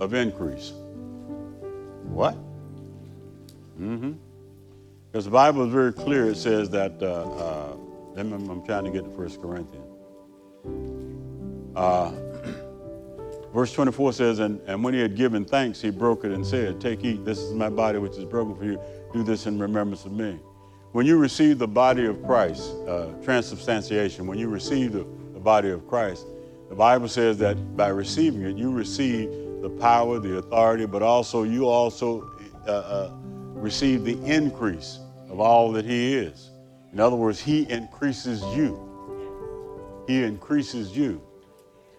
of 0.00 0.14
increase. 0.14 0.72
What? 2.02 2.34
Mm-hmm. 3.80 4.12
Because 5.10 5.24
the 5.24 5.30
Bible 5.30 5.64
is 5.64 5.72
very 5.72 5.92
clear. 5.92 6.28
It 6.30 6.36
says 6.36 6.70
that, 6.70 7.00
uh, 7.00 7.06
uh, 7.06 7.76
I'm 8.16 8.64
trying 8.64 8.84
to 8.84 8.90
get 8.90 9.04
to 9.04 9.10
1 9.10 9.40
Corinthians. 9.40 9.84
Uh, 11.76 12.10
verse 13.54 13.72
24 13.72 14.12
says, 14.12 14.38
and, 14.40 14.60
and 14.66 14.82
when 14.82 14.94
he 14.94 15.00
had 15.00 15.16
given 15.16 15.44
thanks, 15.44 15.80
he 15.80 15.90
broke 15.90 16.24
it 16.24 16.32
and 16.32 16.44
said, 16.46 16.80
Take, 16.80 17.04
eat, 17.04 17.24
this 17.24 17.38
is 17.38 17.52
my 17.52 17.68
body 17.68 17.98
which 17.98 18.16
is 18.16 18.24
broken 18.24 18.56
for 18.56 18.64
you. 18.64 18.80
Do 19.12 19.22
this 19.22 19.46
in 19.46 19.58
remembrance 19.58 20.04
of 20.04 20.12
me. 20.12 20.38
When 20.94 21.06
you 21.06 21.18
receive 21.18 21.58
the 21.58 21.66
body 21.66 22.06
of 22.06 22.22
Christ, 22.22 22.70
uh, 22.86 23.06
transubstantiation, 23.24 24.28
when 24.28 24.38
you 24.38 24.48
receive 24.48 24.92
the, 24.92 25.04
the 25.32 25.40
body 25.40 25.70
of 25.70 25.88
Christ, 25.88 26.24
the 26.68 26.76
Bible 26.76 27.08
says 27.08 27.36
that 27.38 27.76
by 27.76 27.88
receiving 27.88 28.42
it, 28.42 28.56
you 28.56 28.70
receive 28.70 29.28
the 29.60 29.70
power, 29.80 30.20
the 30.20 30.36
authority, 30.36 30.86
but 30.86 31.02
also 31.02 31.42
you 31.42 31.66
also 31.66 32.30
uh, 32.68 32.70
uh, 32.70 33.12
receive 33.54 34.04
the 34.04 34.16
increase 34.22 35.00
of 35.28 35.40
all 35.40 35.72
that 35.72 35.84
He 35.84 36.14
is. 36.14 36.52
In 36.92 37.00
other 37.00 37.16
words, 37.16 37.40
He 37.40 37.68
increases 37.68 38.44
you. 38.56 38.78
He 40.06 40.22
increases 40.22 40.96
you. 40.96 41.20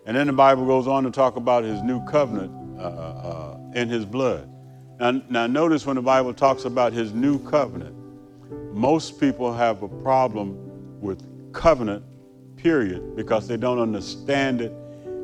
And 0.05 0.15
then 0.15 0.27
the 0.27 0.31
Bible 0.31 0.65
goes 0.65 0.87
on 0.87 1.03
to 1.03 1.11
talk 1.11 1.35
about 1.35 1.65
His 1.65 1.81
new 1.81 2.01
covenant 2.05 2.79
uh, 2.79 2.83
uh, 2.83 3.57
in 3.73 3.89
His 3.89 4.05
blood. 4.05 4.49
Now, 5.01 5.21
now, 5.29 5.47
notice 5.47 5.85
when 5.85 5.97
the 5.97 6.01
Bible 6.01 6.33
talks 6.33 6.63
about 6.63 6.93
His 6.93 7.11
new 7.11 7.39
covenant, 7.39 7.94
most 8.76 9.21
people 9.21 9.53
have 9.53 9.84
a 9.84 9.88
problem 9.88 10.99
with 10.99 11.53
covenant, 11.53 12.03
period, 12.57 13.15
because 13.15 13.47
they 13.47 13.55
don't 13.55 13.80
understand 13.80 14.59
it. 14.59 14.73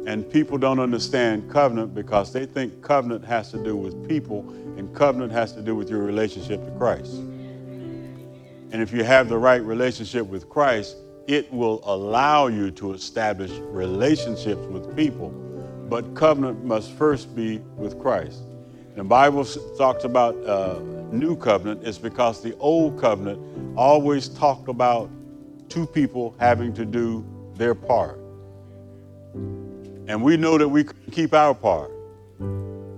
And 0.07 0.27
people 0.31 0.57
don't 0.57 0.79
understand 0.79 1.51
covenant 1.51 1.93
because 1.93 2.31
they 2.31 2.45
think 2.45 2.81
covenant 2.81 3.25
has 3.25 3.51
to 3.51 3.61
do 3.61 3.75
with 3.75 4.07
people 4.07 4.49
and 4.77 4.95
covenant 4.95 5.33
has 5.33 5.51
to 5.53 5.61
do 5.61 5.75
with 5.75 5.89
your 5.89 5.99
relationship 5.99 6.63
to 6.63 6.71
Christ. 6.77 7.13
And 8.71 8.75
if 8.75 8.93
you 8.93 9.03
have 9.03 9.27
the 9.27 9.37
right 9.37 9.61
relationship 9.61 10.25
with 10.27 10.47
Christ, 10.47 10.95
it 11.27 11.51
will 11.51 11.81
allow 11.83 12.47
you 12.47 12.71
to 12.71 12.93
establish 12.93 13.51
relationships 13.51 14.65
with 14.67 14.95
people. 14.95 15.29
But 15.89 16.15
covenant 16.15 16.63
must 16.63 16.93
first 16.93 17.35
be 17.35 17.57
with 17.75 17.99
Christ. 17.99 18.43
The 18.95 19.03
Bible 19.03 19.45
talks 19.77 20.03
about 20.03 20.35
uh, 20.45 20.79
new 21.11 21.37
covenant 21.37 21.87
is 21.87 21.97
because 21.97 22.41
the 22.41 22.57
old 22.57 22.99
covenant 22.99 23.39
always 23.77 24.27
talked 24.27 24.67
about 24.67 25.09
two 25.69 25.87
people 25.87 26.35
having 26.39 26.73
to 26.73 26.85
do 26.85 27.25
their 27.55 27.73
part. 27.73 28.19
And 29.33 30.21
we 30.21 30.35
know 30.35 30.57
that 30.57 30.67
we 30.67 30.85
keep 31.11 31.33
our 31.33 31.55
part. 31.55 31.91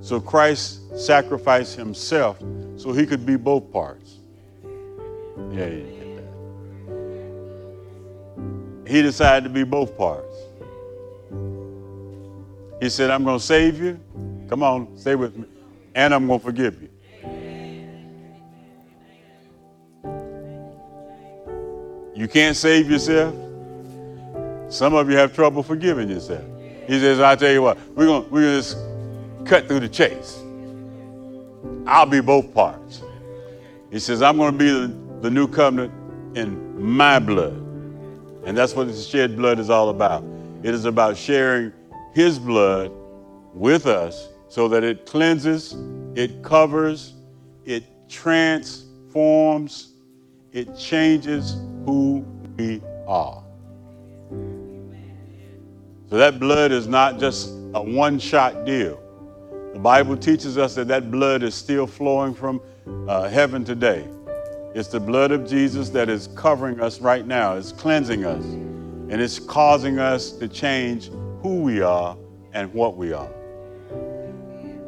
So 0.01 0.19
Christ 0.19 0.79
sacrificed 0.99 1.75
himself 1.75 2.39
so 2.75 2.91
he 2.91 3.05
could 3.05 3.25
be 3.25 3.35
both 3.35 3.71
parts. 3.71 4.15
Yeah, 5.51 5.67
you 5.67 5.85
get 5.85 6.15
that. 8.85 8.91
He 8.91 9.01
decided 9.03 9.43
to 9.43 9.49
be 9.49 9.63
both 9.63 9.95
parts. 9.95 10.35
He 12.81 12.89
said, 12.89 13.11
I'm 13.11 13.23
going 13.23 13.39
to 13.39 13.45
save 13.45 13.79
you. 13.79 13.99
Come 14.49 14.63
on, 14.63 14.97
stay 14.97 15.15
with 15.15 15.37
me. 15.37 15.45
And 15.95 16.13
I'm 16.13 16.27
going 16.27 16.39
to 16.39 16.45
forgive 16.45 16.81
you. 16.81 16.89
You 22.15 22.27
can't 22.27 22.55
save 22.55 22.89
yourself. 22.89 23.33
Some 24.69 24.93
of 24.93 25.09
you 25.09 25.17
have 25.17 25.33
trouble 25.33 25.63
forgiving 25.63 26.09
yourself. 26.09 26.43
He 26.87 26.99
says, 26.99 27.19
I'll 27.19 27.37
tell 27.37 27.51
you 27.51 27.61
what, 27.61 27.77
we're 27.95 28.05
going 28.05 28.29
we're 28.29 28.41
gonna 28.41 28.57
just 28.57 28.77
cut 29.45 29.67
through 29.67 29.81
the 29.81 29.89
chase. 29.89 30.39
I'll 31.85 32.05
be 32.05 32.21
both 32.21 32.53
parts. 32.53 33.01
He 33.91 33.99
says, 33.99 34.21
I'm 34.21 34.37
going 34.37 34.53
to 34.53 34.57
be 34.57 34.69
the, 34.69 35.21
the 35.21 35.29
new 35.29 35.47
covenant 35.47 35.93
in 36.35 36.81
my 36.81 37.19
blood. 37.19 37.53
And 38.45 38.57
that's 38.57 38.73
what 38.73 38.87
the 38.87 38.95
shed 38.95 39.37
blood 39.37 39.59
is 39.59 39.69
all 39.69 39.89
about. 39.89 40.23
It 40.63 40.73
is 40.73 40.85
about 40.85 41.17
sharing 41.17 41.71
his 42.13 42.39
blood 42.39 42.91
with 43.53 43.85
us 43.85 44.27
so 44.53 44.67
that 44.67 44.83
it 44.83 45.07
cleanses, 45.07 45.75
it 46.13 46.43
covers, 46.43 47.15
it 47.65 47.83
transforms, 48.07 49.93
it 50.51 50.77
changes 50.77 51.53
who 51.87 52.23
we 52.55 52.79
are. 53.07 53.43
So 56.07 56.17
that 56.17 56.39
blood 56.39 56.71
is 56.71 56.85
not 56.85 57.19
just 57.19 57.49
a 57.73 57.81
one 57.81 58.19
shot 58.19 58.63
deal. 58.63 59.01
The 59.73 59.79
Bible 59.79 60.15
teaches 60.15 60.59
us 60.59 60.75
that 60.75 60.87
that 60.87 61.09
blood 61.09 61.41
is 61.41 61.55
still 61.55 61.87
flowing 61.87 62.35
from 62.35 62.61
uh, 63.07 63.29
heaven 63.29 63.65
today. 63.65 64.07
It's 64.75 64.89
the 64.89 64.99
blood 64.99 65.31
of 65.31 65.47
Jesus 65.49 65.89
that 65.89 66.09
is 66.09 66.27
covering 66.35 66.79
us 66.79 67.01
right 67.01 67.25
now, 67.25 67.55
it's 67.55 67.71
cleansing 67.71 68.23
us, 68.23 68.43
and 68.43 69.13
it's 69.13 69.39
causing 69.39 69.97
us 69.97 70.31
to 70.33 70.47
change 70.47 71.09
who 71.41 71.63
we 71.63 71.81
are 71.81 72.15
and 72.53 72.71
what 72.71 72.97
we 72.97 73.13
are. 73.13 73.31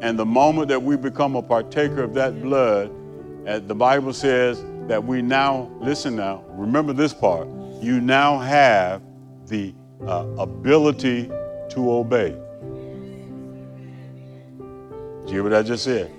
And 0.00 0.18
the 0.18 0.26
moment 0.26 0.68
that 0.68 0.82
we 0.82 0.96
become 0.96 1.36
a 1.36 1.42
partaker 1.42 2.02
of 2.02 2.14
that 2.14 2.42
blood, 2.42 2.90
uh, 3.46 3.60
the 3.60 3.74
Bible 3.74 4.12
says 4.12 4.64
that 4.88 5.02
we 5.02 5.22
now, 5.22 5.70
listen 5.80 6.16
now, 6.16 6.44
remember 6.50 6.92
this 6.92 7.14
part, 7.14 7.48
you 7.80 8.00
now 8.00 8.38
have 8.38 9.02
the 9.46 9.74
uh, 10.06 10.26
ability 10.38 11.30
to 11.70 11.92
obey. 11.92 12.36
Do 14.58 15.32
you 15.32 15.34
hear 15.34 15.42
what 15.42 15.54
I 15.54 15.62
just 15.62 15.84
said? 15.84 16.12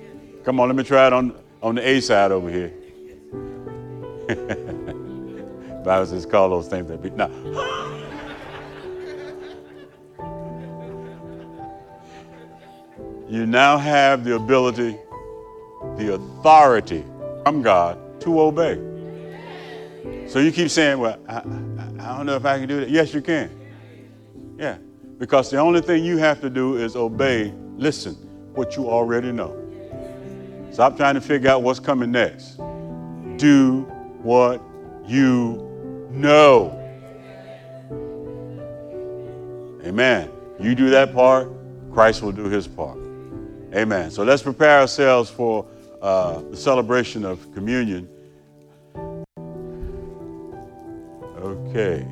Come 0.44 0.60
on, 0.60 0.68
let 0.68 0.76
me 0.76 0.84
try 0.84 1.08
it 1.08 1.14
on, 1.14 1.36
on 1.62 1.76
the 1.76 1.88
A 1.88 2.02
side 2.02 2.32
over 2.32 2.50
here. 2.50 2.74
Bible 5.88 6.06
says 6.06 6.26
call 6.26 6.50
those 6.50 6.68
things 6.68 6.88
that 6.90 7.02
be. 7.02 7.10
Now, 7.12 7.30
you 13.30 13.46
now 13.46 13.78
have 13.78 14.24
the 14.24 14.36
ability, 14.36 14.98
the 15.98 16.14
authority 16.14 17.04
from 17.44 17.62
God 17.62 18.22
to 18.22 18.42
obey. 18.42 18.76
So 20.28 20.40
you 20.40 20.52
keep 20.52 20.70
saying, 20.70 21.00
well, 21.00 21.20
I, 21.28 21.38
I, 21.38 22.18
don't 22.18 22.26
know 22.26 22.36
if 22.36 22.46
I 22.46 22.60
can 22.60 22.68
do 22.68 22.80
that. 22.82 22.90
Yes, 22.90 23.14
you 23.14 23.22
can. 23.22 23.50
Yeah. 24.58 24.78
Because 25.18 25.50
the 25.50 25.58
only 25.58 25.82
thing 25.82 26.04
you 26.04 26.18
have 26.18 26.42
to 26.42 26.50
do 26.50 26.78
is 26.78 26.96
obey, 26.96 27.54
listen, 27.76 28.14
what 28.54 28.76
you 28.76 28.90
already 28.90 29.32
know. 29.32 29.56
Stop 30.72 30.96
trying 30.96 31.16
to 31.16 31.22
figure 31.22 31.50
out 31.50 31.64
what's 31.64 31.80
coming 31.80 32.12
next. 32.12 32.58
Do 33.38 33.82
what 34.22 34.62
you 35.06 36.08
know. 36.12 36.74
Amen. 39.84 40.30
You 40.60 40.76
do 40.76 40.90
that 40.90 41.14
part, 41.14 41.50
Christ 41.92 42.22
will 42.22 42.32
do 42.32 42.46
his 42.46 42.68
part. 42.68 43.07
Amen. 43.74 44.12
So 44.12 44.24
let's 44.24 44.44
prepare 44.44 44.82
ourselves 44.82 45.30
for 45.30 45.66
uh, 46.02 46.42
the 46.42 46.58
celebration 46.58 47.26
of 47.26 47.54
communion. 47.54 48.10
Okay. 51.38 52.08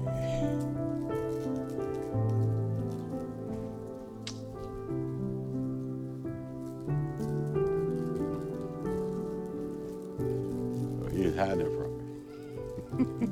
hiding 11.35 11.61
it 11.61 11.71
from 11.75 11.91
me. 11.97 13.27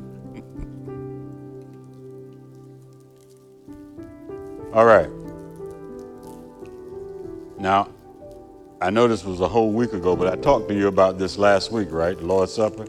All 4.74 4.86
right. 4.86 5.10
Now, 7.60 7.93
I 8.84 8.90
know 8.90 9.08
this 9.08 9.24
was 9.24 9.40
a 9.40 9.48
whole 9.48 9.72
week 9.72 9.94
ago, 9.94 10.14
but 10.14 10.28
I 10.28 10.36
talked 10.36 10.68
to 10.68 10.76
you 10.76 10.88
about 10.90 11.18
this 11.18 11.38
last 11.38 11.72
week, 11.72 11.88
right? 11.90 12.18
The 12.18 12.26
Lord's 12.26 12.52
Supper. 12.52 12.86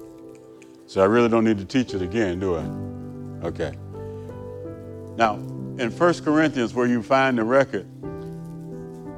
So 0.86 1.00
I 1.00 1.04
really 1.04 1.28
don't 1.28 1.44
need 1.44 1.58
to 1.58 1.64
teach 1.64 1.94
it 1.94 2.02
again, 2.02 2.40
do 2.40 2.56
I? 2.56 3.46
Okay. 3.46 3.78
Now, 5.16 5.34
in 5.78 5.92
1 5.96 6.14
Corinthians, 6.24 6.74
where 6.74 6.88
you 6.88 7.00
find 7.00 7.38
the 7.38 7.44
record, 7.44 7.86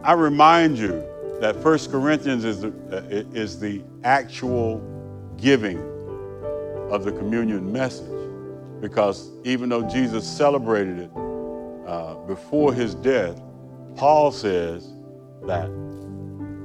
I 0.04 0.12
remind 0.12 0.76
you 0.76 1.02
that 1.40 1.56
1 1.56 1.78
Corinthians 1.90 2.44
is 2.44 2.60
the, 2.60 2.68
uh, 2.92 3.00
is 3.08 3.58
the 3.58 3.82
actual 4.04 4.82
giving 5.38 5.78
of 6.90 7.04
the 7.04 7.12
communion 7.12 7.72
message 7.72 8.04
because 8.82 9.30
even 9.44 9.70
though 9.70 9.88
Jesus 9.88 10.28
celebrated 10.28 10.98
it 10.98 11.10
uh, 11.86 12.16
before 12.26 12.74
his 12.74 12.94
death, 12.94 13.40
Paul 13.96 14.30
says 14.30 14.92
that 15.46 15.70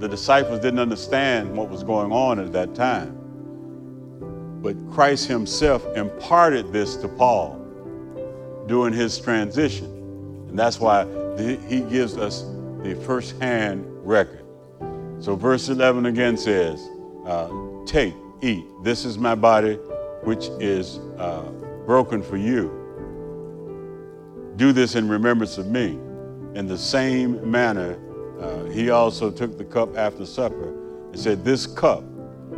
the 0.01 0.09
disciples 0.09 0.59
didn't 0.59 0.79
understand 0.79 1.55
what 1.55 1.69
was 1.69 1.83
going 1.83 2.11
on 2.11 2.39
at 2.39 2.51
that 2.51 2.73
time. 2.73 3.15
But 4.63 4.75
Christ 4.91 5.27
himself 5.27 5.85
imparted 5.95 6.73
this 6.73 6.95
to 6.97 7.07
Paul 7.07 7.59
during 8.67 8.93
his 8.93 9.19
transition. 9.19 9.85
And 10.49 10.57
that's 10.57 10.79
why 10.79 11.05
he 11.37 11.81
gives 11.81 12.17
us 12.17 12.41
the 12.81 12.99
first-hand 13.05 13.85
record. 14.03 14.43
So 15.19 15.35
verse 15.35 15.69
11 15.69 16.07
again 16.07 16.35
says, 16.35 16.83
uh, 17.27 17.49
take, 17.85 18.15
eat. 18.41 18.65
This 18.81 19.05
is 19.05 19.19
my 19.19 19.35
body, 19.35 19.75
which 20.23 20.47
is 20.59 20.97
uh, 21.19 21.43
broken 21.85 22.23
for 22.23 22.37
you. 22.37 22.69
Do 24.55 24.71
this 24.71 24.95
in 24.95 25.07
remembrance 25.07 25.59
of 25.59 25.67
me. 25.67 25.99
In 26.55 26.65
the 26.67 26.77
same 26.77 27.49
manner, 27.49 27.99
uh, 28.41 28.63
he 28.65 28.89
also 28.89 29.29
took 29.29 29.57
the 29.57 29.63
cup 29.63 29.95
after 29.95 30.25
supper 30.25 30.69
and 31.11 31.19
said, 31.19 31.45
This 31.45 31.67
cup 31.67 32.03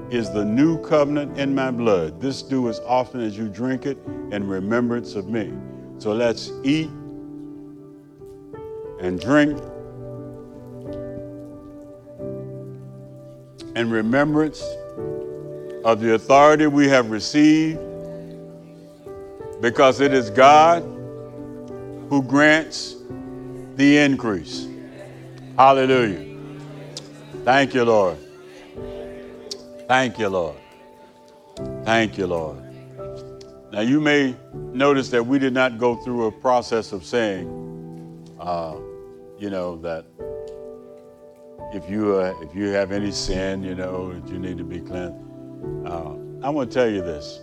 is 0.09 0.31
the 0.31 0.45
new 0.45 0.81
covenant 0.81 1.37
in 1.37 1.53
my 1.53 1.71
blood. 1.71 2.21
This 2.21 2.41
do 2.41 2.69
as 2.69 2.79
often 2.81 3.19
as 3.19 3.37
you 3.37 3.49
drink 3.49 3.85
it 3.85 3.97
in 4.31 4.47
remembrance 4.47 5.15
of 5.15 5.27
me. 5.27 5.51
So 5.97 6.13
let's 6.13 6.51
eat 6.63 6.89
and 8.99 9.19
drink 9.19 9.57
in 13.75 13.89
remembrance 13.89 14.61
of 15.83 15.99
the 15.99 16.13
authority 16.13 16.67
we 16.67 16.87
have 16.87 17.11
received 17.11 17.79
because 19.61 19.99
it 19.99 20.13
is 20.13 20.29
God 20.29 20.83
who 22.09 22.21
grants 22.21 22.95
the 23.75 23.97
increase. 23.97 24.67
Hallelujah. 25.57 26.35
Thank 27.43 27.75
you, 27.75 27.85
Lord. 27.85 28.17
Thank 29.87 30.17
you, 30.17 30.27
Lord. 30.27 30.57
Thank 31.83 32.17
you, 32.17 32.25
Lord. 32.25 32.57
Now, 33.71 33.81
you 33.81 34.01
may 34.01 34.35
notice 34.53 35.09
that 35.09 35.23
we 35.23 35.37
did 35.37 35.53
not 35.53 35.77
go 35.77 35.95
through 35.97 36.25
a 36.25 36.31
process 36.31 36.91
of 36.91 37.05
saying, 37.05 37.47
uh, 38.39 38.77
you 39.37 39.51
know, 39.51 39.77
that 39.77 40.05
if 41.71 41.87
you 41.87 42.15
uh, 42.15 42.33
if 42.41 42.55
you 42.55 42.69
have 42.69 42.91
any 42.91 43.11
sin, 43.11 43.63
you 43.63 43.75
know, 43.75 44.11
that 44.11 44.27
you 44.31 44.39
need 44.39 44.57
to 44.57 44.63
be 44.63 44.79
cleansed. 44.79 45.23
Uh, 45.85 46.15
I 46.41 46.49
want 46.49 46.71
to 46.71 46.73
tell 46.73 46.89
you 46.89 47.01
this. 47.01 47.41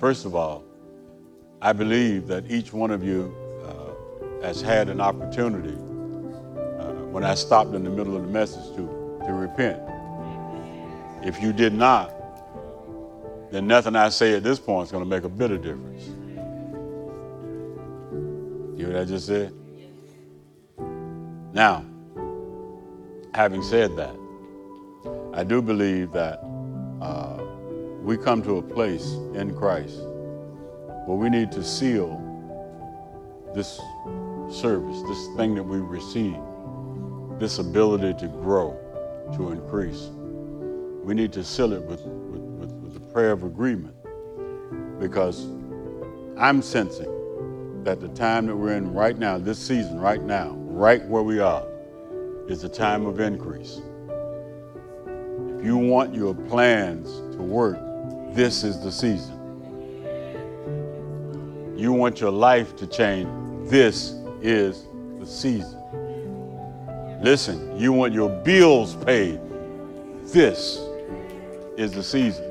First 0.00 0.24
of 0.24 0.34
all, 0.34 0.64
I 1.62 1.72
believe 1.72 2.26
that 2.26 2.50
each 2.50 2.72
one 2.72 2.90
of 2.90 3.04
you 3.04 3.32
uh, 3.64 4.42
has 4.44 4.60
had 4.60 4.88
an 4.88 5.00
opportunity 5.00 5.76
when 7.10 7.24
I 7.24 7.34
stopped 7.34 7.74
in 7.74 7.84
the 7.84 7.90
middle 7.90 8.16
of 8.16 8.22
the 8.22 8.28
message 8.28 8.64
to, 8.76 9.22
to 9.26 9.32
repent. 9.32 9.80
If 11.22 11.42
you 11.42 11.52
did 11.52 11.72
not, 11.72 12.14
then 13.50 13.66
nothing 13.66 13.96
I 13.96 14.08
say 14.10 14.34
at 14.34 14.42
this 14.42 14.58
point 14.58 14.86
is 14.86 14.92
going 14.92 15.04
to 15.04 15.08
make 15.08 15.24
a 15.24 15.28
bit 15.28 15.50
of 15.50 15.62
difference. 15.62 16.06
You 18.78 18.86
hear 18.86 18.92
what 18.94 19.02
I 19.02 19.04
just 19.04 19.26
said? 19.26 19.52
Now, 21.52 21.84
having 23.34 23.62
said 23.62 23.96
that, 23.96 24.14
I 25.32 25.44
do 25.44 25.62
believe 25.62 26.12
that 26.12 26.40
uh, 27.00 27.42
we 28.02 28.16
come 28.16 28.42
to 28.42 28.58
a 28.58 28.62
place 28.62 29.12
in 29.34 29.54
Christ 29.56 29.98
where 31.06 31.16
we 31.16 31.30
need 31.30 31.50
to 31.52 31.64
seal 31.64 32.22
this 33.54 33.80
service, 34.50 35.02
this 35.02 35.26
thing 35.36 35.54
that 35.54 35.62
we 35.62 35.78
receive, 35.78 36.36
this 37.38 37.58
ability 37.58 38.14
to 38.20 38.28
grow, 38.28 38.76
to 39.36 39.50
increase. 39.50 40.08
We 41.02 41.14
need 41.14 41.32
to 41.32 41.44
seal 41.44 41.72
it 41.72 41.82
with, 41.82 42.00
with, 42.00 42.42
with, 42.42 42.72
with 42.72 42.96
a 42.96 43.12
prayer 43.12 43.32
of 43.32 43.44
agreement 43.44 43.94
because 44.98 45.46
I'm 46.36 46.60
sensing 46.62 47.14
that 47.84 48.00
the 48.00 48.08
time 48.08 48.46
that 48.46 48.56
we're 48.56 48.74
in 48.74 48.92
right 48.92 49.16
now, 49.16 49.38
this 49.38 49.58
season, 49.58 50.00
right 50.00 50.22
now, 50.22 50.50
right 50.50 51.04
where 51.06 51.22
we 51.22 51.38
are, 51.38 51.66
is 52.48 52.64
a 52.64 52.68
time 52.68 53.06
of 53.06 53.20
increase. 53.20 53.80
If 55.58 55.64
you 55.64 55.76
want 55.76 56.14
your 56.14 56.34
plans 56.34 57.08
to 57.36 57.42
work, 57.42 57.78
this 58.34 58.64
is 58.64 58.82
the 58.82 58.92
season. 58.92 59.34
You 61.76 61.92
want 61.92 62.20
your 62.20 62.32
life 62.32 62.74
to 62.76 62.86
change, 62.86 63.28
this 63.70 64.14
is 64.42 64.86
the 65.18 65.26
season. 65.26 65.77
Listen, 67.20 67.76
you 67.76 67.92
want 67.92 68.14
your 68.14 68.30
bills 68.30 68.94
paid, 68.94 69.40
this 70.26 70.78
is 71.76 71.92
the 71.92 72.02
season. 72.02 72.44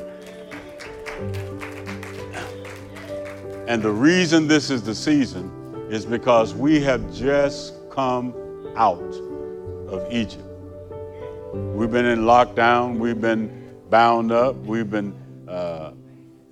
And 3.68 3.82
the 3.82 3.92
reason 3.92 4.46
this 4.46 4.70
is 4.70 4.84
the 4.84 4.94
season 4.94 5.88
is 5.90 6.06
because 6.06 6.54
we 6.54 6.82
have 6.82 7.14
just 7.14 7.76
come 7.90 8.34
out 8.76 9.00
of 9.88 10.06
Egypt. 10.12 10.44
We've 11.54 11.92
been 11.92 12.06
in 12.06 12.20
lockdown, 12.20 12.98
we've 12.98 13.22
been 13.22 13.74
bound 13.90 14.34
up, 14.34 14.58
we've 14.58 14.92
been 14.92 15.16
uh, 15.48 15.94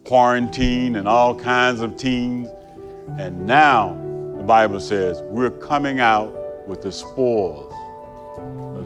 quarantined 0.05 0.95
and 0.95 1.05
all 1.05 1.35
kinds 1.37 1.81
of 1.81 1.97
teens. 1.97 2.47
And 3.19 3.45
now 3.45 3.93
the 4.37 4.43
Bible 4.43 4.79
says 4.79 5.21
we're 5.23 5.51
coming 5.51 5.99
out 5.99 6.33
with 6.65 6.81
the 6.81 6.93
spoils 6.93 7.64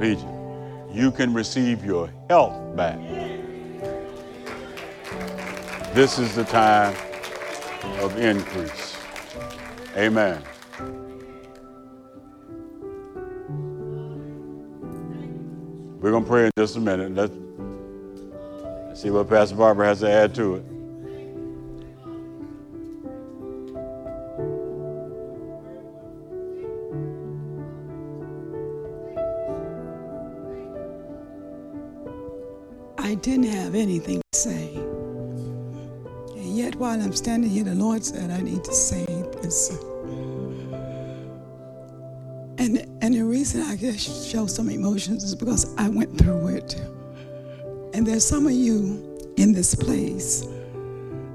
Egypt. 0.01 0.25
You 0.91 1.11
can 1.11 1.33
receive 1.33 1.83
your 1.85 2.09
health 2.29 2.75
back. 2.75 2.97
This 5.93 6.17
is 6.19 6.35
the 6.35 6.43
time 6.45 6.95
of 7.99 8.17
increase. 8.17 8.97
Amen. 9.95 10.41
We're 15.99 16.11
going 16.11 16.23
to 16.23 16.29
pray 16.29 16.45
in 16.45 16.51
just 16.57 16.77
a 16.77 16.79
minute. 16.79 17.13
Let's 17.13 19.01
see 19.01 19.09
what 19.09 19.27
Pastor 19.27 19.55
Barbara 19.55 19.87
has 19.87 19.99
to 19.99 20.09
add 20.09 20.33
to 20.35 20.55
it. 20.55 20.78
Anything 33.79 34.21
to 34.31 34.39
say. 34.39 34.75
And 36.35 36.57
yet, 36.57 36.75
while 36.75 37.01
I'm 37.01 37.13
standing 37.13 37.49
here, 37.49 37.63
the 37.63 37.75
Lord 37.75 38.03
said, 38.03 38.29
I 38.29 38.41
need 38.41 38.63
to 38.63 38.73
say 38.73 39.05
this. 39.41 39.69
And, 42.57 42.85
and 43.01 43.15
the 43.15 43.23
reason 43.23 43.61
I 43.61 43.77
just 43.77 44.29
show 44.29 44.45
some 44.45 44.69
emotions 44.69 45.23
is 45.23 45.33
because 45.33 45.73
I 45.77 45.87
went 45.87 46.17
through 46.17 46.49
it. 46.49 46.75
And 47.93 48.05
there's 48.05 48.25
some 48.25 48.45
of 48.45 48.51
you 48.51 49.33
in 49.37 49.53
this 49.53 49.73
place, 49.73 50.45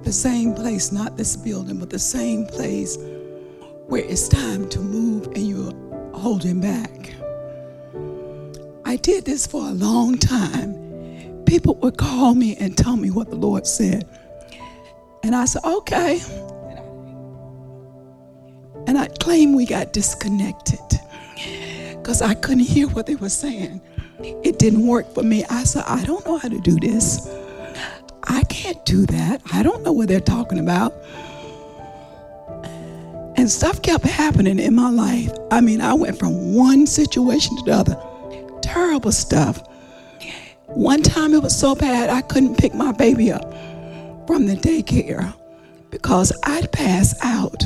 the 0.03 0.13
same 0.13 0.55
place, 0.55 0.93
not 0.93 1.17
this 1.17 1.37
building, 1.37 1.79
but 1.79 1.89
the 1.89 1.99
same 1.99 2.47
place 2.47 2.99
where 3.87 4.05
it's 4.05 4.29
time 4.29 4.69
to 4.69 4.81
move 4.81 5.27
and 5.29 5.49
you're 5.49 5.73
holding 6.13 6.61
back. 6.61 7.15
I 8.85 8.97
did 8.97 9.25
this 9.25 9.47
for 9.47 9.63
a 9.63 9.73
long 9.73 10.19
time. 10.19 10.84
People 11.47 11.75
would 11.77 11.99
call 11.99 12.35
me 12.35 12.57
and 12.57 12.77
tell 12.77 12.97
me 12.97 13.11
what 13.11 13.31
the 13.31 13.37
Lord 13.37 13.67
said. 13.67 14.09
And 15.23 15.35
I 15.35 15.45
said, 15.47 15.65
okay. 15.65 16.21
And 18.87 18.99
I 18.99 19.09
claim 19.21 19.55
we 19.55 19.67
got 19.67 19.93
disconnected 19.93 20.81
because 21.91 22.21
I 22.21 22.35
couldn't 22.35 22.65
hear 22.65 22.89
what 22.89 23.07
they 23.07 23.15
were 23.15 23.31
saying. 23.31 23.81
It 24.21 24.59
didn't 24.59 24.87
work 24.87 25.13
for 25.15 25.23
me. 25.23 25.45
I 25.49 25.65
said, 25.65 25.85
I 25.87 26.05
don't 26.05 26.25
know 26.27 26.39
how 26.39 26.49
to 26.49 26.61
do 26.61 26.79
this. 26.79 27.27
I 28.25 28.43
can't 28.45 28.85
do 28.85 29.07
that. 29.07 29.43
I 29.53 29.63
don't 29.63 29.83
know 29.83 29.93
what 29.93 30.09
they're 30.09 30.21
talking 30.21 30.59
about. 30.59 30.95
And 33.37 33.51
stuff 33.51 33.83
kept 33.83 34.05
happening 34.05 34.59
in 34.59 34.75
my 34.75 34.91
life. 34.91 35.33
I 35.51 35.61
mean, 35.61 35.81
I 35.81 35.95
went 35.95 36.19
from 36.19 36.55
one 36.55 36.87
situation 36.87 37.57
to 37.57 37.63
the 37.65 37.73
other. 37.73 38.61
Terrible 38.63 39.13
stuff. 39.13 39.63
One 40.69 41.03
time 41.03 41.35
it 41.35 41.43
was 41.43 41.57
so 41.59 41.75
bad 41.75 42.11
I 42.11 42.23
couldn't 42.23 42.57
pick 42.59 42.75
my 42.75 42.93
baby 42.93 43.33
up 43.33 43.45
from 44.27 44.47
the 44.47 44.57
daycare 44.57 45.35
because 45.91 46.33
I'd 46.45 46.73
pass 46.73 47.15
out. 47.23 47.65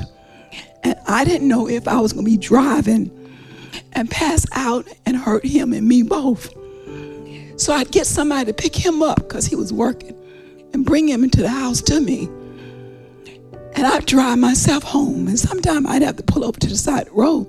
And 0.84 0.96
I 1.06 1.24
didn't 1.24 1.48
know 1.48 1.68
if 1.68 1.88
I 1.88 2.00
was 2.00 2.12
going 2.12 2.24
to 2.24 2.30
be 2.30 2.36
driving 2.36 3.10
and 3.92 4.10
pass 4.10 4.46
out 4.52 4.86
and 5.06 5.16
hurt 5.16 5.44
him 5.44 5.72
and 5.72 5.88
me 5.88 6.02
both. 6.02 6.52
So 7.56 7.72
I'd 7.72 7.90
get 7.90 8.06
somebody 8.06 8.46
to 8.46 8.54
pick 8.54 8.74
him 8.76 9.02
up 9.02 9.16
because 9.16 9.46
he 9.46 9.56
was 9.56 9.72
working. 9.72 10.14
and 10.72 10.84
bring 10.84 11.08
him 11.08 11.24
into 11.24 11.42
the 11.42 11.48
house 11.48 11.80
to 11.82 12.00
me. 12.00 12.28
And 13.74 13.86
I'd 13.86 14.06
drive 14.06 14.38
myself 14.38 14.82
home. 14.82 15.28
And 15.28 15.38
sometimes 15.38 15.86
I'd 15.88 16.02
have 16.02 16.16
to 16.16 16.22
pull 16.22 16.44
over 16.44 16.58
to 16.60 16.66
the 16.66 16.76
side 16.76 17.02
of 17.02 17.14
the 17.14 17.20
road 17.20 17.46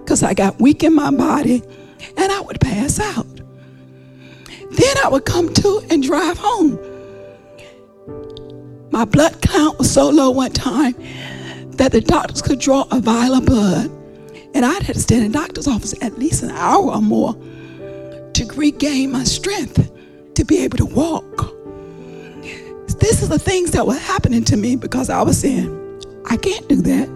because 0.00 0.22
I 0.22 0.34
got 0.34 0.60
weak 0.60 0.82
in 0.84 0.94
my 0.94 1.10
body 1.10 1.62
and 2.16 2.32
I 2.32 2.40
would 2.40 2.60
pass 2.60 3.00
out. 3.00 3.26
Then 4.76 4.96
I 5.04 5.08
would 5.08 5.24
come 5.24 5.52
to 5.54 5.82
and 5.90 6.02
drive 6.02 6.38
home. 6.38 6.78
My 8.90 9.04
blood 9.04 9.40
count 9.42 9.78
was 9.78 9.90
so 9.90 10.08
low 10.08 10.30
one 10.30 10.52
time 10.52 10.94
that 11.72 11.92
the 11.92 12.00
doctors 12.00 12.42
could 12.42 12.60
draw 12.60 12.86
a 12.90 13.00
vial 13.00 13.34
of 13.34 13.46
blood. 13.46 13.90
And 14.54 14.64
I'd 14.64 14.82
have 14.82 14.94
to 14.94 15.00
stay 15.00 15.16
in 15.16 15.32
the 15.32 15.38
doctor's 15.38 15.66
office 15.66 15.94
at 16.00 16.18
least 16.18 16.42
an 16.42 16.50
hour 16.50 16.92
or 16.92 17.02
more 17.02 17.34
to 18.34 18.46
regain 18.54 19.10
my 19.10 19.24
strength 19.24 19.90
to 20.34 20.44
be 20.44 20.58
able 20.58 20.78
to 20.78 20.86
walk. 20.86 21.52
This 23.00 23.22
is 23.22 23.28
the 23.28 23.38
things 23.38 23.72
that 23.72 23.86
were 23.86 23.94
happening 23.94 24.44
to 24.44 24.56
me 24.56 24.76
because 24.76 25.10
I 25.10 25.22
was 25.22 25.38
saying, 25.40 25.68
I 26.26 26.36
can't 26.36 26.68
do 26.68 26.76
that. 26.82 27.08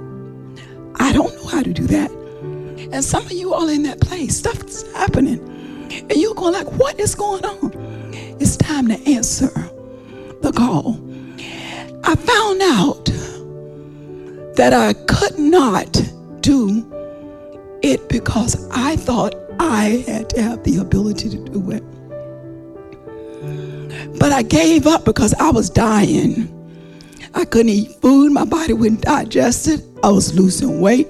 I 0.96 1.12
don't 1.12 1.34
know 1.36 1.46
how 1.46 1.62
to 1.62 1.72
do 1.72 1.86
that. 1.86 2.10
And 2.92 3.04
some 3.04 3.24
of 3.24 3.32
you 3.32 3.54
all 3.54 3.68
in 3.68 3.84
that 3.84 4.00
place, 4.00 4.36
stuff's 4.36 4.90
happening. 4.92 5.38
And 5.90 6.12
you're 6.12 6.34
going 6.34 6.52
like, 6.52 6.70
what 6.72 6.98
is 7.00 7.14
going 7.14 7.44
on? 7.44 7.72
It's 8.40 8.56
time 8.56 8.88
to 8.88 9.10
answer 9.10 9.50
the 10.42 10.52
call. 10.52 11.00
I 12.04 12.14
found 12.14 12.62
out 12.62 13.04
that 14.56 14.72
I 14.72 14.92
could 15.06 15.38
not 15.38 15.92
do 16.40 16.84
it 17.82 18.08
because 18.08 18.68
I 18.70 18.96
thought 18.96 19.34
I 19.60 20.04
had 20.06 20.30
to 20.30 20.42
have 20.42 20.64
the 20.64 20.78
ability 20.78 21.28
to 21.30 21.36
do 21.36 21.70
it. 21.70 21.82
But 24.18 24.32
I 24.32 24.42
gave 24.42 24.86
up 24.86 25.04
because 25.04 25.34
I 25.34 25.50
was 25.50 25.70
dying. 25.70 26.54
I 27.34 27.44
couldn't 27.44 27.70
eat 27.70 27.92
food, 28.00 28.32
my 28.32 28.44
body 28.44 28.72
wouldn't 28.72 29.02
digest 29.02 29.68
it. 29.68 29.82
I 30.02 30.10
was 30.10 30.34
losing 30.34 30.80
weight. 30.80 31.08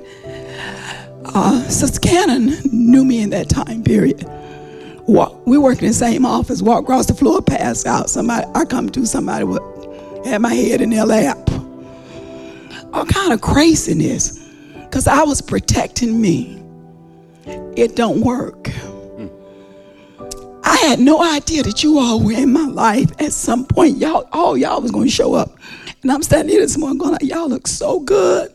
Uh, 1.25 1.63
Sister 1.69 2.01
Cannon 2.01 2.59
knew 2.73 3.05
me 3.05 3.21
in 3.23 3.31
that 3.31 3.49
time 3.49 3.83
period. 3.83 4.29
Walk, 5.09 5.47
we 5.47 5.57
worked 5.57 5.81
in 5.81 5.89
the 5.89 5.95
same 5.95 6.27
office, 6.27 6.61
walk 6.61 6.83
across 6.83 7.07
the 7.07 7.15
floor, 7.15 7.41
pass 7.41 7.87
out. 7.87 8.11
Somebody, 8.11 8.47
I 8.55 8.67
come 8.67 8.91
to 8.91 9.07
somebody 9.07 9.43
with, 9.43 9.63
have 10.27 10.43
my 10.43 10.53
head 10.53 10.83
in 10.83 10.91
their 10.91 11.07
lap. 11.07 11.39
All 12.93 13.07
kind 13.07 13.33
of 13.33 13.41
craziness, 13.41 14.39
because 14.85 15.07
I 15.07 15.23
was 15.23 15.41
protecting 15.41 16.21
me. 16.21 16.63
It 17.75 17.97
don't 17.97 18.21
work. 18.21 18.69
I 20.63 20.77
had 20.77 21.01
no 21.01 21.23
idea 21.23 21.63
that 21.63 21.83
you 21.83 21.99
all 21.99 22.23
were 22.23 22.33
in 22.33 22.53
my 22.53 22.67
life 22.67 23.11
at 23.19 23.33
some 23.33 23.65
point. 23.65 23.97
Y'all, 23.97 24.29
all 24.33 24.59
y'all 24.59 24.83
was 24.83 24.91
going 24.91 25.07
to 25.07 25.11
show 25.11 25.33
up. 25.33 25.59
And 26.03 26.13
I'm 26.13 26.23
standing 26.23 26.51
here 26.51 26.61
this 26.61 26.77
morning 26.77 26.99
going, 26.99 27.17
y'all 27.23 27.49
look 27.49 27.67
so 27.67 28.01
good. 28.01 28.55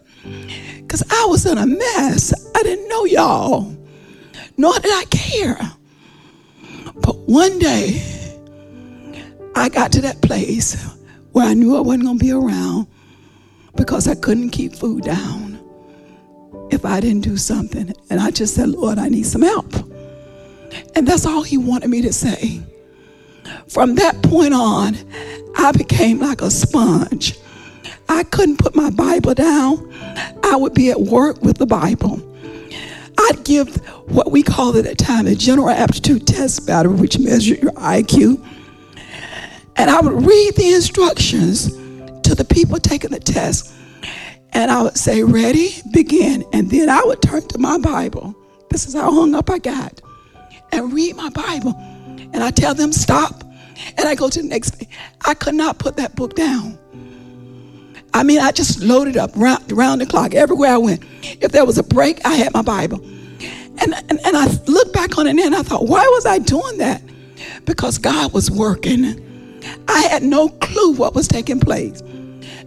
Because 0.77 1.03
I 1.09 1.25
was 1.25 1.47
in 1.47 1.57
a 1.57 1.65
mess. 1.65 2.31
I 2.55 2.61
didn't 2.61 2.87
know 2.89 3.05
y'all, 3.05 3.75
nor 4.55 4.73
did 4.79 4.91
I 4.93 5.05
care. 5.09 5.59
But 6.95 7.17
one 7.27 7.59
day, 7.59 8.01
I 9.55 9.69
got 9.69 9.91
to 9.93 10.01
that 10.01 10.21
place 10.21 10.75
where 11.31 11.47
I 11.47 11.53
knew 11.53 11.75
I 11.75 11.81
wasn't 11.81 12.03
going 12.03 12.19
to 12.19 12.23
be 12.23 12.31
around 12.31 12.87
because 13.75 14.07
I 14.07 14.15
couldn't 14.15 14.51
keep 14.51 14.75
food 14.75 15.03
down 15.03 15.59
if 16.71 16.85
I 16.85 16.99
didn't 16.99 17.21
do 17.21 17.37
something. 17.37 17.93
And 18.09 18.19
I 18.19 18.31
just 18.31 18.55
said, 18.55 18.69
Lord, 18.69 18.97
I 18.97 19.09
need 19.09 19.25
some 19.25 19.41
help. 19.41 19.73
And 20.95 21.07
that's 21.07 21.25
all 21.25 21.43
he 21.43 21.57
wanted 21.57 21.89
me 21.89 22.01
to 22.01 22.13
say. 22.13 22.61
From 23.67 23.95
that 23.95 24.21
point 24.23 24.53
on, 24.53 24.95
I 25.57 25.71
became 25.71 26.19
like 26.19 26.41
a 26.41 26.51
sponge. 26.51 27.37
I 28.09 28.23
couldn't 28.23 28.57
put 28.57 28.75
my 28.75 28.89
Bible 28.89 29.33
down. 29.33 29.91
I 30.43 30.55
would 30.55 30.73
be 30.73 30.91
at 30.91 30.99
work 30.99 31.41
with 31.41 31.57
the 31.57 31.65
Bible. 31.65 32.21
I'd 33.29 33.43
give 33.43 33.75
what 34.09 34.31
we 34.31 34.43
called 34.43 34.75
at 34.77 34.83
that 34.85 34.97
time 34.97 35.27
a 35.27 35.35
general 35.35 35.69
aptitude 35.69 36.27
test 36.27 36.67
battery, 36.67 36.95
which 36.95 37.19
measured 37.19 37.61
your 37.61 37.71
IQ. 37.73 38.43
And 39.75 39.89
I 39.89 40.01
would 40.01 40.25
read 40.25 40.55
the 40.55 40.73
instructions 40.73 41.67
to 42.23 42.35
the 42.35 42.45
people 42.45 42.79
taking 42.79 43.11
the 43.11 43.19
test. 43.19 43.73
And 44.51 44.69
I 44.69 44.81
would 44.83 44.97
say, 44.97 45.23
Ready, 45.23 45.69
begin. 45.91 46.43
And 46.53 46.69
then 46.69 46.89
I 46.89 47.01
would 47.05 47.21
turn 47.21 47.47
to 47.49 47.57
my 47.57 47.77
Bible. 47.77 48.35
This 48.69 48.87
is 48.87 48.93
how 48.93 49.11
hung 49.11 49.35
up 49.35 49.49
I 49.49 49.59
got 49.59 50.01
and 50.71 50.93
read 50.93 51.15
my 51.15 51.29
Bible. 51.29 51.73
And 52.33 52.43
I 52.43 52.51
tell 52.51 52.73
them 52.73 52.91
stop. 52.91 53.43
And 53.97 54.07
I 54.07 54.15
go 54.15 54.29
to 54.29 54.41
the 54.41 54.47
next. 54.47 54.75
thing. 54.75 54.87
I 55.25 55.33
could 55.33 55.55
not 55.55 55.79
put 55.79 55.97
that 55.97 56.15
book 56.15 56.35
down. 56.35 56.77
I 58.13 58.23
mean, 58.23 58.39
I 58.39 58.51
just 58.51 58.81
loaded 58.81 59.17
up 59.17 59.31
round, 59.35 59.71
round 59.71 60.01
the 60.01 60.05
clock 60.05 60.35
everywhere 60.35 60.73
I 60.73 60.77
went. 60.77 61.03
If 61.41 61.51
there 61.51 61.65
was 61.65 61.77
a 61.77 61.83
break, 61.83 62.23
I 62.25 62.35
had 62.35 62.53
my 62.53 62.61
Bible. 62.61 63.03
And, 63.81 63.93
and, 63.93 64.19
and 64.25 64.37
I 64.37 64.47
look 64.67 64.93
back 64.93 65.17
on 65.17 65.27
it 65.27 65.37
and 65.37 65.55
I 65.55 65.63
thought, 65.63 65.87
why 65.87 66.07
was 66.13 66.25
I 66.25 66.39
doing 66.39 66.77
that? 66.77 67.01
Because 67.65 67.97
God 67.97 68.33
was 68.33 68.49
working. 68.51 69.19
I 69.87 70.01
had 70.01 70.23
no 70.23 70.49
clue 70.49 70.93
what 70.93 71.15
was 71.15 71.27
taking 71.27 71.59
place. 71.59 72.01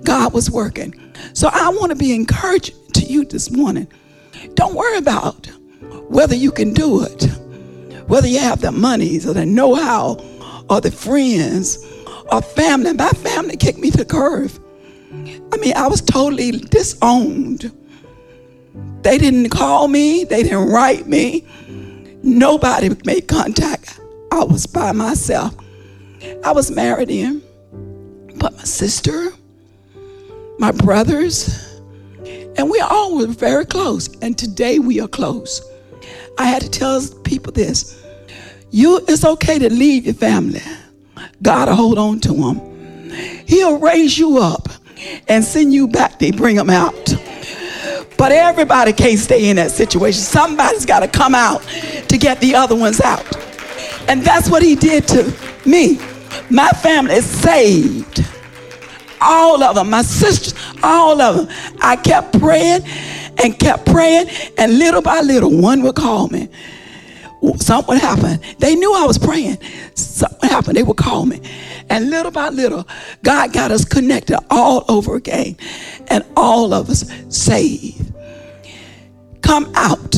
God 0.05 0.33
was 0.33 0.51
working. 0.51 0.95
So 1.33 1.49
I 1.53 1.69
want 1.71 1.91
to 1.91 1.97
be 1.97 2.15
encouraged 2.15 2.75
to 2.95 3.05
you 3.05 3.25
this 3.25 3.51
morning. 3.51 3.87
Don't 4.55 4.75
worry 4.75 4.99
about 4.99 5.47
whether 6.09 6.35
you 6.35 6.51
can 6.51 6.73
do 6.73 7.03
it 7.05 7.27
whether 8.07 8.29
you 8.29 8.39
have 8.39 8.61
the 8.61 8.73
monies 8.73 9.27
or 9.27 9.35
the 9.35 9.45
know 9.45 9.75
how 9.75 10.15
or 10.71 10.81
the 10.81 10.91
friends 10.91 11.79
or 12.31 12.43
family. 12.43 12.93
My 12.93 13.11
family 13.11 13.57
kicked 13.57 13.79
me 13.79 13.91
to 13.91 13.99
the 13.99 14.05
curve. 14.05 14.59
I 15.53 15.57
mean, 15.59 15.75
I 15.77 15.87
was 15.87 16.01
totally 16.01 16.53
disowned. 16.53 17.73
They 19.03 19.19
didn't 19.19 19.51
call 19.51 19.89
me, 19.89 20.25
they 20.25 20.43
didn't 20.43 20.69
write 20.71 21.07
me. 21.07 21.47
Nobody 22.23 22.91
made 23.05 23.29
contact. 23.29 24.01
I 24.33 24.45
was 24.45 24.67
by 24.67 24.93
myself. 24.93 25.55
I 26.45 26.53
was 26.53 26.71
married 26.71 27.11
in, 27.11 27.43
but 28.37 28.57
my 28.57 28.65
sister, 28.65 29.29
my 30.59 30.73
brothers, 30.73 31.81
and 32.57 32.71
we 32.71 32.81
all 32.81 33.17
were 33.19 33.27
very 33.27 33.65
close. 33.65 34.09
And 34.23 34.37
today 34.37 34.79
we 34.79 35.01
are 35.01 35.09
close. 35.09 35.63
I 36.39 36.47
had 36.47 36.63
to 36.63 36.71
tell 36.71 37.01
people 37.25 37.53
this. 37.53 38.05
You, 38.71 39.01
it's 39.09 39.25
okay 39.25 39.59
to 39.59 39.73
leave 39.73 40.07
your 40.07 40.15
family. 40.15 40.63
God 41.43 41.69
will 41.69 41.77
hold 41.77 41.99
on 41.99 42.21
to 42.21 42.33
them. 42.33 43.11
He'll 43.47 43.79
raise 43.79 44.19
you 44.19 44.39
up 44.39 44.69
and 45.29 45.45
send 45.45 45.73
you 45.73 45.89
back 45.89 46.19
to 46.19 46.33
bring 46.33 46.57
them 46.57 46.71
out. 46.71 47.16
But 48.17 48.33
everybody 48.33 48.93
can't 48.93 49.19
stay 49.19 49.49
in 49.49 49.57
that 49.57 49.71
situation. 49.71 50.21
Somebody's 50.21 50.87
got 50.87 51.01
to 51.01 51.09
come 51.09 51.35
out 51.35 51.63
to 52.09 52.19
get 52.19 52.41
the 52.41 52.55
other 52.55 52.75
ones 52.75 53.01
out. 53.01 53.25
And 54.09 54.23
that's 54.23 54.49
what 54.49 54.63
he 54.63 54.75
did 54.75 55.07
to 55.09 55.35
me. 55.65 55.99
My 56.51 56.69
family 56.71 57.15
is 57.17 57.27
saved. 57.27 58.25
All 59.21 59.63
of 59.63 59.75
them, 59.75 59.91
my 59.91 60.03
sisters, 60.03 60.55
all 60.83 61.21
of 61.21 61.37
them. 61.37 61.77
I 61.81 61.97
kept 61.97 62.39
praying 62.39 62.83
and 63.43 63.59
kept 63.59 63.87
praying, 63.87 64.29
and 64.57 64.79
little 64.79 65.03
by 65.03 65.21
little, 65.21 65.51
one 65.51 65.83
would 65.83 65.95
call 65.95 66.29
me. 66.29 66.49
Something 67.55 67.97
happened. 67.97 68.41
They 68.59 68.75
knew 68.75 68.95
I 68.95 69.05
was 69.05 69.19
praying. 69.19 69.59
Something 69.95 70.51
happened. 70.51 70.77
They 70.77 70.83
would 70.83 70.97
call 70.97 71.27
me. 71.27 71.41
And 71.89 72.11
little 72.11 72.33
by 72.33 72.49
little, 72.49 72.87
God 73.23 73.53
got 73.53 73.71
us 73.71 73.85
connected 73.85 74.39
all 74.51 74.85
over 74.89 75.17
again. 75.17 75.57
And 76.09 76.25
all 76.37 76.75
of 76.75 76.91
us 76.91 77.11
saved. 77.29 78.13
Come 79.43 79.71
out. 79.75 80.17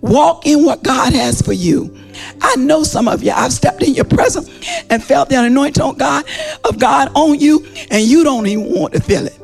Walk 0.00 0.46
in 0.46 0.64
what 0.64 0.82
God 0.82 1.12
has 1.12 1.40
for 1.40 1.52
you. 1.52 1.96
I 2.40 2.56
know 2.56 2.82
some 2.82 3.08
of 3.08 3.22
you, 3.22 3.32
I've 3.32 3.52
stepped 3.52 3.82
in 3.82 3.94
your 3.94 4.04
presence 4.04 4.48
and 4.90 5.02
felt 5.02 5.28
the 5.28 5.42
anointing 5.42 5.82
on 5.82 5.96
God 5.96 6.24
of 6.64 6.78
God 6.78 7.10
on 7.14 7.38
you, 7.38 7.66
and 7.90 8.02
you 8.02 8.24
don't 8.24 8.46
even 8.46 8.72
want 8.72 8.94
to 8.94 9.00
feel 9.00 9.26
it. 9.26 9.38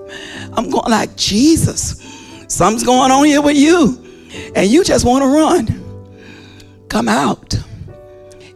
I'm 0.54 0.70
going 0.70 0.90
like 0.90 1.16
Jesus. 1.16 2.00
Something's 2.48 2.84
going 2.84 3.10
on 3.10 3.24
here 3.24 3.42
with 3.42 3.56
you, 3.56 3.98
and 4.54 4.70
you 4.70 4.84
just 4.84 5.04
want 5.04 5.22
to 5.22 5.28
run. 5.28 5.81
Come 6.92 7.08
out. 7.08 7.54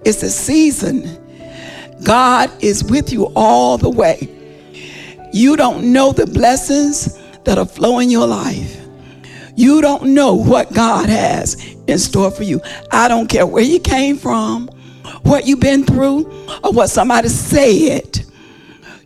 It's 0.04 0.22
a 0.22 0.28
season. 0.28 1.08
God 2.04 2.50
is 2.62 2.84
with 2.84 3.10
you 3.10 3.32
all 3.34 3.78
the 3.78 3.88
way. 3.88 4.28
You 5.32 5.56
don't 5.56 5.90
know 5.90 6.12
the 6.12 6.26
blessings 6.26 7.18
that 7.44 7.56
are 7.56 7.64
flowing 7.64 8.10
your 8.10 8.26
life. 8.26 8.76
You 9.54 9.80
don't 9.80 10.12
know 10.12 10.34
what 10.34 10.70
God 10.74 11.08
has 11.08 11.54
in 11.86 11.98
store 11.98 12.30
for 12.30 12.42
you. 12.42 12.60
I 12.92 13.08
don't 13.08 13.26
care 13.26 13.46
where 13.46 13.64
you 13.64 13.80
came 13.80 14.18
from, 14.18 14.68
what 15.22 15.46
you've 15.46 15.60
been 15.60 15.86
through, 15.86 16.30
or 16.62 16.72
what 16.72 16.88
somebody 16.90 17.30
said. 17.30 18.20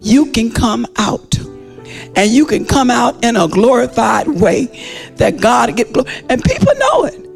You 0.00 0.32
can 0.32 0.50
come 0.50 0.88
out 0.96 1.38
and 2.16 2.32
you 2.32 2.46
can 2.46 2.64
come 2.64 2.90
out 2.90 3.24
in 3.24 3.36
a 3.36 3.46
glorified 3.46 4.26
way 4.26 4.66
that 5.18 5.40
God 5.40 5.76
get 5.76 5.92
glory. 5.92 6.10
And 6.28 6.42
people 6.42 6.74
know 6.76 7.04
it. 7.04 7.29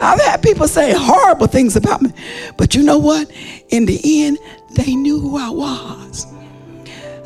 I've 0.00 0.20
had 0.20 0.42
people 0.42 0.66
say 0.66 0.92
horrible 0.96 1.46
things 1.46 1.76
about 1.76 2.02
me. 2.02 2.12
But 2.56 2.74
you 2.74 2.82
know 2.82 2.98
what? 2.98 3.30
In 3.68 3.86
the 3.86 4.00
end, 4.24 4.38
they 4.72 4.94
knew 4.94 5.20
who 5.20 5.36
I 5.36 5.50
was. 5.50 6.26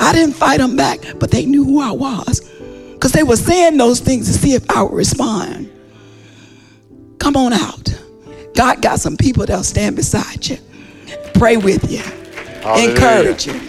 I 0.01 0.13
didn't 0.13 0.35
fight 0.35 0.59
them 0.59 0.77
back, 0.77 1.01
but 1.19 1.31
they 1.31 1.47
knew 1.47 1.65
who 1.65 1.81
I 1.81 1.93
was. 1.93 2.41
Because 2.93 3.13
they 3.13 3.23
were 3.23 3.37
saying 3.37 3.77
those 3.77 4.01
things 4.01 4.27
to 4.27 4.33
see 4.33 4.55
if 4.55 4.69
I 4.71 4.83
would 4.83 4.93
respond. 4.93 5.71
Come 7.19 7.37
on 7.37 7.53
out. 7.53 7.95
God 8.55 8.83
got 8.83 9.01
some 9.01 9.17
people 9.17 9.47
that'll 9.47 9.63
stand 9.65 9.97
beside 9.97 10.47
you, 10.47 10.59
pray 11.35 11.57
with 11.57 11.91
you, 11.91 12.03
Hallelujah. 12.63 12.91
encourage 12.91 13.47
you. 13.47 13.61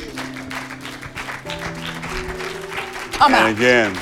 Come 3.14 3.34
and 3.34 3.36
out. 3.36 3.52
again, 3.52 3.98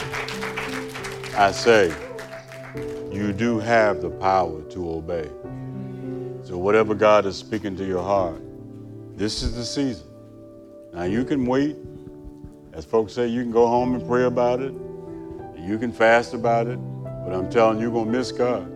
I 1.36 1.52
say, 1.52 1.94
you 3.14 3.32
do 3.32 3.60
have 3.60 4.02
the 4.02 4.10
power 4.10 4.62
to 4.72 4.90
obey. 4.90 5.30
So, 6.44 6.58
whatever 6.58 6.96
God 6.96 7.26
is 7.26 7.38
speaking 7.38 7.76
to 7.78 7.86
your 7.86 8.02
heart, 8.02 8.42
this 9.16 9.44
is 9.44 9.56
the 9.56 9.64
season. 9.64 10.08
Now, 10.94 11.04
you 11.04 11.24
can 11.24 11.46
wait. 11.46 11.78
As 12.74 12.86
folks 12.86 13.14
say, 13.14 13.28
you 13.28 13.44
can 13.44 13.52
go 13.52 13.68
home 13.68 13.94
and 13.94 14.08
pray 14.08 14.24
about 14.26 14.62
it. 14.62 14.74
You 15.58 15.78
can 15.78 15.94
fast 15.94 16.34
about 16.34 16.68
it. 16.68 16.78
But 17.04 17.34
I'm 17.34 17.50
telling 17.50 17.78
you, 17.78 17.84
you're 17.84 17.92
going 17.92 18.12
to 18.12 18.12
miss 18.12 18.32
God. 18.32 18.70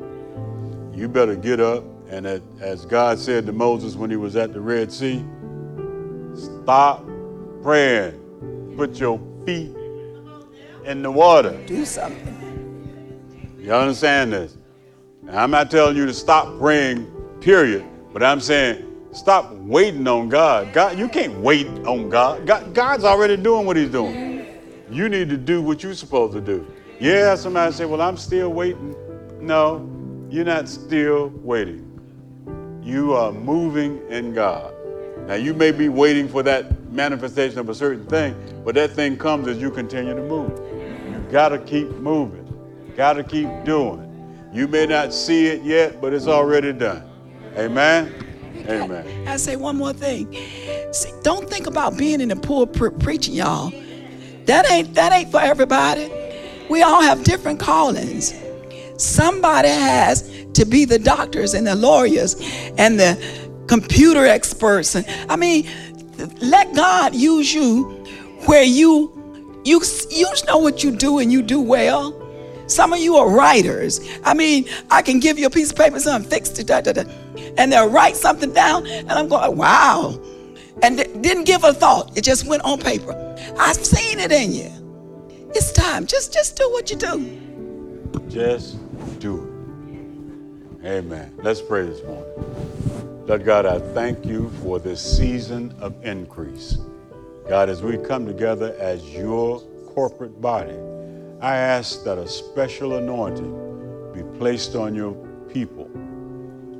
You 0.96 1.08
better 1.08 1.36
get 1.36 1.60
up. 1.60 1.84
And 2.10 2.26
as 2.26 2.86
God 2.86 3.20
said 3.20 3.46
to 3.48 3.52
Moses 3.52 3.96
when 3.96 4.10
he 4.10 4.16
was 4.16 4.36
at 4.36 4.54
the 4.54 4.62
Red 4.62 4.94
Sea, 4.94 5.26
stop 6.36 7.06
praying. 7.62 8.14
Put 8.78 9.00
your 9.00 9.20
feet 9.46 9.76
in 10.86 11.02
the 11.02 11.12
water. 11.12 11.60
Do 11.66 11.84
something. 11.84 12.47
You 13.68 13.74
understand 13.74 14.34
this? 14.34 14.57
I'm 15.30 15.51
not 15.51 15.70
telling 15.70 15.95
you 15.95 16.05
to 16.05 16.13
stop 16.13 16.57
praying, 16.57 17.05
period. 17.41 17.86
But 18.13 18.24
I'm 18.24 18.39
saying 18.39 18.88
Stop 19.18 19.51
waiting 19.53 20.07
on 20.07 20.30
God. 20.30 20.72
God, 20.74 20.99
you 20.99 21.09
can't 21.09 21.39
wait 21.39 21.65
on 21.88 22.07
God. 22.07 22.45
God. 22.45 22.72
God's 22.76 23.03
already 23.03 23.36
doing 23.36 23.65
what 23.65 23.76
He's 23.76 23.89
doing. 23.89 24.45
You 24.91 25.09
need 25.09 25.30
to 25.30 25.38
do 25.38 25.59
what 25.59 25.82
you're 25.82 25.95
supposed 25.95 26.34
to 26.34 26.41
do. 26.41 26.68
Yeah, 26.99 27.34
somebody 27.34 27.74
say, 27.74 27.86
"Well, 27.86 27.99
I'm 27.99 28.15
still 28.15 28.49
waiting." 28.49 28.95
No, 29.41 29.89
you're 30.30 30.45
not 30.45 30.70
still 30.70 31.30
waiting. 31.41 31.84
You 32.84 33.13
are 33.13 33.32
moving 33.32 33.99
in 34.09 34.36
God. 34.36 34.72
Now, 35.26 35.34
you 35.34 35.55
may 35.55 35.72
be 35.72 35.89
waiting 35.89 36.28
for 36.28 36.43
that 36.43 36.91
manifestation 36.91 37.57
of 37.57 37.70
a 37.70 37.76
certain 37.76 38.05
thing, 38.05 38.36
but 38.63 38.76
that 38.76 38.91
thing 38.91 39.18
comes 39.18 39.47
as 39.47 39.57
you 39.57 39.72
continue 39.72 40.13
to 40.13 40.22
move. 40.22 40.51
You 41.09 41.26
got 41.32 41.49
to 41.49 41.57
keep 41.57 41.89
moving. 41.89 42.47
Got 42.98 43.14
to 43.14 43.24
keep 43.24 43.48
doing. 43.64 44.50
You 44.52 44.68
may 44.68 44.88
not 44.88 45.14
see 45.14 45.45
it 45.45 45.62
yet, 45.62 46.02
but 46.02 46.16
it's 46.16 46.26
already 46.26 46.74
done. 46.74 47.08
Amen. 47.56 48.12
Amen. 48.68 49.28
I 49.28 49.38
say 49.38 49.56
one 49.56 49.78
more 49.78 49.93
thing. 49.93 50.34
See, 50.91 51.12
don't 51.22 51.48
think 51.48 51.68
about 51.68 51.95
being 51.95 52.22
in 52.22 52.30
the 52.30 52.36
pulpit 52.36 52.98
preaching, 52.98 53.36
y'all. 53.36 53.72
That 54.45 54.68
ain't 54.72 54.95
that 54.95 55.14
ain't 55.14 55.30
for 55.30 55.39
everybody. 55.39 56.12
We 56.72 56.82
all 56.82 57.04
have 57.04 57.24
different 57.24 57.60
callings. 57.60 58.34
Somebody 58.98 59.70
has 59.70 60.48
to 60.54 60.66
be 60.66 60.84
the 60.86 60.98
doctors 60.98 61.54
and 61.54 61.68
the 61.68 61.76
lawyers 61.76 62.36
and 62.80 63.00
the 63.00 63.16
computer 63.68 64.26
experts. 64.26 64.95
And 64.95 65.06
I 65.30 65.36
mean, 65.36 65.70
let 66.41 66.74
God 66.74 67.14
use 67.14 67.54
you 67.54 67.84
where 68.48 68.64
you 68.64 69.14
you 69.64 69.84
you 70.10 70.26
know 70.48 70.58
what 70.58 70.84
you 70.84 70.95
do 70.95 71.20
and 71.20 71.32
you 71.32 71.43
do 71.43 71.62
well. 71.62 72.16
Some 72.68 72.93
of 72.93 72.99
you 72.99 73.15
are 73.15 73.30
writers. 73.30 74.01
I 74.24 74.34
mean, 74.34 74.68
I 74.91 75.01
can 75.01 75.20
give 75.20 75.39
you 75.39 75.47
a 75.47 75.49
piece 75.49 75.72
of 75.72 75.78
paper, 75.78 75.99
something 75.99 76.30
fixed 76.30 76.59
it, 76.59 76.68
da, 76.68 76.82
da, 76.82 76.91
da, 76.91 77.03
and 77.57 77.72
they'll 77.72 77.89
write 77.89 78.15
something 78.15 78.51
down, 78.53 78.86
and 78.88 79.11
I'm 79.11 79.28
going, 79.28 79.57
wow. 79.57 80.20
And 80.84 80.97
didn't 81.24 81.45
give 81.45 81.63
a 81.63 81.74
thought. 81.74 82.15
It 82.15 82.24
just 82.24 82.45
went 82.45 82.63
on 82.63 82.80
paper. 82.80 83.13
I've 83.57 83.78
seen 83.78 84.20
it 84.20 84.32
in 84.32 84.51
you. 84.51 84.72
It's 85.55 85.72
time. 85.72 86.05
Just 86.05 86.34
just 86.34 86.55
do 86.55 86.70
what 86.72 86.91
you 86.91 86.97
do. 86.97 88.22
Just 88.30 88.78
do 89.20 89.41
it. 90.82 90.86
Amen. 90.86 91.34
Let's 91.38 91.61
pray 91.61 91.86
this 91.86 92.03
morning. 92.03 93.26
Lord 93.26 93.43
God, 93.43 93.65
I 93.65 93.80
thank 93.80 94.24
you 94.24 94.51
for 94.61 94.78
this 94.78 95.01
season 95.01 95.74
of 95.80 95.95
increase. 96.05 96.78
God, 97.49 97.70
as 97.70 97.82
we 97.82 97.97
come 97.97 98.26
together 98.26 98.76
as 98.78 99.03
your 99.09 99.61
corporate 99.88 100.39
body, 100.39 100.78
I 101.40 101.56
ask 101.58 102.04
that 102.04 102.18
a 102.18 102.28
special 102.28 102.96
anointing 102.96 104.12
be 104.12 104.24
placed 104.40 104.76
on 104.76 104.96
your 104.96 105.14
people. 105.54 105.88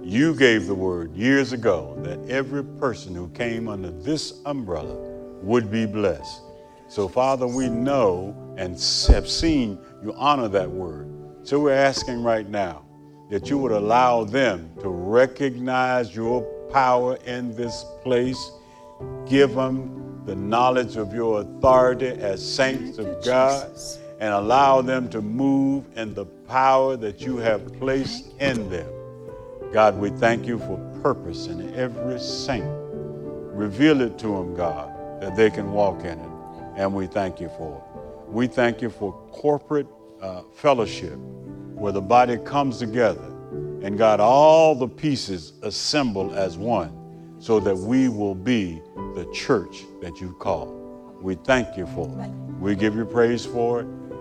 You 0.02 0.34
gave 0.34 0.66
the 0.66 0.74
word 0.74 1.16
years 1.16 1.54
ago 1.54 1.96
that 2.00 2.28
every 2.28 2.64
person 2.64 3.14
who 3.14 3.30
came 3.30 3.68
under 3.68 3.92
this 3.92 4.42
umbrella 4.48 4.96
would 5.44 5.70
be 5.70 5.86
blessed. 5.86 6.42
So, 6.88 7.08
Father, 7.08 7.46
we 7.46 7.70
know 7.70 8.36
and 8.58 8.72
have 9.10 9.30
seen 9.30 9.78
you 10.04 10.14
honor 10.14 10.48
that 10.48 10.72
word. 10.72 11.08
So, 11.44 11.60
we're 11.60 11.74
asking 11.74 12.24
right 12.24 12.50
now 12.50 12.84
that 13.30 13.52
you 13.52 13.60
would 13.60 13.74
allow 13.74 14.24
them 14.24 14.72
to 14.80 14.90
recognize 14.90 16.16
your 16.16 16.42
power 16.72 17.18
in 17.28 17.56
this 17.56 17.86
place. 18.02 18.52
Give 19.28 19.54
them 19.54 20.24
the 20.26 20.36
knowledge 20.36 20.96
of 20.96 21.14
your 21.14 21.42
authority 21.42 22.08
as 22.08 22.44
saints 22.44 22.98
of 22.98 23.24
God 23.24 23.78
and 24.20 24.34
allow 24.34 24.82
them 24.82 25.10
to 25.10 25.22
move 25.22 25.86
in 25.96 26.14
the 26.14 26.26
power 26.26 26.98
that 26.98 27.22
you 27.22 27.38
have 27.38 27.78
placed 27.80 28.34
in 28.40 28.70
them. 28.70 28.90
God, 29.72 29.98
we 29.98 30.10
thank 30.10 30.46
you 30.48 30.58
for 30.60 30.78
purpose 31.02 31.48
in 31.48 31.74
every 31.76 32.20
saint. 32.20 32.66
Reveal 32.68 34.02
it 34.02 34.18
to 34.20 34.28
them, 34.28 34.56
God, 34.56 35.22
that 35.22 35.36
they 35.36 35.50
can 35.50 35.72
walk 35.72 36.02
in 36.02 36.20
it. 36.20 36.30
And 36.76 36.94
we 36.94 37.08
thank 37.08 37.40
you 37.40 37.50
for 37.50 37.78
it. 37.78 38.32
We 38.32 38.48
thank 38.48 38.82
you 38.82 38.90
for 38.90 39.14
corporate 39.32 39.88
uh, 40.22 40.44
fellowship 40.54 41.18
where 41.76 41.92
the 41.92 42.02
body 42.02 42.38
comes 42.38 42.80
together 42.80 43.34
and 43.82 43.98
God, 43.98 44.20
all 44.20 44.74
the 44.76 44.88
pieces 44.88 45.54
assemble 45.62 46.34
as 46.34 46.58
one 46.58 47.36
so 47.40 47.60
that 47.60 47.78
we 47.78 48.10
will 48.10 48.36
be 48.36 48.82
the 49.16 49.30
church 49.34 49.84
that 50.02 50.20
you 50.20 50.34
call. 50.34 50.68
We 51.22 51.36
thank 51.36 51.78
you 51.78 51.86
for 51.88 52.08
it. 52.08 52.30
We 52.60 52.76
give 52.76 52.96
you 52.96 53.06
praise 53.06 53.46
for 53.46 53.82
it. 53.82 53.88